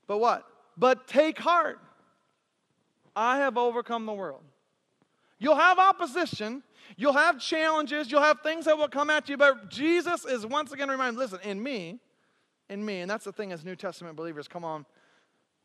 But 0.08 0.20
what? 0.20 0.46
But 0.78 1.08
take 1.08 1.38
heart. 1.38 1.80
I 3.15 3.38
have 3.38 3.58
overcome 3.58 4.06
the 4.06 4.13
world. 4.13 4.43
You'll 5.39 5.56
have 5.56 5.78
opposition, 5.80 6.63
You'll 6.95 7.13
have 7.13 7.39
challenges, 7.39 8.10
you'll 8.12 8.21
have 8.21 8.41
things 8.41 8.65
that 8.65 8.78
will 8.78 8.88
come 8.88 9.10
at 9.10 9.28
you, 9.28 9.36
but 9.36 9.69
Jesus 9.69 10.23
is 10.23 10.45
once 10.45 10.71
again 10.71 10.89
reminding, 10.89 11.19
listen, 11.19 11.39
in 11.43 11.62
me, 11.62 12.00
in 12.69 12.86
me, 12.86 13.02
and 13.02 13.12
that's 13.12 13.26
the 13.26 13.32
thing 13.32 13.52
as 13.52 13.65
New 13.65 13.76
Testament 13.76 14.15
believers, 14.15 14.47
come 14.47 14.63
on, 14.63 14.86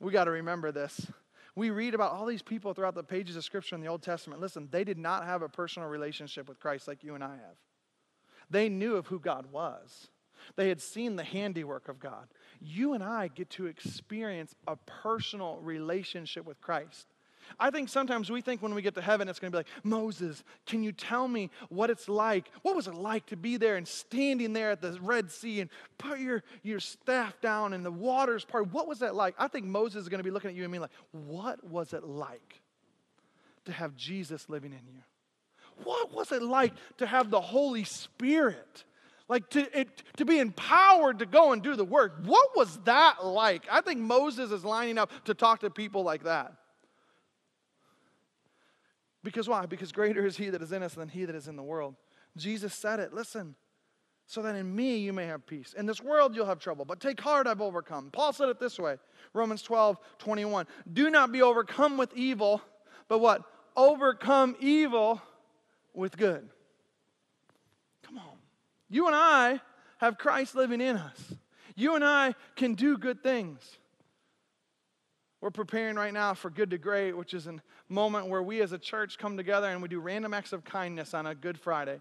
we 0.01 0.11
got 0.11 0.25
to 0.25 0.33
remember 0.33 0.73
this. 0.73 1.07
We 1.55 1.71
read 1.71 1.95
about 1.95 2.13
all 2.13 2.27
these 2.27 2.43
people 2.43 2.73
throughout 2.73 2.95
the 2.95 3.05
pages 3.05 3.37
of 3.37 3.45
Scripture 3.45 3.75
in 3.75 3.83
the 3.83 3.87
Old 3.87 4.03
Testament. 4.03 4.41
Listen, 4.41 4.69
they 4.71 4.85
did 4.85 4.99
not 4.99 5.27
have 5.27 5.43
a 5.43 5.49
personal 5.49 5.89
relationship 5.89 6.49
with 6.49 6.59
Christ 6.59 6.89
like 6.89 7.05
you 7.05 7.15
and 7.15 7.23
I 7.23 7.33
have. 7.33 7.57
They 8.51 8.69
knew 8.69 8.97
of 8.97 9.07
who 9.07 9.21
God 9.21 9.53
was, 9.53 10.09
they 10.57 10.69
had 10.69 10.81
seen 10.81 11.15
the 11.15 11.23
handiwork 11.23 11.89
of 11.89 12.01
God. 12.01 12.27
You 12.61 12.95
and 12.95 13.05
I 13.05 13.29
get 13.29 13.49
to 13.51 13.67
experience 13.67 14.57
a 14.67 14.75
personal 14.75 15.59
relationship 15.63 16.45
with 16.45 16.61
Christ. 16.61 17.12
I 17.59 17.71
think 17.71 17.89
sometimes 17.89 18.31
we 18.31 18.41
think 18.41 18.63
when 18.63 18.75
we 18.75 18.83
get 18.83 18.95
to 18.95 19.03
heaven, 19.03 19.29
it's 19.29 19.39
going 19.39 19.53
to 19.53 19.57
be 19.57 19.59
like, 19.61 19.85
Moses, 19.85 20.43
can 20.67 20.83
you 20.83 20.93
tell 20.93 21.29
me 21.29 21.51
what 21.69 21.91
it's 21.91 22.09
like? 22.09 22.51
What 22.63 22.77
was 22.77 22.87
it 22.87 22.95
like 22.95 23.27
to 23.27 23.37
be 23.37 23.57
there 23.57 23.77
and 23.77 23.87
standing 23.87 24.53
there 24.53 24.71
at 24.71 24.81
the 24.81 24.99
Red 25.01 25.31
Sea 25.31 25.61
and 25.61 25.71
put 25.99 26.19
your, 26.19 26.43
your 26.63 26.81
staff 26.81 27.41
down 27.41 27.73
and 27.73 27.85
the 27.85 27.91
waters 27.91 28.45
part? 28.45 28.73
What 28.73 28.89
was 28.89 29.01
that 29.01 29.15
like? 29.15 29.35
I 29.39 29.49
think 29.49 29.67
Moses 29.67 30.03
is 30.03 30.09
going 30.09 30.19
to 30.19 30.25
be 30.25 30.31
looking 30.31 30.51
at 30.51 30.57
you 30.57 30.63
and 30.63 30.73
me 30.73 30.79
like, 30.79 30.91
what 31.13 31.63
was 31.65 31.93
it 31.93 32.05
like 32.05 32.61
to 33.65 33.73
have 33.73 33.97
Jesus 33.97 34.49
living 34.49 34.73
in 34.73 34.81
you? 34.87 35.03
What 35.85 36.13
was 36.13 36.33
it 36.33 36.43
like 36.43 36.73
to 36.99 37.07
have 37.07 37.31
the 37.31 37.41
Holy 37.41 37.85
Spirit? 37.85 38.85
Like 39.29 39.49
to, 39.51 39.79
it, 39.79 39.89
to 40.17 40.25
be 40.25 40.39
empowered 40.39 41.21
to 41.21 41.27
go 41.27 41.53
and 41.53 41.63
do 41.63 41.75
the 41.75 41.85
work. 41.85 42.21
What 42.25 42.57
was 42.57 42.79
that 42.85 43.25
like? 43.25 43.65
I 43.71 43.81
think 43.81 44.01
Moses 44.01 44.51
is 44.51 44.65
lining 44.65 44.99
up 44.99 45.11
to 45.25 45.35
talk 45.35 45.61
to 45.61 45.71
people 45.71 46.03
like 46.03 46.25
that. 46.25 46.53
Because 49.23 49.49
why? 49.49 49.67
Because 49.67 49.93
greater 49.93 50.27
is 50.27 50.37
he 50.37 50.51
that 50.51 50.63
is 50.63 50.73
in 50.73 50.83
us 50.83 50.95
than 50.95 51.09
he 51.09 51.25
that 51.25 51.37
is 51.37 51.49
in 51.49 51.57
the 51.57 51.63
world. 51.63 51.95
Jesus 52.37 52.75
said 52.75 52.99
it. 52.99 53.13
Listen, 53.13 53.55
so 54.27 54.43
that 54.43 54.57
in 54.57 54.75
me 54.75 54.99
you 54.99 55.13
may 55.13 55.27
have 55.27 55.47
peace. 55.47 55.75
In 55.75 55.87
this 55.87 56.03
world 56.03 56.35
you'll 56.35 56.47
have 56.47 56.59
trouble, 56.59 56.85
but 56.85 57.01
take 57.01 57.21
heart, 57.21 57.47
I've 57.47 57.61
overcome. 57.61 58.11
Paul 58.11 58.33
said 58.33 58.49
it 58.49 58.59
this 58.59 58.79
way 58.79 58.97
Romans 59.33 59.63
12, 59.63 59.99
21. 60.19 60.67
Do 60.93 61.11
not 61.11 61.31
be 61.31 61.43
overcome 61.43 61.97
with 61.97 62.13
evil, 62.17 62.61
but 63.09 63.19
what? 63.19 63.43
overcome 63.77 64.57
evil 64.61 65.21
with 65.95 66.17
good. 66.17 66.49
Come 68.03 68.19
on. 68.19 68.37
You 68.89 69.07
and 69.07 69.17
I 69.17 69.61
have 69.99 70.19
Christ 70.19 70.55
living 70.55 70.81
in 70.81 70.97
us. 70.97 71.35
You 71.75 71.95
and 71.95 72.05
I 72.05 72.35
can 72.57 72.75
do 72.75 72.99
good 72.99 73.23
things. 73.23 73.79
We're 75.43 75.51
preparing 75.51 75.97
right 75.97 76.15
now 76.15 76.35
for 76.35 76.51
Good 76.51 76.71
to 76.71 76.79
Great, 76.79 77.17
which 77.17 77.35
is 77.35 77.49
a 77.49 77.57
moment 77.89 78.29
where 78.29 78.45
we 78.45 78.63
as 78.63 78.71
a 78.71 78.79
church 78.79 79.19
come 79.19 79.37
together 79.37 79.67
and 79.67 79.83
we 79.83 79.89
do 79.89 79.99
random 79.99 80.33
acts 80.33 80.53
of 80.53 80.63
kindness 80.65 81.15
on 81.15 81.27
a 81.27 81.35
Good 81.35 81.59
Friday. 81.59 82.01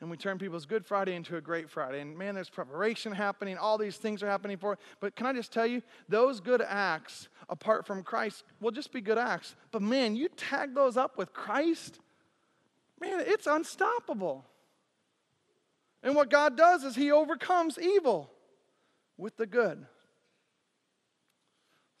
And 0.00 0.10
we 0.10 0.16
turn 0.16 0.38
people's 0.38 0.66
Good 0.66 0.84
Friday 0.84 1.14
into 1.14 1.36
a 1.36 1.40
Great 1.40 1.70
Friday. 1.70 2.00
And 2.00 2.18
man, 2.18 2.34
there's 2.34 2.50
preparation 2.50 3.12
happening. 3.12 3.56
All 3.56 3.78
these 3.78 3.96
things 3.96 4.24
are 4.24 4.26
happening 4.28 4.56
for 4.56 4.72
it. 4.72 4.80
But 4.98 5.14
can 5.14 5.26
I 5.26 5.34
just 5.34 5.52
tell 5.52 5.68
you, 5.68 5.82
those 6.08 6.40
good 6.40 6.60
acts, 6.60 7.28
apart 7.48 7.86
from 7.86 8.02
Christ, 8.02 8.42
will 8.60 8.72
just 8.72 8.92
be 8.92 9.00
good 9.00 9.18
acts. 9.18 9.54
But 9.70 9.82
man, 9.82 10.16
you 10.16 10.28
tag 10.28 10.74
those 10.74 10.96
up 10.96 11.16
with 11.16 11.32
Christ, 11.32 12.00
man, 13.00 13.22
it's 13.24 13.46
unstoppable. 13.46 14.44
And 16.02 16.16
what 16.16 16.28
God 16.28 16.56
does 16.56 16.82
is 16.82 16.96
He 16.96 17.12
overcomes 17.12 17.78
evil 17.78 18.32
with 19.16 19.36
the 19.36 19.46
good. 19.46 19.86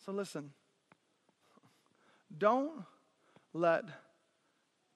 So 0.08 0.14
listen, 0.14 0.52
don't 2.38 2.82
let 3.52 3.84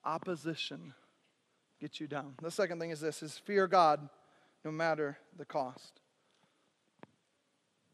opposition 0.03 0.95
get 1.79 1.99
you 1.99 2.07
down. 2.07 2.33
The 2.41 2.49
second 2.49 2.79
thing 2.79 2.89
is 2.89 2.99
this 2.99 3.21
is 3.21 3.37
fear 3.37 3.67
God 3.67 4.09
no 4.65 4.71
matter 4.71 5.19
the 5.37 5.45
cost. 5.45 6.01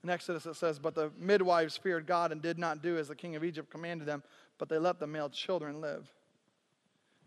In 0.01 0.09
Exodus 0.09 0.45
it 0.45 0.55
says, 0.55 0.79
But 0.79 0.95
the 0.95 1.11
midwives 1.19 1.75
feared 1.75 2.07
God 2.07 2.31
and 2.31 2.41
did 2.41 2.57
not 2.57 2.81
do 2.81 2.97
as 2.97 3.09
the 3.09 3.15
king 3.15 3.35
of 3.35 3.43
Egypt 3.43 3.69
commanded 3.69 4.07
them, 4.07 4.23
but 4.57 4.69
they 4.69 4.77
let 4.77 5.01
the 5.01 5.07
male 5.07 5.27
children 5.27 5.81
live. 5.81 6.09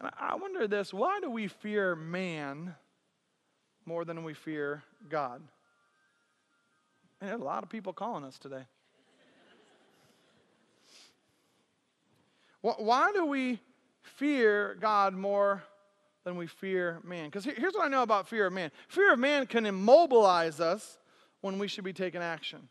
And 0.00 0.10
I 0.18 0.36
wonder 0.36 0.66
this 0.66 0.94
why 0.94 1.20
do 1.20 1.30
we 1.30 1.48
fear 1.48 1.94
man 1.94 2.76
more 3.84 4.06
than 4.06 4.24
we 4.24 4.32
fear 4.32 4.84
God? 5.10 5.42
And 7.20 7.28
there's 7.28 7.42
a 7.42 7.44
lot 7.44 7.62
of 7.62 7.68
people 7.68 7.92
calling 7.92 8.24
us 8.24 8.38
today. 8.38 8.64
Why 12.62 13.12
do 13.12 13.26
we 13.26 13.60
fear 14.02 14.76
God 14.80 15.14
more 15.14 15.62
than 16.24 16.36
we 16.36 16.46
fear 16.46 17.00
man. 17.04 17.26
Because 17.26 17.44
here's 17.44 17.74
what 17.74 17.84
I 17.84 17.88
know 17.88 18.02
about 18.02 18.28
fear 18.28 18.46
of 18.46 18.52
man 18.52 18.70
fear 18.88 19.12
of 19.12 19.18
man 19.18 19.46
can 19.46 19.66
immobilize 19.66 20.60
us 20.60 20.98
when 21.40 21.58
we 21.58 21.68
should 21.68 21.84
be 21.84 21.92
taking 21.92 22.22
action. 22.22 22.68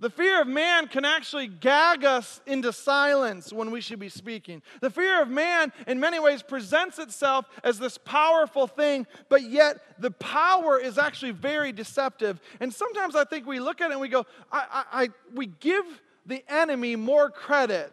The 0.00 0.10
fear 0.10 0.40
of 0.40 0.48
man 0.48 0.88
can 0.88 1.04
actually 1.04 1.46
gag 1.46 2.06
us 2.06 2.40
into 2.46 2.72
silence 2.72 3.52
when 3.52 3.70
we 3.70 3.82
should 3.82 3.98
be 3.98 4.08
speaking. 4.08 4.62
The 4.80 4.88
fear 4.88 5.20
of 5.20 5.28
man, 5.28 5.74
in 5.86 6.00
many 6.00 6.18
ways, 6.18 6.42
presents 6.42 6.98
itself 6.98 7.44
as 7.62 7.78
this 7.78 7.98
powerful 7.98 8.66
thing, 8.66 9.06
but 9.28 9.42
yet 9.42 9.76
the 9.98 10.10
power 10.10 10.78
is 10.78 10.96
actually 10.96 11.32
very 11.32 11.70
deceptive. 11.70 12.40
And 12.60 12.72
sometimes 12.72 13.14
I 13.14 13.24
think 13.24 13.46
we 13.46 13.60
look 13.60 13.82
at 13.82 13.90
it 13.90 13.92
and 13.92 14.00
we 14.00 14.08
go, 14.08 14.24
I, 14.50 14.84
I, 14.90 15.02
I 15.02 15.08
we 15.34 15.46
give 15.46 15.84
the 16.30 16.44
enemy 16.48 16.96
more 16.96 17.28
credit 17.28 17.92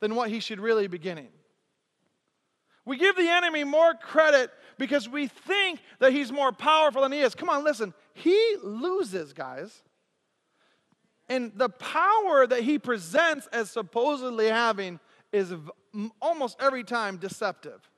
than 0.00 0.14
what 0.14 0.30
he 0.30 0.40
should 0.40 0.60
really 0.60 0.88
be 0.88 0.98
getting. 0.98 1.28
We 2.84 2.96
give 2.96 3.16
the 3.16 3.28
enemy 3.28 3.64
more 3.64 3.94
credit 3.94 4.50
because 4.78 5.08
we 5.08 5.26
think 5.26 5.80
that 5.98 6.12
he's 6.12 6.32
more 6.32 6.52
powerful 6.52 7.02
than 7.02 7.12
he 7.12 7.20
is. 7.20 7.34
Come 7.34 7.50
on, 7.50 7.62
listen. 7.64 7.92
He 8.14 8.56
loses, 8.62 9.32
guys. 9.32 9.82
And 11.28 11.52
the 11.54 11.68
power 11.68 12.46
that 12.46 12.62
he 12.62 12.78
presents 12.78 13.46
as 13.52 13.70
supposedly 13.70 14.46
having 14.46 14.98
is 15.32 15.52
almost 16.22 16.56
every 16.60 16.84
time 16.84 17.18
deceptive. 17.18 17.90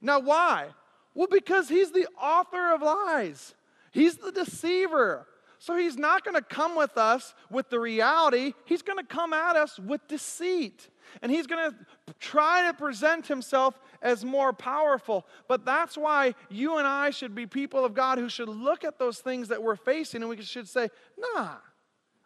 Now, 0.00 0.20
why? 0.20 0.68
Well, 1.14 1.26
because 1.28 1.68
he's 1.68 1.90
the 1.90 2.06
author 2.20 2.72
of 2.72 2.82
lies, 2.82 3.54
he's 3.90 4.16
the 4.18 4.30
deceiver. 4.30 5.26
So 5.58 5.76
he's 5.76 5.96
not 5.96 6.24
going 6.24 6.34
to 6.34 6.42
come 6.42 6.76
with 6.76 6.98
us 6.98 7.34
with 7.50 7.70
the 7.70 7.80
reality, 7.80 8.54
he's 8.64 8.82
going 8.82 8.98
to 8.98 9.04
come 9.04 9.32
at 9.32 9.56
us 9.56 9.78
with 9.78 10.06
deceit. 10.08 10.88
And 11.22 11.30
he's 11.32 11.46
going 11.46 11.70
to 11.70 12.14
try 12.18 12.66
to 12.66 12.74
present 12.74 13.26
himself 13.26 13.78
as 14.02 14.24
more 14.24 14.52
powerful. 14.52 15.24
But 15.48 15.64
that's 15.64 15.96
why 15.96 16.34
you 16.50 16.78
and 16.78 16.86
I 16.86 17.10
should 17.10 17.34
be 17.34 17.46
people 17.46 17.84
of 17.84 17.94
God 17.94 18.18
who 18.18 18.28
should 18.28 18.48
look 18.48 18.84
at 18.84 18.98
those 18.98 19.18
things 19.18 19.48
that 19.48 19.62
we're 19.62 19.76
facing 19.76 20.22
and 20.22 20.28
we 20.28 20.42
should 20.42 20.68
say, 20.68 20.90
nah, 21.16 21.54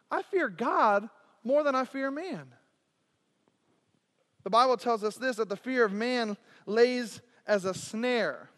I 0.09 0.23
fear 0.23 0.49
God 0.49 1.07
more 1.43 1.63
than 1.63 1.75
I 1.75 1.85
fear 1.85 2.11
man. 2.11 2.47
The 4.43 4.49
Bible 4.49 4.77
tells 4.77 5.03
us 5.03 5.15
this 5.15 5.37
that 5.37 5.49
the 5.49 5.55
fear 5.55 5.85
of 5.85 5.93
man 5.93 6.35
lays 6.65 7.21
as 7.47 7.65
a 7.65 7.73
snare, 7.73 8.49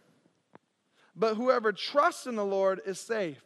but 1.16 1.36
whoever 1.36 1.72
trusts 1.72 2.26
in 2.26 2.36
the 2.36 2.46
Lord 2.46 2.82
is 2.86 3.00
safe. 3.00 3.44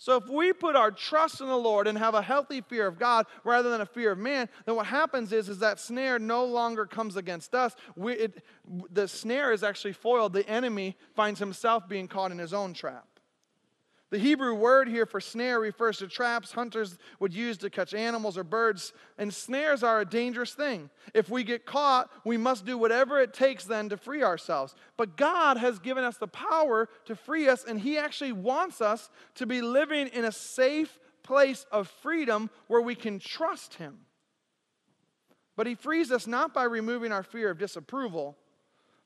So 0.00 0.16
if 0.16 0.28
we 0.28 0.52
put 0.52 0.76
our 0.76 0.92
trust 0.92 1.40
in 1.40 1.48
the 1.48 1.56
Lord 1.56 1.88
and 1.88 1.98
have 1.98 2.14
a 2.14 2.22
healthy 2.22 2.60
fear 2.60 2.86
of 2.86 3.00
God 3.00 3.26
rather 3.42 3.68
than 3.68 3.80
a 3.80 3.86
fear 3.86 4.12
of 4.12 4.18
man, 4.18 4.48
then 4.64 4.76
what 4.76 4.86
happens 4.86 5.32
is, 5.32 5.48
is 5.48 5.58
that 5.58 5.80
snare 5.80 6.20
no 6.20 6.44
longer 6.44 6.86
comes 6.86 7.16
against 7.16 7.52
us. 7.52 7.74
We, 7.96 8.12
it, 8.12 8.44
the 8.92 9.08
snare 9.08 9.50
is 9.52 9.64
actually 9.64 9.94
foiled. 9.94 10.34
The 10.34 10.48
enemy 10.48 10.96
finds 11.16 11.40
himself 11.40 11.88
being 11.88 12.06
caught 12.06 12.30
in 12.30 12.38
his 12.38 12.54
own 12.54 12.74
trap. 12.74 13.07
The 14.10 14.18
Hebrew 14.18 14.54
word 14.54 14.88
here 14.88 15.04
for 15.04 15.20
snare 15.20 15.60
refers 15.60 15.98
to 15.98 16.08
traps 16.08 16.52
hunters 16.52 16.96
would 17.20 17.34
use 17.34 17.58
to 17.58 17.68
catch 17.68 17.92
animals 17.92 18.38
or 18.38 18.44
birds, 18.44 18.94
and 19.18 19.32
snares 19.32 19.82
are 19.82 20.00
a 20.00 20.06
dangerous 20.06 20.54
thing. 20.54 20.88
If 21.12 21.28
we 21.28 21.44
get 21.44 21.66
caught, 21.66 22.10
we 22.24 22.38
must 22.38 22.64
do 22.64 22.78
whatever 22.78 23.20
it 23.20 23.34
takes 23.34 23.64
then 23.64 23.90
to 23.90 23.98
free 23.98 24.22
ourselves. 24.22 24.74
But 24.96 25.18
God 25.18 25.58
has 25.58 25.78
given 25.78 26.04
us 26.04 26.16
the 26.16 26.26
power 26.26 26.88
to 27.04 27.14
free 27.14 27.48
us, 27.48 27.64
and 27.64 27.78
He 27.78 27.98
actually 27.98 28.32
wants 28.32 28.80
us 28.80 29.10
to 29.34 29.46
be 29.46 29.60
living 29.60 30.06
in 30.08 30.24
a 30.24 30.32
safe 30.32 30.98
place 31.22 31.66
of 31.70 31.86
freedom 31.86 32.48
where 32.66 32.80
we 32.80 32.94
can 32.94 33.18
trust 33.18 33.74
Him. 33.74 33.98
But 35.54 35.66
He 35.66 35.74
frees 35.74 36.10
us 36.10 36.26
not 36.26 36.54
by 36.54 36.64
removing 36.64 37.12
our 37.12 37.22
fear 37.22 37.50
of 37.50 37.58
disapproval, 37.58 38.38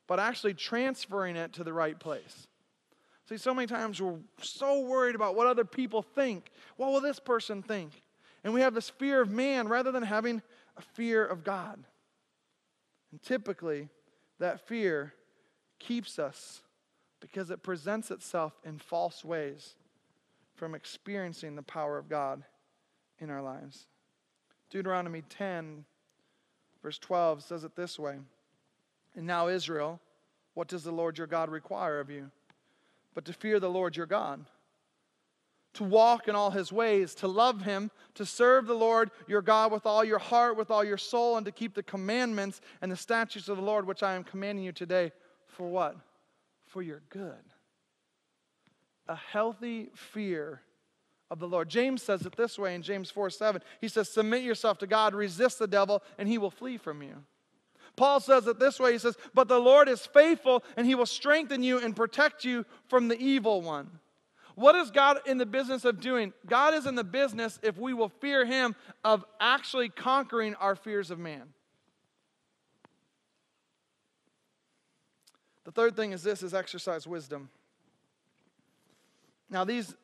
but 0.06 0.20
actually 0.20 0.54
transferring 0.54 1.34
it 1.34 1.54
to 1.54 1.64
the 1.64 1.72
right 1.72 1.98
place. 1.98 2.46
See, 3.32 3.38
so 3.38 3.54
many 3.54 3.66
times 3.66 3.98
we're 3.98 4.18
so 4.42 4.80
worried 4.80 5.14
about 5.14 5.34
what 5.34 5.46
other 5.46 5.64
people 5.64 6.02
think. 6.02 6.50
What 6.76 6.92
will 6.92 7.00
this 7.00 7.18
person 7.18 7.62
think? 7.62 8.02
And 8.44 8.52
we 8.52 8.60
have 8.60 8.74
this 8.74 8.90
fear 8.90 9.22
of 9.22 9.30
man 9.30 9.68
rather 9.68 9.90
than 9.90 10.02
having 10.02 10.42
a 10.76 10.82
fear 10.82 11.24
of 11.24 11.42
God. 11.42 11.82
And 13.10 13.22
typically, 13.22 13.88
that 14.38 14.68
fear 14.68 15.14
keeps 15.78 16.18
us 16.18 16.60
because 17.20 17.50
it 17.50 17.62
presents 17.62 18.10
itself 18.10 18.52
in 18.66 18.76
false 18.78 19.24
ways 19.24 19.76
from 20.54 20.74
experiencing 20.74 21.56
the 21.56 21.62
power 21.62 21.96
of 21.96 22.10
God 22.10 22.44
in 23.18 23.30
our 23.30 23.40
lives. 23.40 23.86
Deuteronomy 24.68 25.22
10, 25.22 25.86
verse 26.82 26.98
12 26.98 27.42
says 27.44 27.64
it 27.64 27.76
this 27.76 27.98
way 27.98 28.18
And 29.16 29.26
now, 29.26 29.48
Israel, 29.48 30.00
what 30.52 30.68
does 30.68 30.84
the 30.84 30.92
Lord 30.92 31.16
your 31.16 31.26
God 31.26 31.48
require 31.48 31.98
of 31.98 32.10
you? 32.10 32.30
But 33.14 33.24
to 33.26 33.32
fear 33.32 33.60
the 33.60 33.70
Lord 33.70 33.96
your 33.96 34.06
God, 34.06 34.44
to 35.74 35.84
walk 35.84 36.28
in 36.28 36.34
all 36.34 36.50
his 36.50 36.72
ways, 36.72 37.14
to 37.16 37.28
love 37.28 37.62
him, 37.62 37.90
to 38.14 38.26
serve 38.26 38.66
the 38.66 38.74
Lord 38.74 39.10
your 39.26 39.42
God 39.42 39.72
with 39.72 39.86
all 39.86 40.04
your 40.04 40.18
heart, 40.18 40.56
with 40.56 40.70
all 40.70 40.84
your 40.84 40.98
soul, 40.98 41.36
and 41.36 41.46
to 41.46 41.52
keep 41.52 41.74
the 41.74 41.82
commandments 41.82 42.60
and 42.80 42.92
the 42.92 42.96
statutes 42.96 43.48
of 43.48 43.56
the 43.56 43.62
Lord, 43.62 43.86
which 43.86 44.02
I 44.02 44.14
am 44.14 44.24
commanding 44.24 44.64
you 44.64 44.72
today. 44.72 45.12
For 45.46 45.68
what? 45.68 45.96
For 46.66 46.82
your 46.82 47.02
good. 47.08 47.32
A 49.08 49.16
healthy 49.16 49.90
fear 49.94 50.60
of 51.30 51.38
the 51.38 51.48
Lord. 51.48 51.70
James 51.70 52.02
says 52.02 52.26
it 52.26 52.36
this 52.36 52.58
way 52.58 52.74
in 52.74 52.82
James 52.82 53.10
4 53.10 53.30
7. 53.30 53.62
He 53.80 53.88
says, 53.88 54.08
Submit 54.08 54.42
yourself 54.42 54.78
to 54.78 54.86
God, 54.86 55.14
resist 55.14 55.58
the 55.58 55.66
devil, 55.66 56.02
and 56.18 56.28
he 56.28 56.38
will 56.38 56.50
flee 56.50 56.76
from 56.76 57.02
you. 57.02 57.24
Paul 57.96 58.20
says 58.20 58.46
it 58.46 58.58
this 58.58 58.80
way 58.80 58.92
He 58.92 58.98
says, 58.98 59.16
But 59.34 59.48
the 59.48 59.58
Lord 59.58 59.88
is 59.88 60.06
faithful, 60.06 60.64
and 60.76 60.86
he 60.86 60.94
will 60.94 61.06
strengthen 61.06 61.62
you 61.62 61.78
and 61.78 61.94
protect 61.94 62.44
you 62.44 62.64
from 62.88 63.08
the 63.08 63.18
evil 63.18 63.62
one. 63.62 63.98
What 64.54 64.74
is 64.74 64.90
God 64.90 65.20
in 65.26 65.38
the 65.38 65.46
business 65.46 65.84
of 65.84 66.00
doing? 66.00 66.32
God 66.46 66.74
is 66.74 66.86
in 66.86 66.94
the 66.94 67.04
business, 67.04 67.58
if 67.62 67.78
we 67.78 67.94
will 67.94 68.10
fear 68.10 68.44
him, 68.44 68.74
of 69.02 69.24
actually 69.40 69.88
conquering 69.88 70.54
our 70.56 70.76
fears 70.76 71.10
of 71.10 71.18
man. 71.18 71.54
The 75.64 75.70
third 75.70 75.96
thing 75.96 76.12
is 76.12 76.22
this 76.22 76.42
is 76.42 76.54
exercise 76.54 77.06
wisdom. 77.06 77.48
Now, 79.48 79.64
these 79.64 79.94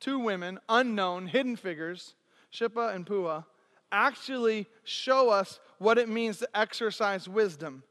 two 0.00 0.18
women, 0.18 0.58
unknown, 0.68 1.28
hidden 1.28 1.56
figures, 1.56 2.14
Shiphrah 2.52 2.94
and 2.94 3.06
Puah, 3.06 3.44
actually 3.92 4.66
show 4.82 5.30
us 5.30 5.60
what 5.78 5.98
it 5.98 6.08
means 6.08 6.38
to 6.38 6.48
exercise 6.54 7.28
wisdom. 7.28 7.82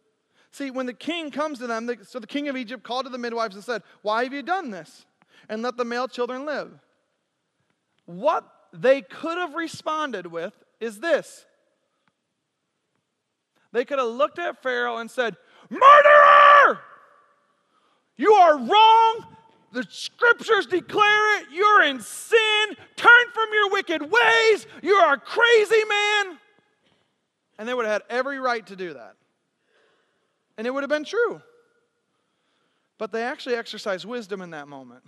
See, 0.51 0.69
when 0.69 0.86
the 0.86 0.93
king 0.93 1.31
comes 1.31 1.59
to 1.59 1.67
them, 1.67 1.89
so 2.03 2.19
the 2.19 2.27
king 2.27 2.47
of 2.47 2.55
Egypt 2.55 2.84
called 2.84 3.05
to 3.05 3.09
the 3.09 3.17
midwives 3.17 3.55
and 3.55 3.63
said, 3.63 3.81
Why 4.01 4.23
have 4.23 4.34
you 4.34 4.43
done 4.43 4.69
this? 4.69 5.05
And 5.49 5.61
let 5.61 5.77
the 5.77 5.86
male 5.86 6.07
children 6.07 6.45
live. 6.45 6.71
What 8.05 8.45
they 8.71 9.01
could 9.01 9.38
have 9.38 9.55
responded 9.55 10.27
with 10.27 10.53
is 10.79 10.99
this 10.99 11.45
They 13.71 13.86
could 13.86 13.99
have 13.99 14.09
looked 14.09 14.39
at 14.39 14.61
Pharaoh 14.61 14.97
and 14.97 15.09
said, 15.09 15.36
Murderer! 15.69 16.79
You 18.15 18.34
are 18.34 18.57
wrong. 18.57 19.25
The 19.71 19.88
scriptures 19.89 20.67
declare 20.67 21.41
it. 21.41 21.47
You're 21.51 21.84
in 21.84 21.99
sin. 21.99 22.75
Turn 22.95 23.25
from 23.34 23.47
your 23.51 23.71
wicked 23.71 24.01
ways. 24.03 24.67
You 24.84 24.93
are 24.93 25.15
a 25.15 25.19
crazy 25.19 25.84
man. 25.89 26.32
And 27.57 27.67
they 27.67 27.73
would 27.73 27.85
have 27.85 27.93
had 27.93 28.03
every 28.09 28.39
right 28.39 28.65
to 28.67 28.75
do 28.75 28.93
that. 28.93 29.15
And 30.57 30.67
it 30.67 30.73
would 30.73 30.83
have 30.83 30.89
been 30.89 31.05
true. 31.05 31.41
But 32.97 33.11
they 33.11 33.23
actually 33.23 33.55
exercised 33.55 34.05
wisdom 34.05 34.41
in 34.41 34.51
that 34.51 34.67
moment. 34.67 35.03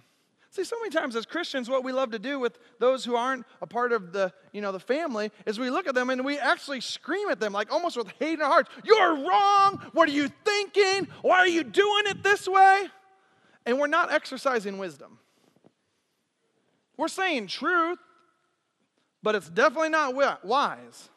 See, 0.51 0.63
so 0.63 0.77
many 0.79 0.89
times 0.89 1.17
as 1.17 1.25
Christians, 1.25 1.69
what 1.69 1.83
we 1.83 1.91
love 1.91 2.11
to 2.11 2.19
do 2.19 2.39
with 2.39 2.57
those 2.79 3.03
who 3.03 3.15
aren't 3.15 3.45
a 3.61 3.67
part 3.67 3.91
of 3.91 4.13
the, 4.13 4.31
you 4.53 4.61
know, 4.61 4.71
the 4.71 4.79
family 4.79 5.29
is 5.45 5.59
we 5.59 5.69
look 5.69 5.85
at 5.85 5.93
them 5.93 6.09
and 6.09 6.23
we 6.23 6.39
actually 6.39 6.79
scream 6.79 7.29
at 7.29 7.41
them, 7.41 7.51
like 7.51 7.73
almost 7.73 7.97
with 7.97 8.07
hate 8.19 8.35
in 8.35 8.41
our 8.41 8.49
hearts. 8.49 8.69
You're 8.85 9.27
wrong. 9.27 9.81
What 9.91 10.07
are 10.07 10.13
you 10.13 10.29
thinking? 10.45 11.09
Why 11.23 11.39
are 11.39 11.47
you 11.47 11.63
doing 11.63 12.03
it 12.05 12.23
this 12.23 12.47
way? 12.47 12.87
And 13.65 13.79
we're 13.79 13.87
not 13.87 14.13
exercising 14.13 14.77
wisdom. 14.77 15.19
We're 16.95 17.09
saying 17.09 17.47
truth, 17.47 17.99
but 19.21 19.35
it's 19.35 19.49
definitely 19.49 19.89
not 19.89 20.15
wise. 20.45 21.09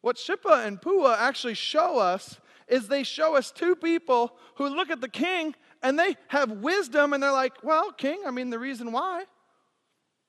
What 0.00 0.16
Shiphrah 0.16 0.66
and 0.66 0.80
Puah 0.80 1.16
actually 1.18 1.54
show 1.54 1.98
us 1.98 2.38
is 2.68 2.86
they 2.86 3.02
show 3.02 3.34
us 3.34 3.50
two 3.50 3.74
people 3.74 4.32
who 4.56 4.68
look 4.68 4.90
at 4.90 5.00
the 5.00 5.08
king 5.08 5.54
and 5.82 5.98
they 5.98 6.16
have 6.28 6.50
wisdom 6.50 7.12
and 7.12 7.22
they're 7.22 7.32
like, 7.32 7.64
well, 7.64 7.92
king, 7.92 8.20
I 8.26 8.30
mean, 8.30 8.50
the 8.50 8.58
reason 8.58 8.92
why 8.92 9.24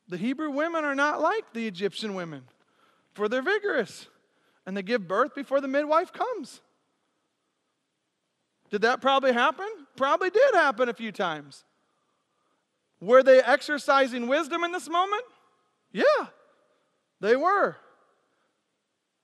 the 0.07 0.17
Hebrew 0.17 0.49
women 0.49 0.83
are 0.85 0.95
not 0.95 1.21
like 1.21 1.53
the 1.53 1.67
Egyptian 1.67 2.15
women, 2.15 2.43
for 3.13 3.29
they're 3.29 3.41
vigorous 3.41 4.07
and 4.65 4.75
they 4.75 4.81
give 4.81 5.07
birth 5.07 5.35
before 5.35 5.61
the 5.61 5.67
midwife 5.67 6.11
comes. 6.11 6.61
Did 8.71 8.81
that 8.81 9.01
probably 9.01 9.33
happen? 9.33 9.67
Probably 9.95 10.29
did 10.29 10.53
happen 10.53 10.89
a 10.89 10.93
few 10.93 11.11
times. 11.11 11.63
Were 13.01 13.23
they 13.23 13.41
exercising 13.41 14.27
wisdom 14.27 14.63
in 14.63 14.71
this 14.71 14.89
moment? 14.89 15.23
Yeah, 15.91 16.27
they 17.19 17.35
were. 17.35 17.77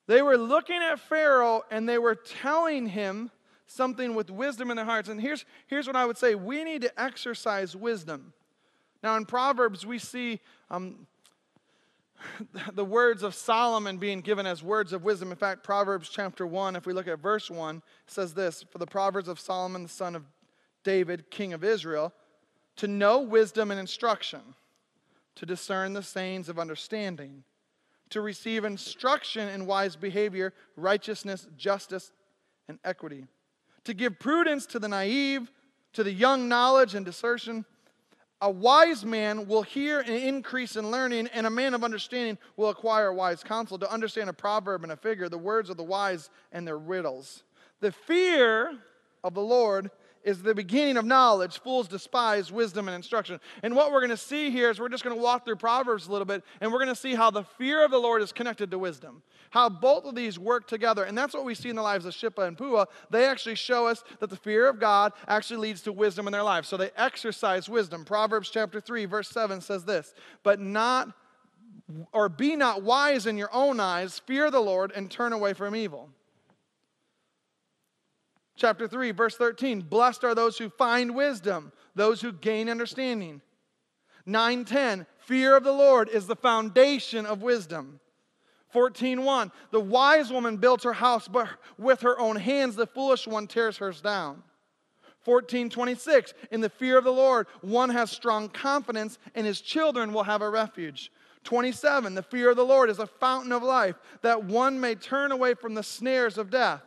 They 0.07 0.21
were 0.21 0.37
looking 0.37 0.81
at 0.81 0.99
Pharaoh 0.99 1.63
and 1.71 1.87
they 1.89 1.97
were 1.97 2.15
telling 2.15 2.87
him 2.87 3.31
something 3.67 4.13
with 4.13 4.29
wisdom 4.29 4.69
in 4.69 4.77
their 4.77 4.85
hearts. 4.85 5.09
And 5.09 5.19
here's, 5.19 5.45
here's 5.67 5.87
what 5.87 5.95
I 5.95 6.05
would 6.05 6.17
say 6.17 6.35
we 6.35 6.63
need 6.63 6.81
to 6.83 7.01
exercise 7.01 7.75
wisdom. 7.75 8.33
Now, 9.01 9.17
in 9.17 9.25
Proverbs, 9.25 9.85
we 9.85 9.99
see 9.99 10.39
um, 10.69 11.07
the 12.73 12.85
words 12.85 13.23
of 13.23 13.35
Solomon 13.35 13.97
being 13.97 14.21
given 14.21 14.45
as 14.45 14.63
words 14.63 14.93
of 14.93 15.03
wisdom. 15.03 15.31
In 15.31 15.37
fact, 15.37 15.63
Proverbs 15.63 16.09
chapter 16.09 16.45
1, 16.45 16.75
if 16.75 16.85
we 16.85 16.93
look 16.93 17.07
at 17.07 17.19
verse 17.19 17.49
1, 17.49 17.81
says 18.07 18.33
this 18.33 18.63
For 18.71 18.77
the 18.77 18.87
Proverbs 18.87 19.27
of 19.27 19.39
Solomon, 19.39 19.83
the 19.83 19.89
son 19.89 20.15
of 20.15 20.23
David, 20.83 21.29
king 21.31 21.53
of 21.53 21.63
Israel, 21.63 22.13
to 22.77 22.87
know 22.87 23.19
wisdom 23.19 23.71
and 23.71 23.79
instruction, 23.79 24.41
to 25.35 25.45
discern 25.45 25.93
the 25.93 26.03
sayings 26.03 26.49
of 26.49 26.59
understanding, 26.59 27.43
to 28.09 28.21
receive 28.21 28.65
instruction 28.65 29.49
in 29.49 29.65
wise 29.65 29.95
behavior, 29.95 30.53
righteousness, 30.75 31.47
justice, 31.57 32.11
and 32.67 32.79
equity 32.83 33.25
to 33.85 33.93
give 33.93 34.19
prudence 34.19 34.65
to 34.65 34.79
the 34.79 34.87
naive, 34.87 35.51
to 35.93 36.03
the 36.03 36.11
young 36.11 36.49
knowledge 36.49 36.93
and 36.93 37.05
discernment. 37.05 37.65
A 38.41 38.51
wise 38.51 39.05
man 39.05 39.47
will 39.47 39.61
hear 39.61 40.01
an 40.01 40.13
increase 40.13 40.75
in 40.75 40.91
learning, 40.91 41.29
and 41.33 41.47
a 41.47 41.49
man 41.49 41.73
of 41.73 41.83
understanding 41.83 42.37
will 42.57 42.69
acquire 42.69 43.13
wise 43.13 43.43
counsel. 43.43 43.79
To 43.79 43.91
understand 43.91 44.29
a 44.29 44.33
proverb 44.33 44.83
and 44.83 44.91
a 44.91 44.97
figure, 44.97 45.29
the 45.29 45.37
words 45.37 45.69
of 45.69 45.77
the 45.77 45.83
wise 45.83 46.29
and 46.51 46.67
their 46.67 46.77
riddles. 46.77 47.43
The 47.79 47.91
fear 47.91 48.77
of 49.23 49.33
the 49.33 49.41
Lord 49.41 49.89
is 50.25 50.41
the 50.41 50.53
beginning 50.53 50.97
of 50.97 51.05
knowledge. 51.05 51.59
Fools 51.61 51.87
despise 51.87 52.51
wisdom 52.51 52.87
and 52.89 52.95
instruction. 52.95 53.39
And 53.63 53.75
what 53.75 53.91
we're 53.91 54.01
going 54.01 54.09
to 54.09 54.17
see 54.17 54.49
here 54.49 54.69
is 54.69 54.79
we're 54.79 54.89
just 54.89 55.03
going 55.03 55.15
to 55.15 55.21
walk 55.21 55.45
through 55.45 55.55
Proverbs 55.57 56.07
a 56.07 56.11
little 56.11 56.25
bit, 56.25 56.43
and 56.59 56.71
we're 56.71 56.79
going 56.79 56.93
to 56.93 56.99
see 56.99 57.15
how 57.15 57.31
the 57.31 57.43
fear 57.43 57.85
of 57.85 57.91
the 57.91 57.97
Lord 57.97 58.21
is 58.21 58.31
connected 58.31 58.71
to 58.71 58.79
wisdom. 58.79 59.21
How 59.51 59.69
both 59.69 60.03
of 60.03 60.15
these 60.15 60.37
work 60.37 60.67
together. 60.67 61.03
And 61.03 61.17
that's 61.17 61.33
what 61.33 61.45
we 61.45 61.55
see 61.55 61.69
in 61.69 61.75
the 61.75 61.81
lives 61.81 62.05
of 62.05 62.13
Shiphrah 62.13 62.47
and 62.47 62.57
Puah. 62.57 62.87
They 63.09 63.25
actually 63.25 63.55
show 63.55 63.87
us 63.87 64.03
that 64.19 64.29
the 64.29 64.35
fear 64.35 64.67
of 64.67 64.79
God 64.79 65.13
actually 65.27 65.57
leads 65.57 65.81
to 65.83 65.93
wisdom 65.93 66.27
in 66.27 66.33
their 66.33 66.43
lives. 66.43 66.67
So 66.67 66.75
they 66.75 66.89
exercise 66.97 67.69
wisdom. 67.69 68.03
Proverbs 68.03 68.49
chapter 68.49 68.81
3, 68.81 69.05
verse 69.05 69.29
7 69.29 69.61
says 69.61 69.85
this 69.85 70.13
But 70.43 70.59
not 70.59 71.13
or 72.11 72.29
be 72.29 72.55
not 72.55 72.81
wise 72.81 73.27
in 73.27 73.37
your 73.37 73.53
own 73.53 73.79
eyes, 73.79 74.19
fear 74.19 74.49
the 74.49 74.59
Lord 74.59 74.91
and 74.95 75.09
turn 75.09 75.33
away 75.33 75.53
from 75.53 75.75
evil. 75.75 76.09
Chapter 78.55 78.87
3, 78.87 79.11
verse 79.11 79.35
13 79.35 79.81
Blessed 79.81 80.23
are 80.23 80.35
those 80.35 80.57
who 80.57 80.69
find 80.69 81.15
wisdom, 81.15 81.71
those 81.93 82.21
who 82.21 82.31
gain 82.31 82.69
understanding. 82.69 83.41
9:10 84.27 85.05
Fear 85.17 85.55
of 85.55 85.63
the 85.63 85.71
Lord 85.71 86.09
is 86.09 86.27
the 86.27 86.35
foundation 86.35 87.25
of 87.25 87.41
wisdom. 87.41 87.99
14:1 88.73 89.51
The 89.71 89.79
wise 89.79 90.31
woman 90.31 90.57
builds 90.57 90.83
her 90.83 90.93
house 90.93 91.27
but 91.27 91.47
with 91.77 92.01
her 92.01 92.19
own 92.19 92.35
hands 92.35 92.75
the 92.75 92.87
foolish 92.87 93.27
one 93.27 93.47
tears 93.47 93.77
hers 93.77 94.01
down. 94.01 94.43
14:26 95.25 96.33
In 96.51 96.61
the 96.61 96.69
fear 96.69 96.97
of 96.97 97.03
the 97.03 97.11
Lord 97.11 97.47
one 97.61 97.89
has 97.89 98.11
strong 98.11 98.49
confidence 98.49 99.17
and 99.33 99.45
his 99.45 99.61
children 99.61 100.13
will 100.13 100.23
have 100.23 100.41
a 100.41 100.49
refuge. 100.49 101.11
27 101.43 102.15
The 102.15 102.23
fear 102.23 102.51
of 102.51 102.55
the 102.55 102.65
Lord 102.65 102.89
is 102.89 102.99
a 102.99 103.07
fountain 103.07 103.51
of 103.51 103.63
life 103.63 103.95
that 104.21 104.43
one 104.43 104.79
may 104.79 104.95
turn 104.95 105.31
away 105.31 105.53
from 105.53 105.73
the 105.73 105.83
snares 105.83 106.37
of 106.37 106.49
death. 106.49 106.81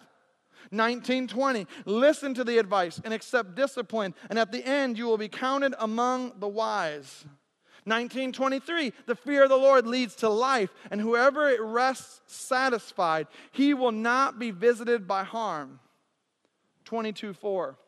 1920 0.71 1.67
Listen 1.85 2.35
to 2.35 2.45
the 2.45 2.59
advice 2.59 3.01
and 3.05 3.15
accept 3.15 3.55
discipline, 3.55 4.15
and 4.31 4.39
at 4.39 4.53
the 4.53 4.65
end 4.65 4.99
you 4.99 5.07
will 5.07 5.19
be 5.19 5.29
counted 5.29 5.75
among 5.79 6.33
the 6.39 6.49
wise. 6.49 7.25
1923 7.85 8.93
The 9.07 9.15
fear 9.15 9.45
of 9.45 9.49
the 9.49 9.57
Lord 9.57 9.87
leads 9.87 10.15
to 10.17 10.29
life, 10.29 10.71
and 10.91 11.01
whoever 11.01 11.49
it 11.49 11.61
rests 11.61 12.21
satisfied, 12.27 13.27
he 13.51 13.75
will 13.75 13.93
not 13.93 14.39
be 14.39 14.51
visited 14.51 15.07
by 15.07 15.25
harm. 15.25 15.81
22 16.85 17.33
4 17.33 17.79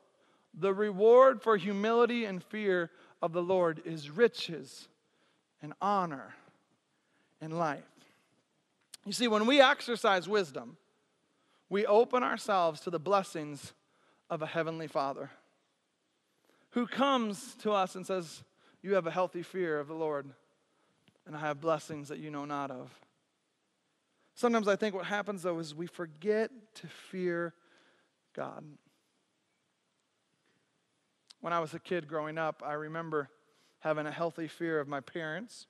The 0.55 0.74
reward 0.74 1.43
for 1.43 1.57
humility 1.57 2.24
and 2.24 2.43
fear 2.43 2.91
of 3.22 3.33
the 3.33 3.43
Lord 3.43 3.83
is 3.85 4.11
riches 4.11 4.89
and 5.62 5.74
honor 5.81 6.35
and 7.41 7.59
life. 7.59 7.85
You 9.05 9.12
see, 9.12 9.28
when 9.28 9.47
we 9.47 9.61
exercise 9.61 10.28
wisdom, 10.28 10.76
we 11.71 11.87
open 11.87 12.23
ourselves 12.25 12.81
to 12.81 12.91
the 12.91 12.99
blessings 12.99 13.73
of 14.29 14.43
a 14.43 14.47
heavenly 14.47 14.89
Father 14.89 15.31
who 16.71 16.87
comes 16.87 17.55
to 17.62 17.71
us 17.71 17.95
and 17.95 18.05
says, 18.05 18.43
You 18.83 18.95
have 18.95 19.07
a 19.07 19.11
healthy 19.11 19.43
fear 19.43 19.79
of 19.79 19.87
the 19.89 19.95
Lord, 19.95 20.29
and 21.27 21.37
I 21.37 21.41
have 21.41 21.61
blessings 21.61 22.09
that 22.09 22.18
you 22.18 22.31
know 22.31 22.45
not 22.45 22.71
of. 22.71 22.91
Sometimes 24.35 24.68
I 24.68 24.77
think 24.77 24.95
what 24.95 25.07
happens 25.07 25.43
though 25.43 25.59
is 25.59 25.75
we 25.75 25.87
forget 25.87 26.51
to 26.77 26.87
fear 26.87 27.55
God. 28.35 28.64
When 31.41 31.53
I 31.53 31.61
was 31.61 31.73
a 31.73 31.79
kid 31.79 32.07
growing 32.07 32.37
up, 32.37 32.62
I 32.64 32.75
remember 32.75 33.29
having 33.79 34.07
a 34.07 34.11
healthy 34.11 34.47
fear 34.47 34.81
of 34.81 34.89
my 34.89 35.01
parents, 35.01 35.66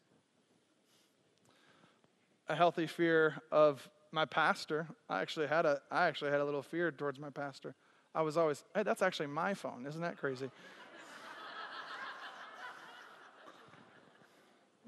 a 2.48 2.57
healthy 2.57 2.86
fear 2.86 3.40
of 3.53 3.88
my 4.12 4.24
pastor. 4.24 4.86
I 5.08 5.20
actually 5.20 5.46
had 5.46 5.66
a 5.66 5.80
I 5.90 6.06
actually 6.06 6.30
had 6.30 6.40
a 6.40 6.44
little 6.44 6.62
fear 6.62 6.90
towards 6.90 7.18
my 7.18 7.30
pastor. 7.30 7.74
I 8.14 8.22
was 8.22 8.36
always, 8.36 8.64
hey, 8.74 8.82
that's 8.82 9.02
actually 9.02 9.28
my 9.28 9.54
phone. 9.54 9.86
Isn't 9.86 10.00
that 10.00 10.18
crazy? 10.18 10.46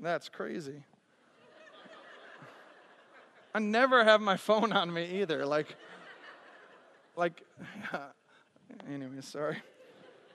that's 0.01 0.29
crazy. 0.29 0.83
I 3.55 3.61
never 3.61 4.03
have 4.03 4.21
my 4.21 4.37
phone 4.37 4.73
on 4.73 4.93
me 4.93 5.21
either. 5.21 5.47
Like, 5.47 5.77
like, 7.17 7.43
anyway, 8.91 9.21
sorry. 9.21 9.63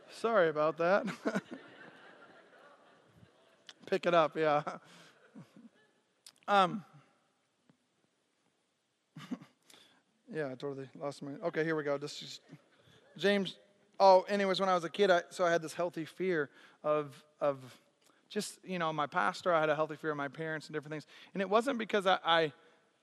Sorry 0.09 0.47
about 0.49 0.77
that. 0.77 1.05
Pick 3.87 4.05
it 4.05 4.13
up, 4.13 4.37
yeah. 4.37 4.61
Um, 6.47 6.85
Yeah, 10.33 10.47
I 10.47 10.55
totally 10.55 10.89
lost 10.99 11.23
my. 11.23 11.31
Okay, 11.45 11.63
here 11.63 11.75
we 11.75 11.83
go. 11.83 11.97
This 11.97 12.21
is 12.21 12.41
James. 13.17 13.55
Oh, 13.99 14.25
anyways, 14.27 14.59
when 14.59 14.69
I 14.69 14.75
was 14.75 14.83
a 14.83 14.89
kid, 14.89 15.09
I, 15.09 15.21
so 15.29 15.45
I 15.45 15.51
had 15.51 15.61
this 15.61 15.73
healthy 15.73 16.05
fear 16.05 16.49
of 16.83 17.23
of 17.39 17.59
just 18.29 18.59
you 18.65 18.77
know 18.77 18.91
my 18.91 19.07
pastor. 19.07 19.53
I 19.53 19.61
had 19.61 19.69
a 19.69 19.75
healthy 19.75 19.95
fear 19.95 20.11
of 20.11 20.17
my 20.17 20.27
parents 20.27 20.67
and 20.67 20.73
different 20.73 20.91
things, 20.91 21.07
and 21.33 21.41
it 21.41 21.49
wasn't 21.49 21.79
because 21.79 22.05
I 22.05 22.19
I, 22.25 22.53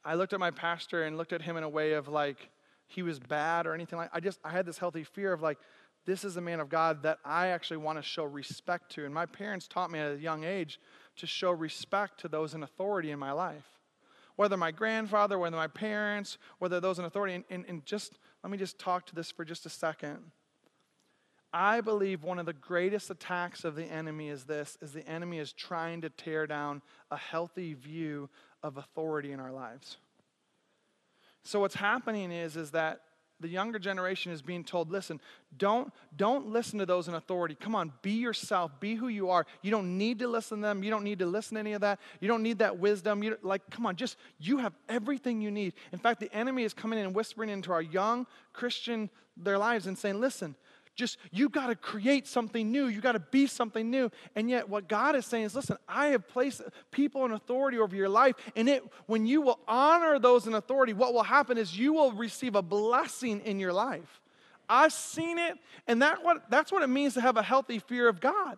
I 0.05 0.15
looked 0.15 0.35
at 0.35 0.41
my 0.41 0.51
pastor 0.51 1.05
and 1.05 1.17
looked 1.17 1.33
at 1.33 1.41
him 1.41 1.57
in 1.57 1.63
a 1.63 1.69
way 1.69 1.95
of 1.95 2.09
like 2.09 2.51
he 2.87 3.03
was 3.03 3.19
bad 3.19 3.67
or 3.67 3.73
anything 3.73 3.99
like. 3.99 4.11
I 4.13 4.21
just 4.21 4.39
I 4.45 4.51
had 4.51 4.67
this 4.67 4.77
healthy 4.77 5.05
fear 5.05 5.33
of 5.33 5.41
like 5.41 5.59
this 6.05 6.25
is 6.25 6.37
a 6.37 6.43
man 6.43 6.61
of 6.61 6.69
God 6.69 7.03
that 7.05 7.19
I 7.25 7.49
actually 7.49 7.79
want 7.79 7.97
to 7.97 8.03
show 8.03 8.25
respect 8.25 8.93
to, 8.93 9.07
and 9.07 9.15
my 9.15 9.25
parents 9.25 9.67
taught 9.67 9.91
me 9.91 9.99
at 9.99 10.13
a 10.13 10.19
young 10.19 10.45
age 10.45 10.79
to 11.17 11.27
show 11.27 11.53
respect 11.53 12.21
to 12.21 12.29
those 12.29 12.53
in 12.53 12.63
authority 12.63 13.13
in 13.13 13.19
my 13.19 13.33
life. 13.33 13.74
Whether 14.37 14.57
my 14.57 14.71
grandfather, 14.71 15.39
whether 15.39 15.57
my 15.57 15.69
parents, 15.69 16.39
whether 16.59 16.81
those 16.81 16.99
in 16.99 17.05
authority. 17.05 17.35
And, 17.35 17.45
and, 17.51 17.65
and 17.69 17.87
just 17.87 18.19
let 18.43 18.51
me 18.51 18.59
just 18.59 18.79
talk 18.79 19.07
to 19.07 19.15
this 19.15 19.31
for 19.31 19.45
just 19.45 19.67
a 19.67 19.71
second. 19.71 20.19
I 21.53 21.81
believe 21.81 22.25
one 22.25 22.41
of 22.41 22.47
the 22.47 22.53
greatest 22.53 23.11
attacks 23.11 23.65
of 23.65 23.77
the 23.77 23.85
enemy 23.85 24.29
is 24.29 24.45
this 24.45 24.77
is 24.83 24.93
the 24.93 25.09
enemy 25.09 25.39
is 25.39 25.53
trying 25.53 26.01
to 26.01 26.11
tear 26.11 26.49
down 26.49 26.83
a 27.13 27.17
healthy 27.17 27.75
view 27.75 28.29
of 28.63 28.77
authority 28.77 29.31
in 29.31 29.39
our 29.39 29.53
lives. 29.53 29.99
So 31.45 31.61
what's 31.61 31.77
happening 31.77 32.33
is 32.33 32.57
is 32.57 32.73
that 32.73 33.03
the 33.41 33.49
younger 33.49 33.79
generation 33.79 34.33
is 34.33 34.43
being 34.43 34.65
told, 34.65 34.91
listen, 34.91 35.21
don't, 35.59 35.93
don't 36.17 36.49
listen 36.49 36.79
to 36.79 36.87
those 36.87 37.09
in 37.09 37.15
authority. 37.15 37.57
Come 37.59 37.75
on, 37.75 37.93
be 38.03 38.13
yourself, 38.13 38.71
be 38.81 38.95
who 38.95 39.09
you 39.09 39.31
are. 39.31 39.47
You 39.63 39.71
don't 39.71 39.99
need 39.99 40.21
to 40.21 40.29
listen 40.29 40.59
to 40.59 40.63
them. 40.63 40.83
You 40.83 40.91
don't 40.91 41.05
need 41.05 41.19
to 41.19 41.27
listen 41.27 41.55
to 41.55 41.61
any 41.61 41.73
of 41.73 41.81
that. 41.81 41.99
You 42.21 42.29
don't 42.29 42.43
need 42.43 42.59
that 42.59 42.79
wisdom. 42.79 43.23
You 43.23 43.37
like, 43.43 43.69
come 43.71 43.87
on, 43.87 43.97
just 43.97 44.17
you 44.39 44.59
have 44.59 44.73
everything 44.89 45.41
you 45.41 45.51
need. 45.51 45.75
In 45.93 45.99
fact, 45.99 46.21
the 46.21 46.33
enemy 46.35 46.63
is 46.63 46.73
coming 46.73 46.99
in 46.99 47.07
and 47.07 47.15
whispering 47.15 47.51
into 47.51 47.73
our 47.73 47.83
young 47.83 48.27
Christian 48.53 49.11
their 49.37 49.59
lives 49.59 49.87
and 49.87 49.99
saying, 49.99 50.21
listen, 50.21 50.55
just 50.95 51.19
you 51.33 51.49
got 51.49 51.69
to 51.69 51.75
create 51.75 52.27
something 52.27 52.71
new. 52.71 52.87
You 52.87 53.01
got 53.01 53.13
to 53.13 53.21
be 53.21 53.47
something 53.47 53.91
new. 53.91 54.11
And 54.37 54.49
yet, 54.49 54.69
what 54.69 54.89
God 54.89 55.17
is 55.17 55.27
saying 55.27 55.45
is, 55.45 55.55
listen, 55.55 55.77
I 55.89 56.09
have 56.09 56.29
placed 56.29 56.63
people 56.91 57.25
in 57.25 57.33
authority 57.33 57.79
over 57.79 57.97
your 57.97 58.09
life. 58.09 58.35
And 58.55 58.69
it, 58.69 58.85
when 59.07 59.27
you 59.27 59.41
will 59.41 59.59
honor 59.67 60.19
those 60.19 60.47
in 60.47 60.55
authority, 60.55 60.93
what 60.93 61.13
will 61.13 61.23
happen 61.23 61.59
is 61.59 61.77
you 61.77 61.93
will 61.93 62.13
receive 62.13 62.55
a 62.55 62.63
blessing 62.63 63.41
in 63.41 63.59
your 63.59 63.73
life. 63.73 64.21
I've 64.69 64.93
seen 64.93 65.39
it, 65.39 65.59
and 65.87 66.01
that 66.03 66.25
what, 66.25 66.51
that's 66.51 66.73
what 66.73 66.83
it 66.83 66.89
means 66.89 67.15
to 67.15 67.21
have 67.21 67.37
a 67.37 67.43
healthy 67.43 67.79
fear 67.79 68.09
of 68.09 68.21
God. 68.21 68.57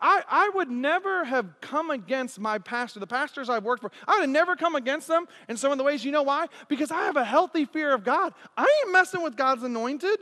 I, 0.00 0.22
I 0.28 0.50
would 0.54 0.70
never 0.70 1.24
have 1.24 1.60
come 1.60 1.90
against 1.90 2.40
my 2.40 2.58
pastor, 2.58 2.98
the 2.98 3.06
pastors 3.06 3.48
I've 3.48 3.64
worked 3.64 3.82
for. 3.82 3.92
I 4.06 4.14
would 4.14 4.22
have 4.22 4.30
never 4.30 4.56
come 4.56 4.74
against 4.74 5.06
them 5.06 5.26
in 5.48 5.56
some 5.56 5.70
of 5.70 5.78
the 5.78 5.84
ways. 5.84 6.04
You 6.04 6.10
know 6.10 6.24
why? 6.24 6.46
Because 6.68 6.90
I 6.90 7.02
have 7.02 7.16
a 7.16 7.24
healthy 7.24 7.64
fear 7.64 7.94
of 7.94 8.02
God. 8.02 8.34
I 8.56 8.62
ain't 8.62 8.92
messing 8.92 9.22
with 9.22 9.36
God's 9.36 9.62
anointed. 9.62 10.18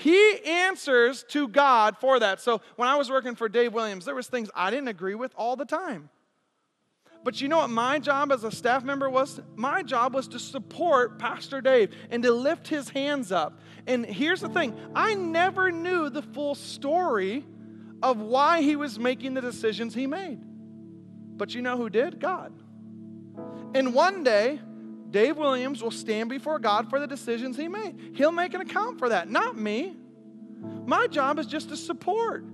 He 0.00 0.40
answers 0.46 1.24
to 1.24 1.46
God 1.46 1.98
for 1.98 2.18
that. 2.20 2.40
So 2.40 2.62
when 2.76 2.88
I 2.88 2.96
was 2.96 3.10
working 3.10 3.34
for 3.34 3.50
Dave 3.50 3.74
Williams, 3.74 4.06
there 4.06 4.14
was 4.14 4.28
things 4.28 4.48
I 4.54 4.70
didn't 4.70 4.88
agree 4.88 5.14
with 5.14 5.34
all 5.36 5.56
the 5.56 5.66
time. 5.66 6.08
But 7.22 7.42
you 7.42 7.48
know 7.48 7.58
what 7.58 7.68
my 7.68 7.98
job 7.98 8.32
as 8.32 8.42
a 8.42 8.50
staff 8.50 8.82
member 8.82 9.10
was? 9.10 9.42
My 9.56 9.82
job 9.82 10.14
was 10.14 10.26
to 10.28 10.38
support 10.38 11.18
Pastor 11.18 11.60
Dave 11.60 11.94
and 12.10 12.22
to 12.22 12.32
lift 12.32 12.66
his 12.66 12.88
hands 12.88 13.30
up. 13.30 13.60
And 13.86 14.06
here's 14.06 14.40
the 14.40 14.48
thing 14.48 14.74
I 14.94 15.12
never 15.12 15.70
knew 15.70 16.08
the 16.08 16.22
full 16.22 16.54
story 16.54 17.44
of 18.02 18.22
why 18.22 18.62
he 18.62 18.76
was 18.76 18.98
making 18.98 19.34
the 19.34 19.42
decisions 19.42 19.92
he 19.92 20.06
made. 20.06 20.40
But 21.36 21.54
you 21.54 21.60
know 21.60 21.76
who 21.76 21.90
did? 21.90 22.20
God. 22.20 22.54
And 23.74 23.92
one 23.92 24.24
day, 24.24 24.60
Dave 25.10 25.36
Williams 25.36 25.82
will 25.82 25.90
stand 25.90 26.30
before 26.30 26.58
God 26.58 26.88
for 26.88 27.00
the 27.00 27.06
decisions 27.06 27.56
he 27.56 27.68
made. 27.68 28.12
He'll 28.14 28.32
make 28.32 28.54
an 28.54 28.60
account 28.60 28.98
for 28.98 29.08
that, 29.08 29.28
not 29.28 29.58
me. 29.58 29.96
My 30.86 31.06
job 31.06 31.38
is 31.38 31.46
just 31.46 31.68
to 31.70 31.76
support, 31.76 32.44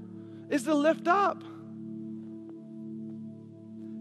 is 0.50 0.64
to 0.64 0.74
lift 0.74 1.08
up. 1.08 1.42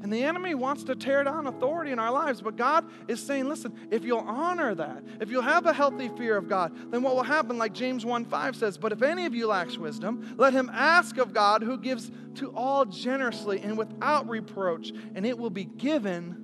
And 0.06 0.14
the 0.14 0.24
enemy 0.24 0.54
wants 0.54 0.84
to 0.84 0.96
tear 0.96 1.24
down 1.24 1.48
authority 1.48 1.92
in 1.92 1.98
our 1.98 2.12
lives, 2.12 2.40
but 2.40 2.56
God 2.56 2.86
is 3.08 3.20
saying, 3.20 3.50
listen, 3.50 3.74
if 3.90 4.06
you'll 4.06 4.20
honor 4.20 4.76
that, 4.76 5.04
if 5.20 5.32
you'll 5.32 5.42
have 5.42 5.66
a 5.66 5.74
healthy 5.74 6.10
fear 6.10 6.38
of 6.38 6.48
God, 6.48 6.92
then 6.92 7.02
what 7.02 7.16
will 7.16 7.24
happen, 7.24 7.58
like 7.58 7.74
James 7.74 8.06
1 8.06 8.26
5 8.26 8.56
says, 8.56 8.78
But 8.78 8.92
if 8.92 9.02
any 9.02 9.26
of 9.26 9.34
you 9.34 9.48
lacks 9.48 9.80
wisdom, 9.80 10.36
let 10.38 10.54
him 10.54 10.70
ask 10.72 11.18
of 11.18 11.34
God 11.34 11.64
who 11.64 11.76
gives 11.80 12.12
to 12.36 12.52
all 12.56 12.86
generously 12.86 13.62
and 13.62 13.80
without 13.80 14.30
reproach, 14.30 14.92
and 15.16 15.26
it 15.26 15.40
will 15.40 15.50
be 15.50 15.66
given 15.66 16.44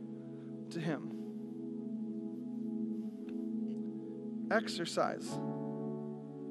to 0.71 0.79
him. 0.79 1.20
Exercise 4.51 5.27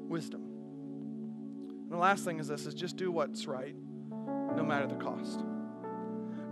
wisdom. 0.07 0.41
And 0.41 1.91
the 1.91 1.97
last 1.97 2.23
thing 2.23 2.39
is 2.39 2.47
this 2.47 2.65
is 2.65 2.73
just 2.73 2.97
do 2.97 3.11
what's 3.11 3.47
right 3.47 3.75
no 4.55 4.63
matter 4.63 4.87
the 4.87 4.95
cost. 4.95 5.43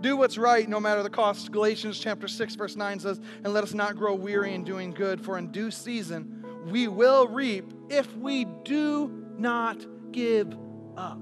Do 0.00 0.16
what's 0.16 0.38
right 0.38 0.68
no 0.68 0.80
matter 0.80 1.02
the 1.02 1.10
cost. 1.10 1.52
Galatians 1.52 1.98
chapter 1.98 2.26
6 2.26 2.54
verse 2.54 2.76
9 2.76 3.00
says, 3.00 3.20
"And 3.44 3.52
let 3.52 3.64
us 3.64 3.74
not 3.74 3.96
grow 3.96 4.14
weary 4.14 4.54
in 4.54 4.64
doing 4.64 4.92
good, 4.92 5.20
for 5.20 5.36
in 5.36 5.52
due 5.52 5.70
season 5.70 6.44
we 6.70 6.88
will 6.88 7.28
reap 7.28 7.72
if 7.90 8.16
we 8.16 8.46
do 8.64 9.26
not 9.36 9.84
give 10.12 10.56
up." 10.96 11.20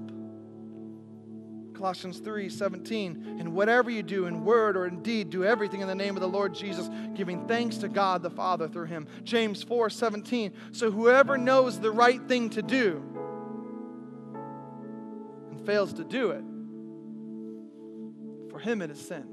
Colossians 1.79 2.19
3 2.19 2.49
17. 2.49 3.37
And 3.39 3.53
whatever 3.53 3.89
you 3.89 4.03
do 4.03 4.25
in 4.25 4.43
word 4.43 4.75
or 4.75 4.85
in 4.85 5.01
deed, 5.01 5.29
do 5.29 5.45
everything 5.45 5.79
in 5.79 5.87
the 5.87 5.95
name 5.95 6.17
of 6.17 6.21
the 6.21 6.27
Lord 6.27 6.53
Jesus, 6.53 6.89
giving 7.15 7.47
thanks 7.47 7.77
to 7.77 7.87
God 7.87 8.21
the 8.21 8.29
Father 8.29 8.67
through 8.67 8.87
him. 8.87 9.07
James 9.23 9.63
4 9.63 9.89
17. 9.89 10.51
So 10.73 10.91
whoever 10.91 11.37
knows 11.37 11.79
the 11.79 11.89
right 11.89 12.21
thing 12.27 12.49
to 12.51 12.61
do 12.61 13.01
and 15.51 15.65
fails 15.65 15.93
to 15.93 16.03
do 16.03 16.31
it, 16.31 16.43
for 18.51 18.59
him 18.59 18.81
it 18.81 18.91
is 18.91 18.99
sin. 18.99 19.25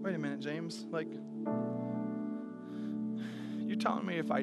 Wait 0.00 0.14
a 0.14 0.18
minute, 0.18 0.40
James. 0.40 0.86
Like, 0.90 1.08
you're 3.66 3.76
telling 3.76 4.06
me 4.06 4.16
if 4.18 4.30
I 4.30 4.38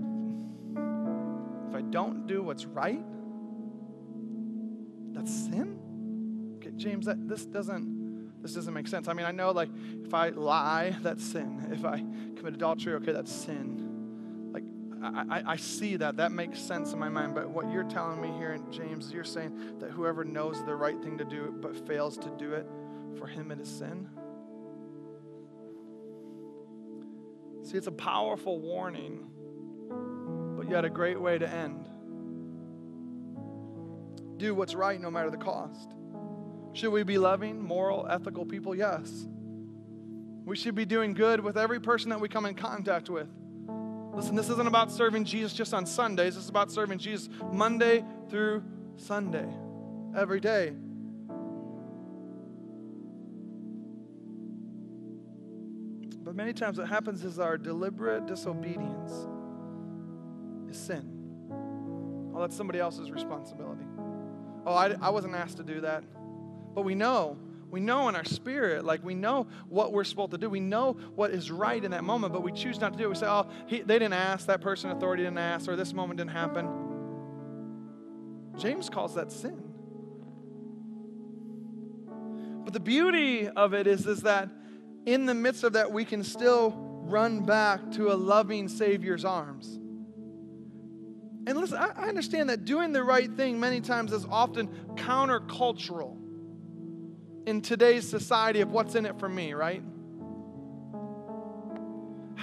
if 1.70 1.76
I 1.76 1.82
don't 1.90 2.28
do 2.28 2.44
what's 2.44 2.66
right, 2.66 3.04
that's 5.14 5.34
sin? 5.34 6.58
Okay, 6.58 6.72
James, 6.76 7.06
that, 7.06 7.28
this 7.28 7.46
doesn't 7.46 8.42
this 8.42 8.54
doesn't 8.54 8.74
make 8.74 8.88
sense. 8.88 9.08
I 9.08 9.14
mean, 9.14 9.26
I 9.26 9.32
know 9.32 9.52
like 9.52 9.70
if 10.04 10.14
I 10.14 10.30
lie, 10.30 10.96
that's 11.02 11.24
sin. 11.24 11.66
If 11.72 11.86
I 11.86 12.00
commit 12.36 12.54
adultery, 12.56 12.94
okay, 12.96 13.14
that's 13.14 13.32
sin. 13.32 14.52
Like 14.52 14.64
I, 15.02 15.40
I, 15.40 15.52
I 15.54 15.56
see 15.56 15.96
that. 15.98 16.18
That 16.18 16.34
makes 16.34 16.60
sense 16.60 16.92
in 16.92 17.00
my 17.00 17.10
mind. 17.10 17.36
But 17.36 17.50
what 17.50 17.72
you're 17.72 17.86
telling 17.86 18.22
me 18.22 18.38
here 18.38 18.54
in 18.54 18.70
James, 18.70 19.12
you're 19.14 19.24
saying 19.24 19.80
that 19.80 19.92
whoever 19.92 20.26
knows 20.26 20.64
the 20.66 20.76
right 20.76 21.02
thing 21.02 21.18
to 21.20 21.24
do 21.24 21.56
but 21.62 21.88
fails 21.88 22.18
to 22.18 22.30
do 22.38 22.54
it, 22.54 22.68
for 23.18 23.28
him 23.28 23.50
it 23.50 23.62
is 23.62 23.70
sin. 23.70 24.10
See, 27.64 27.78
it's 27.78 27.88
a 27.88 27.92
powerful 27.92 28.60
warning, 28.60 29.26
but 30.58 30.70
yet 30.70 30.84
a 30.84 30.90
great 30.90 31.20
way 31.20 31.38
to 31.38 31.48
end 31.48 31.88
do 34.38 34.56
what's 34.56 34.76
right 34.76 35.00
no 35.00 35.12
matter 35.12 35.30
the 35.30 35.38
cost. 35.38 35.94
Should 36.74 36.92
we 36.92 37.04
be 37.04 37.18
loving, 37.18 37.62
moral, 37.62 38.08
ethical 38.10 38.46
people? 38.46 38.76
Yes. 38.76 39.28
We 40.46 40.56
should 40.56 40.76
be 40.76 40.86
doing 40.86 41.14
good 41.14 41.40
with 41.40 41.58
every 41.58 41.80
person 41.80 42.10
that 42.10 42.20
we 42.20 42.28
come 42.28 42.46
in 42.46 42.56
contact 42.56 43.10
with. 43.10 43.28
Listen, 44.14 44.36
this 44.36 44.50
isn't 44.50 44.68
about 44.68 44.92
serving 44.92 45.26
Jesus 45.26 45.54
just 45.54 45.74
on 45.74 45.86
Sundays. 45.86 46.36
This 46.36 46.44
is 46.44 46.50
about 46.50 46.72
serving 46.72 47.00
Jesus 47.00 47.30
Monday 47.52 48.04
through 48.30 48.64
Sunday, 48.98 49.48
every 50.16 50.40
day. 50.40 50.74
But 56.24 56.36
many 56.36 56.54
times 56.54 56.78
what 56.78 56.88
happens 56.88 57.24
is 57.24 57.40
our 57.40 57.58
deliberate 57.58 58.26
disobedience 58.26 59.12
is 60.70 60.78
sin. 60.78 61.10
Well, 62.32 62.42
that's 62.42 62.56
somebody 62.56 62.80
else's 62.80 63.12
responsibility. 63.12 63.84
Oh, 64.66 64.74
I, 64.74 64.96
I 65.02 65.10
wasn't 65.10 65.36
asked 65.36 65.58
to 65.58 65.64
do 65.64 65.82
that. 65.82 66.04
But 66.74 66.84
we 66.84 66.96
know, 66.96 67.38
we 67.70 67.80
know 67.80 68.10
in 68.10 68.16
our 68.16 68.26
spirit, 68.26 68.86
like 68.86 69.04
we 69.04 69.16
know 69.16 69.48
what 69.68 69.94
we're 69.94 70.04
supposed 70.04 70.32
to 70.32 70.38
do. 70.38 70.50
We 70.50 70.60
know 70.60 70.94
what 71.16 71.32
is 71.32 71.52
right 71.52 71.84
in 71.84 71.92
that 71.92 72.04
moment, 72.04 72.34
but 72.34 72.42
we 72.44 72.52
choose 72.52 72.80
not 72.80 72.94
to 72.94 72.98
do 72.98 73.06
it. 73.06 73.10
We 73.10 73.16
say, 73.16 73.28
oh, 73.28 73.48
he, 73.68 73.82
they 73.82 74.00
didn't 74.00 74.14
ask, 74.14 74.48
that 74.48 74.62
person 74.62 74.92
authority 74.92 75.24
didn't 75.24 75.38
ask, 75.38 75.68
or 75.68 75.76
this 75.76 75.94
moment 75.94 76.18
didn't 76.18 76.32
happen. 76.32 76.68
James 78.58 78.90
calls 78.90 79.16
that 79.16 79.32
sin. 79.32 79.62
But 82.64 82.74
the 82.74 82.80
beauty 82.80 83.50
of 83.50 83.74
it 83.74 83.88
is, 83.88 84.06
is 84.06 84.22
that 84.22 84.50
in 85.06 85.26
the 85.26 85.34
midst 85.34 85.64
of 85.64 85.74
that, 85.74 85.92
we 85.92 86.06
can 86.06 86.24
still 86.24 86.74
run 87.04 87.42
back 87.42 87.92
to 87.92 88.12
a 88.12 88.16
loving 88.16 88.70
Savior's 88.70 89.26
arms. 89.26 89.80
And 91.46 91.58
listen, 91.58 91.78
I, 91.78 91.92
I 91.96 92.08
understand 92.08 92.50
that 92.50 92.66
doing 92.66 92.94
the 92.94 93.04
right 93.04 93.32
thing 93.32 93.60
many 93.60 93.82
times 93.82 94.14
is 94.14 94.26
often 94.30 94.70
countercultural 94.96 96.18
in 97.46 97.62
today's 97.62 98.08
society 98.08 98.62
of 98.62 98.72
what's 98.72 98.96
in 98.96 99.06
it 99.06 99.20
for 99.20 99.28
me, 99.28 99.54
right? 99.54 99.84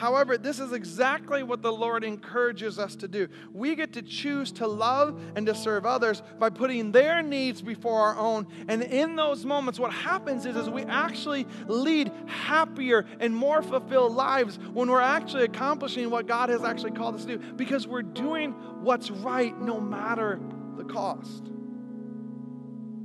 However, 0.01 0.39
this 0.39 0.61
is 0.61 0.73
exactly 0.73 1.43
what 1.43 1.61
the 1.61 1.71
Lord 1.71 2.05
encourages 2.05 2.79
us 2.79 2.97
to 2.97 3.07
do. 3.07 3.29
We 3.53 3.75
get 3.75 3.93
to 3.93 4.03
choose 4.03 4.51
to 4.53 4.67
love 4.67 5.21
and 5.37 5.45
to 5.45 5.55
serve 5.55 5.85
others 5.85 6.23
by 6.39 6.49
putting 6.49 6.91
their 6.91 7.21
needs 7.21 7.61
before 7.61 8.01
our 8.01 8.17
own. 8.17 8.47
And 8.67 8.83
in 8.83 9.15
those 9.15 9.45
moments, 9.45 9.79
what 9.79 9.93
happens 9.93 10.47
is, 10.47 10.57
is 10.57 10.71
we 10.71 10.85
actually 10.85 11.47
lead 11.67 12.11
happier 12.25 13.05
and 13.19 13.37
more 13.37 13.61
fulfilled 13.61 14.15
lives 14.15 14.59
when 14.73 14.91
we're 14.91 15.03
actually 15.03 15.45
accomplishing 15.45 16.09
what 16.09 16.27
God 16.27 16.49
has 16.49 16.65
actually 16.65 16.93
called 16.93 17.17
us 17.17 17.27
to 17.27 17.37
do 17.37 17.53
because 17.53 17.87
we're 17.87 18.01
doing 18.01 18.53
what's 18.83 19.11
right 19.11 19.55
no 19.61 19.79
matter 19.79 20.41
the 20.79 20.85
cost. 20.85 21.51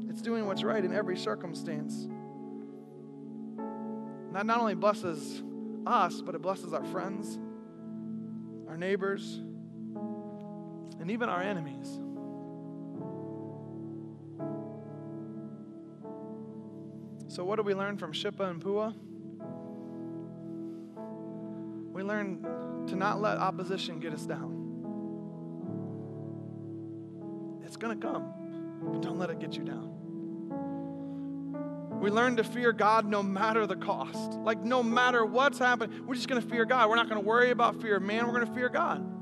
It's 0.07 0.21
doing 0.21 0.45
what's 0.45 0.63
right 0.63 0.85
in 0.85 0.95
every 0.95 1.17
circumstance. 1.17 2.07
And 3.57 4.33
that 4.33 4.45
not 4.45 4.61
only 4.61 4.75
blesses 4.75 5.43
us, 5.85 6.21
but 6.21 6.35
it 6.35 6.41
blesses 6.41 6.73
our 6.73 6.83
friends, 6.85 7.39
our 8.67 8.77
neighbors, 8.77 9.41
and 10.99 11.11
even 11.11 11.29
our 11.29 11.41
enemies. 11.41 11.99
So, 17.27 17.43
what 17.43 17.57
do 17.57 17.63
we 17.63 17.73
learn 17.73 17.97
from 17.97 18.13
Shiphrah 18.13 18.49
and 18.49 18.61
Puah? 18.61 18.93
We 21.91 22.03
learn 22.03 22.85
to 22.87 22.95
not 22.95 23.21
let 23.21 23.37
opposition 23.37 23.99
get 23.99 24.13
us 24.13 24.25
down. 24.25 24.61
It's 27.65 27.77
going 27.77 27.99
to 27.99 28.07
come, 28.07 28.33
but 28.83 29.01
don't 29.01 29.17
let 29.17 29.29
it 29.29 29.39
get 29.39 29.57
you 29.57 29.63
down. 29.63 30.04
We 31.99 32.09
learn 32.09 32.35
to 32.37 32.43
fear 32.43 32.71
God 32.71 33.05
no 33.05 33.23
matter 33.23 33.65
the 33.65 33.75
cost. 33.75 34.33
Like, 34.33 34.61
no 34.61 34.83
matter 34.83 35.25
what's 35.25 35.57
happening, 35.57 36.05
we're 36.05 36.15
just 36.15 36.27
going 36.27 36.41
to 36.41 36.47
fear 36.47 36.65
God. 36.65 36.89
We're 36.89 36.95
not 36.97 37.09
going 37.09 37.21
to 37.21 37.27
worry 37.27 37.51
about 37.51 37.81
fear 37.81 37.97
of 37.97 38.03
man, 38.03 38.27
we're 38.27 38.33
going 38.33 38.47
to 38.47 38.53
fear 38.53 38.69
God. 38.69 39.15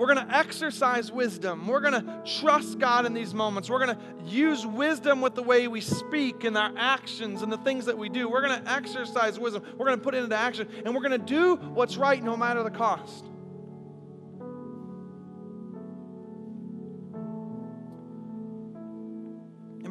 We're 0.00 0.14
going 0.14 0.26
to 0.26 0.34
exercise 0.34 1.12
wisdom. 1.12 1.66
We're 1.66 1.82
going 1.82 1.92
to 1.92 2.22
trust 2.40 2.78
God 2.78 3.04
in 3.04 3.12
these 3.12 3.34
moments. 3.34 3.68
We're 3.68 3.84
going 3.84 3.96
to 3.98 4.02
use 4.24 4.64
wisdom 4.66 5.20
with 5.20 5.34
the 5.34 5.42
way 5.42 5.68
we 5.68 5.82
speak 5.82 6.44
and 6.44 6.56
our 6.56 6.72
actions 6.74 7.42
and 7.42 7.52
the 7.52 7.58
things 7.58 7.84
that 7.84 7.98
we 7.98 8.08
do. 8.08 8.26
We're 8.26 8.40
going 8.40 8.62
to 8.62 8.70
exercise 8.70 9.38
wisdom. 9.38 9.62
We're 9.76 9.84
going 9.84 9.98
to 9.98 10.02
put 10.02 10.14
it 10.14 10.24
into 10.24 10.34
action. 10.34 10.68
And 10.86 10.94
we're 10.94 11.02
going 11.02 11.20
to 11.20 11.26
do 11.26 11.56
what's 11.56 11.98
right 11.98 12.22
no 12.24 12.34
matter 12.34 12.62
the 12.62 12.70
cost. 12.70 13.26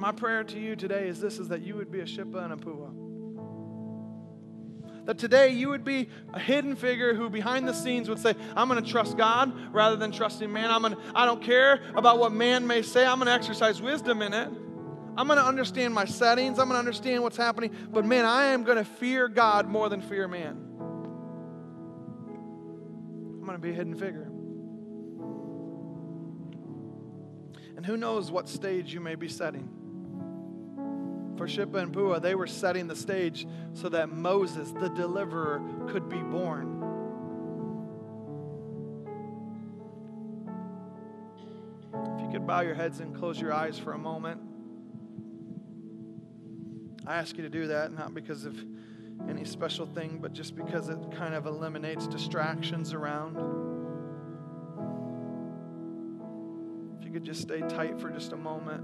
My 0.09 0.15
prayer 0.15 0.43
to 0.43 0.59
you 0.59 0.75
today 0.75 1.07
is 1.07 1.21
this 1.21 1.37
is 1.37 1.49
that 1.49 1.61
you 1.61 1.75
would 1.75 1.91
be 1.91 1.99
a 1.99 2.05
Shiphrah 2.05 2.45
and 2.45 2.53
a 2.53 2.57
Puah. 2.57 2.89
That 5.05 5.19
today 5.19 5.49
you 5.49 5.69
would 5.69 5.83
be 5.83 6.09
a 6.33 6.39
hidden 6.39 6.75
figure 6.75 7.13
who 7.13 7.29
behind 7.29 7.67
the 7.67 7.73
scenes 7.73 8.09
would 8.09 8.17
say, 8.17 8.33
I'm 8.55 8.67
going 8.67 8.83
to 8.83 8.89
trust 8.89 9.17
God 9.17 9.53
rather 9.71 9.97
than 9.97 10.11
trusting 10.11 10.51
man. 10.51 10.71
I'm 10.71 10.81
gonna, 10.81 10.97
I 11.13 11.27
don't 11.27 11.43
care 11.43 11.83
about 11.93 12.17
what 12.17 12.31
man 12.31 12.65
may 12.65 12.81
say. 12.81 13.05
I'm 13.05 13.19
going 13.19 13.27
to 13.27 13.33
exercise 13.33 13.83
wisdom 13.83 14.23
in 14.23 14.33
it. 14.33 14.49
I'm 15.15 15.27
going 15.27 15.37
to 15.37 15.45
understand 15.45 15.93
my 15.93 16.05
settings. 16.05 16.57
I'm 16.57 16.69
going 16.69 16.73
to 16.73 16.79
understand 16.79 17.21
what's 17.21 17.37
happening. 17.37 17.75
But 17.91 18.03
man, 18.03 18.25
I 18.25 18.45
am 18.45 18.63
going 18.63 18.79
to 18.79 18.85
fear 18.85 19.27
God 19.27 19.67
more 19.67 19.89
than 19.89 20.01
fear 20.01 20.27
man. 20.27 20.57
I'm 23.35 23.45
going 23.45 23.57
to 23.57 23.59
be 23.59 23.69
a 23.69 23.73
hidden 23.73 23.93
figure. 23.93 24.31
And 27.77 27.85
who 27.85 27.95
knows 27.95 28.31
what 28.31 28.49
stage 28.49 28.91
you 28.91 29.01
may 29.01 29.13
be 29.13 29.27
setting 29.27 29.75
Shiphrah 31.47 31.83
and 31.83 31.93
Puah, 31.93 32.19
they 32.19 32.35
were 32.35 32.47
setting 32.47 32.87
the 32.87 32.95
stage 32.95 33.47
so 33.73 33.89
that 33.89 34.09
Moses, 34.09 34.71
the 34.71 34.89
deliverer, 34.89 35.61
could 35.89 36.09
be 36.09 36.19
born. 36.19 36.75
If 42.15 42.21
you 42.21 42.29
could 42.31 42.47
bow 42.47 42.61
your 42.61 42.75
heads 42.75 42.99
and 42.99 43.15
close 43.15 43.39
your 43.39 43.53
eyes 43.53 43.77
for 43.77 43.93
a 43.93 43.97
moment. 43.97 44.41
I 47.05 47.15
ask 47.15 47.35
you 47.37 47.43
to 47.43 47.49
do 47.49 47.67
that, 47.67 47.91
not 47.91 48.13
because 48.13 48.45
of 48.45 48.55
any 49.27 49.43
special 49.43 49.85
thing, 49.85 50.19
but 50.21 50.33
just 50.33 50.55
because 50.55 50.89
it 50.89 50.99
kind 51.11 51.33
of 51.33 51.45
eliminates 51.45 52.07
distractions 52.07 52.93
around. 52.93 53.37
If 56.99 57.05
you 57.05 57.11
could 57.11 57.23
just 57.23 57.41
stay 57.41 57.61
tight 57.61 57.99
for 57.99 58.09
just 58.09 58.31
a 58.31 58.37
moment. 58.37 58.83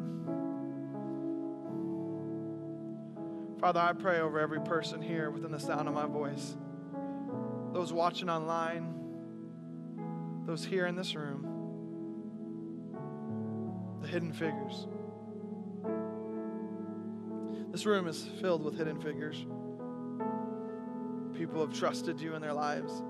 Father, 3.65 3.79
I 3.79 3.93
pray 3.93 4.19
over 4.19 4.39
every 4.39 4.61
person 4.61 5.01
here 5.01 5.31
within 5.31 5.51
the 5.51 5.59
sound 5.59 5.87
of 5.87 5.95
my 5.95 6.05
voice, 6.05 6.55
those 7.73 7.91
watching 7.91 8.29
online, 8.29 8.93
those 10.45 10.63
here 10.63 10.85
in 10.85 10.95
this 10.95 11.15
room, 11.15 11.47
the 14.03 14.07
hidden 14.07 14.31
figures. 14.33 14.85
This 17.71 17.87
room 17.87 18.07
is 18.07 18.27
filled 18.39 18.63
with 18.63 18.77
hidden 18.77 19.01
figures. 19.01 19.47
People 21.35 21.65
have 21.65 21.73
trusted 21.73 22.21
you 22.21 22.35
in 22.35 22.43
their 22.43 22.53
lives, 22.53 23.01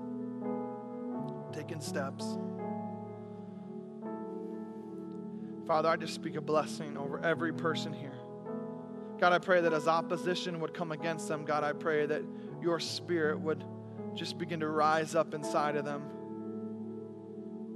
taken 1.52 1.82
steps. 1.82 2.38
Father, 5.66 5.90
I 5.90 5.96
just 5.96 6.14
speak 6.14 6.36
a 6.36 6.40
blessing 6.40 6.96
over 6.96 7.22
every 7.22 7.52
person 7.52 7.92
here. 7.92 8.25
God, 9.18 9.32
I 9.32 9.38
pray 9.38 9.62
that 9.62 9.72
as 9.72 9.88
opposition 9.88 10.60
would 10.60 10.74
come 10.74 10.92
against 10.92 11.28
them, 11.28 11.44
God, 11.44 11.64
I 11.64 11.72
pray 11.72 12.06
that 12.06 12.22
your 12.60 12.78
spirit 12.80 13.40
would 13.40 13.64
just 14.14 14.38
begin 14.38 14.60
to 14.60 14.68
rise 14.68 15.14
up 15.14 15.34
inside 15.34 15.76
of 15.76 15.84
them. 15.84 16.02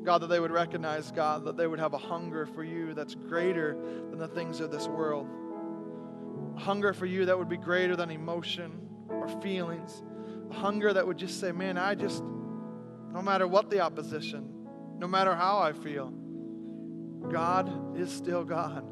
God, 0.05 0.18
that 0.22 0.28
they 0.28 0.41
would 0.41 0.51
recognize, 0.51 1.11
God, 1.11 1.45
that 1.45 1.57
they 1.57 1.66
would 1.66 1.78
have 1.78 1.93
a 1.93 1.99
hunger 1.99 2.47
for 2.47 2.64
you 2.64 2.95
that's 2.95 3.14
greater 3.14 3.74
than 4.11 4.18
the 4.18 4.28
things 4.28 4.61
of 4.61 4.70
this 4.70 4.86
world. 4.88 5.28
A 6.57 6.61
hunger 6.61 6.93
for 6.93 7.07
you 7.07 7.26
that 7.26 7.38
would 7.38 7.49
be 7.49 7.59
greater 7.59 7.97
than 7.97 8.11
emotion 8.11 8.88
or 9.09 9.28
feelings. 9.41 10.03
A 10.51 10.55
hunger 10.55 10.93
that 10.93 11.07
would 11.07 11.18
just 11.18 11.41
say, 11.41 11.53
man, 11.53 11.76
I 11.78 11.95
just, 11.95 12.22
no 13.12 13.20
matter 13.22 13.47
what 13.47 13.70
the 13.70 13.80
opposition, 13.80 14.49
no 14.99 15.07
matter 15.07 15.34
how 15.34 15.59
I 15.59 15.72
feel, 15.72 16.12
God 17.30 17.99
is 17.99 18.11
still 18.11 18.45
God. 18.45 18.84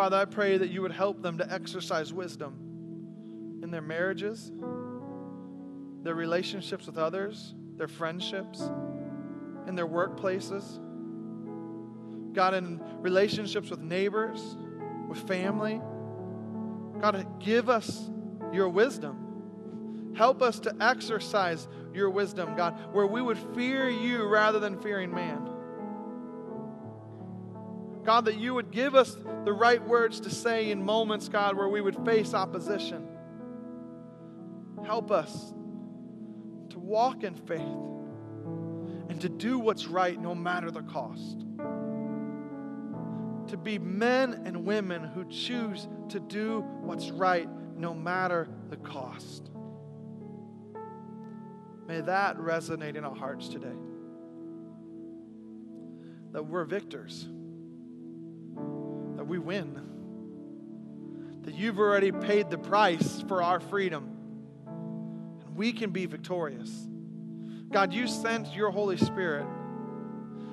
Father, 0.00 0.16
I 0.16 0.24
pray 0.24 0.56
that 0.56 0.70
you 0.70 0.80
would 0.80 0.92
help 0.92 1.20
them 1.20 1.36
to 1.36 1.52
exercise 1.52 2.10
wisdom 2.10 2.54
in 3.62 3.70
their 3.70 3.82
marriages, 3.82 4.50
their 6.02 6.14
relationships 6.14 6.86
with 6.86 6.96
others, 6.96 7.54
their 7.76 7.86
friendships, 7.86 8.62
in 9.66 9.74
their 9.74 9.86
workplaces. 9.86 10.78
God, 12.32 12.54
in 12.54 12.80
relationships 13.02 13.68
with 13.68 13.80
neighbors, 13.80 14.56
with 15.06 15.18
family. 15.28 15.82
God, 17.02 17.38
give 17.38 17.68
us 17.68 18.08
your 18.54 18.70
wisdom. 18.70 20.14
Help 20.16 20.40
us 20.40 20.60
to 20.60 20.74
exercise 20.80 21.68
your 21.92 22.08
wisdom, 22.08 22.56
God, 22.56 22.94
where 22.94 23.06
we 23.06 23.20
would 23.20 23.38
fear 23.54 23.90
you 23.90 24.24
rather 24.24 24.60
than 24.60 24.80
fearing 24.80 25.14
man. 25.14 25.46
God, 28.10 28.24
that 28.24 28.40
you 28.40 28.54
would 28.54 28.72
give 28.72 28.96
us 28.96 29.16
the 29.44 29.52
right 29.52 29.80
words 29.86 30.18
to 30.22 30.30
say 30.30 30.72
in 30.72 30.84
moments, 30.84 31.28
God, 31.28 31.56
where 31.56 31.68
we 31.68 31.80
would 31.80 32.04
face 32.04 32.34
opposition. 32.34 33.06
Help 34.84 35.12
us 35.12 35.52
to 36.70 36.78
walk 36.80 37.22
in 37.22 37.36
faith 37.36 37.60
and 39.08 39.20
to 39.20 39.28
do 39.28 39.60
what's 39.60 39.86
right 39.86 40.20
no 40.20 40.34
matter 40.34 40.72
the 40.72 40.82
cost. 40.82 41.38
To 43.50 43.56
be 43.56 43.78
men 43.78 44.42
and 44.44 44.66
women 44.66 45.04
who 45.04 45.24
choose 45.26 45.86
to 46.08 46.18
do 46.18 46.62
what's 46.80 47.12
right 47.12 47.48
no 47.76 47.94
matter 47.94 48.48
the 48.70 48.76
cost. 48.78 49.52
May 51.86 52.00
that 52.00 52.38
resonate 52.38 52.96
in 52.96 53.04
our 53.04 53.14
hearts 53.14 53.46
today. 53.46 53.78
That 56.32 56.44
we're 56.44 56.64
victors 56.64 57.28
we 59.30 59.38
win. 59.38 59.80
That 61.44 61.54
you've 61.54 61.78
already 61.78 62.10
paid 62.10 62.50
the 62.50 62.58
price 62.58 63.22
for 63.28 63.42
our 63.42 63.60
freedom. 63.60 64.16
And 64.66 65.56
we 65.56 65.72
can 65.72 65.90
be 65.90 66.04
victorious. 66.06 66.70
God, 67.70 67.94
you 67.94 68.08
sent 68.08 68.54
your 68.54 68.70
Holy 68.70 68.96
Spirit 68.96 69.46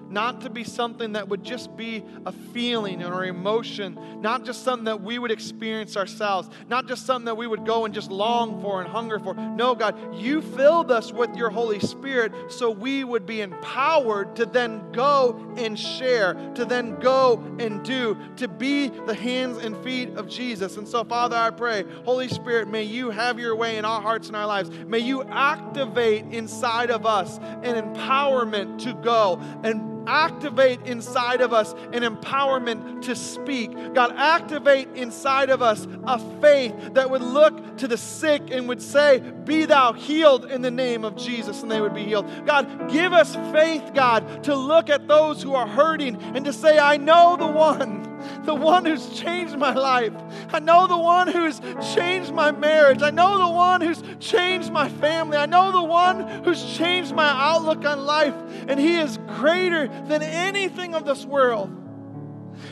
not 0.09 0.41
to 0.41 0.49
be 0.49 0.63
something 0.63 1.13
that 1.13 1.27
would 1.27 1.43
just 1.43 1.75
be 1.75 2.03
a 2.25 2.31
feeling 2.31 3.03
or 3.03 3.25
emotion, 3.25 3.97
not 4.21 4.45
just 4.45 4.63
something 4.63 4.85
that 4.85 5.01
we 5.01 5.19
would 5.19 5.31
experience 5.31 5.97
ourselves, 5.97 6.49
not 6.69 6.87
just 6.87 7.05
something 7.05 7.25
that 7.25 7.35
we 7.35 7.47
would 7.47 7.65
go 7.65 7.85
and 7.85 7.93
just 7.93 8.11
long 8.11 8.61
for 8.61 8.81
and 8.81 8.89
hunger 8.89 9.19
for. 9.19 9.33
No, 9.33 9.75
God, 9.75 10.15
you 10.15 10.41
filled 10.41 10.91
us 10.91 11.11
with 11.11 11.35
your 11.35 11.49
Holy 11.49 11.79
Spirit 11.79 12.31
so 12.49 12.71
we 12.71 13.03
would 13.03 13.25
be 13.25 13.41
empowered 13.41 14.35
to 14.37 14.45
then 14.45 14.91
go 14.91 15.53
and 15.57 15.77
share, 15.77 16.33
to 16.55 16.65
then 16.65 16.99
go 16.99 17.43
and 17.59 17.83
do, 17.83 18.17
to 18.37 18.47
be 18.47 18.89
the 18.89 19.13
hands 19.13 19.57
and 19.57 19.75
feet 19.83 20.09
of 20.15 20.27
Jesus. 20.27 20.77
And 20.77 20.87
so, 20.87 21.03
Father, 21.03 21.35
I 21.35 21.49
pray, 21.49 21.83
Holy 22.05 22.27
Spirit, 22.27 22.67
may 22.67 22.83
you 22.83 23.09
have 23.09 23.39
your 23.39 23.55
way 23.55 23.77
in 23.77 23.85
our 23.85 24.01
hearts 24.01 24.27
and 24.27 24.35
our 24.35 24.47
lives. 24.47 24.69
May 24.69 24.99
you 24.99 25.23
activate 25.23 26.25
inside 26.25 26.91
of 26.91 27.05
us 27.05 27.37
an 27.37 27.75
empowerment 27.75 28.83
to 28.83 28.93
go 28.93 29.39
and 29.63 29.96
activate 30.07 30.81
inside 30.85 31.41
of 31.41 31.53
us 31.53 31.73
an 31.93 32.03
empowerment 32.03 33.03
to 33.03 33.15
speak. 33.15 33.71
God, 33.93 34.13
activate 34.15 34.87
inside 34.95 35.49
of 35.49 35.61
us 35.61 35.87
a 36.05 36.19
faith 36.41 36.73
that 36.93 37.09
would 37.09 37.21
look 37.21 37.77
to 37.77 37.87
the 37.87 37.97
sick 37.97 38.49
and 38.49 38.67
would 38.67 38.81
say, 38.81 39.19
Be 39.19 39.65
thou 39.65 39.93
healed 39.93 40.45
in 40.45 40.61
the 40.61 40.71
name 40.71 41.03
of 41.03 41.15
Jesus, 41.15 41.61
and 41.61 41.71
they 41.71 41.81
would 41.81 41.93
be 41.93 42.03
healed. 42.03 42.27
God, 42.45 42.89
give 42.89 43.13
us 43.13 43.35
faith, 43.51 43.91
God, 43.93 44.43
to 44.45 44.55
look 44.55 44.89
at 44.89 45.07
those 45.07 45.43
who 45.43 45.53
are 45.53 45.67
hurting 45.67 46.15
and 46.21 46.45
to 46.45 46.53
say, 46.53 46.79
I 46.79 46.97
know 46.97 47.35
the 47.37 47.47
one 47.47 48.16
the 48.43 48.55
one 48.55 48.85
who's 48.85 49.09
changed 49.19 49.57
my 49.57 49.73
life. 49.73 50.13
I 50.51 50.59
know 50.59 50.87
the 50.87 50.97
one 50.97 51.27
who's 51.27 51.59
changed 51.93 52.33
my 52.33 52.51
marriage. 52.51 53.01
I 53.01 53.09
know 53.09 53.37
the 53.37 53.49
one 53.49 53.81
who's 53.81 54.01
changed 54.19 54.71
my 54.71 54.89
family. 54.89 55.37
I 55.37 55.45
know 55.45 55.71
the 55.71 55.83
one 55.83 56.43
who's 56.43 56.77
changed 56.77 57.13
my 57.13 57.27
outlook 57.27 57.85
on 57.85 58.05
life. 58.05 58.35
And 58.67 58.79
He 58.79 58.95
is 58.97 59.17
greater 59.35 59.87
than 59.87 60.21
anything 60.21 60.95
of 60.95 61.05
this 61.05 61.25
world. 61.25 61.69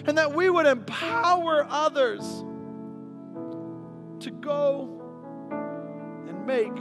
And 0.06 0.18
that 0.18 0.34
we 0.34 0.50
would 0.50 0.66
empower 0.66 1.66
others 1.70 2.24
to 4.22 4.32
go 4.32 5.02
and 6.28 6.46
make 6.46 6.74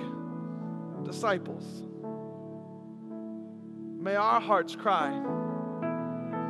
disciples. 1.04 1.64
May 4.00 4.16
our 4.16 4.40
hearts 4.40 4.76
cry 4.76 5.10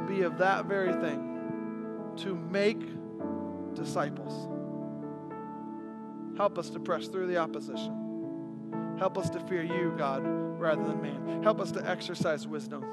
be 0.08 0.22
of 0.22 0.38
that 0.38 0.66
very 0.66 0.92
thing 0.92 1.33
to 2.18 2.34
make 2.34 2.80
disciples. 3.74 4.48
Help 6.36 6.58
us 6.58 6.70
to 6.70 6.80
press 6.80 7.06
through 7.08 7.26
the 7.26 7.36
opposition. 7.36 8.96
Help 8.98 9.18
us 9.18 9.30
to 9.30 9.40
fear 9.40 9.62
you, 9.62 9.94
God, 9.96 10.22
rather 10.24 10.82
than 10.84 11.00
man. 11.02 11.42
Help 11.42 11.60
us 11.60 11.70
to 11.72 11.88
exercise 11.88 12.46
wisdom 12.46 12.84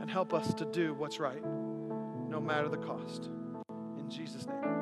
and 0.00 0.10
help 0.10 0.32
us 0.32 0.54
to 0.54 0.64
do 0.64 0.94
what's 0.94 1.20
right, 1.20 1.44
no 2.28 2.40
matter 2.40 2.68
the 2.68 2.78
cost. 2.78 3.30
In 3.98 4.08
Jesus' 4.08 4.46
name. 4.46 4.79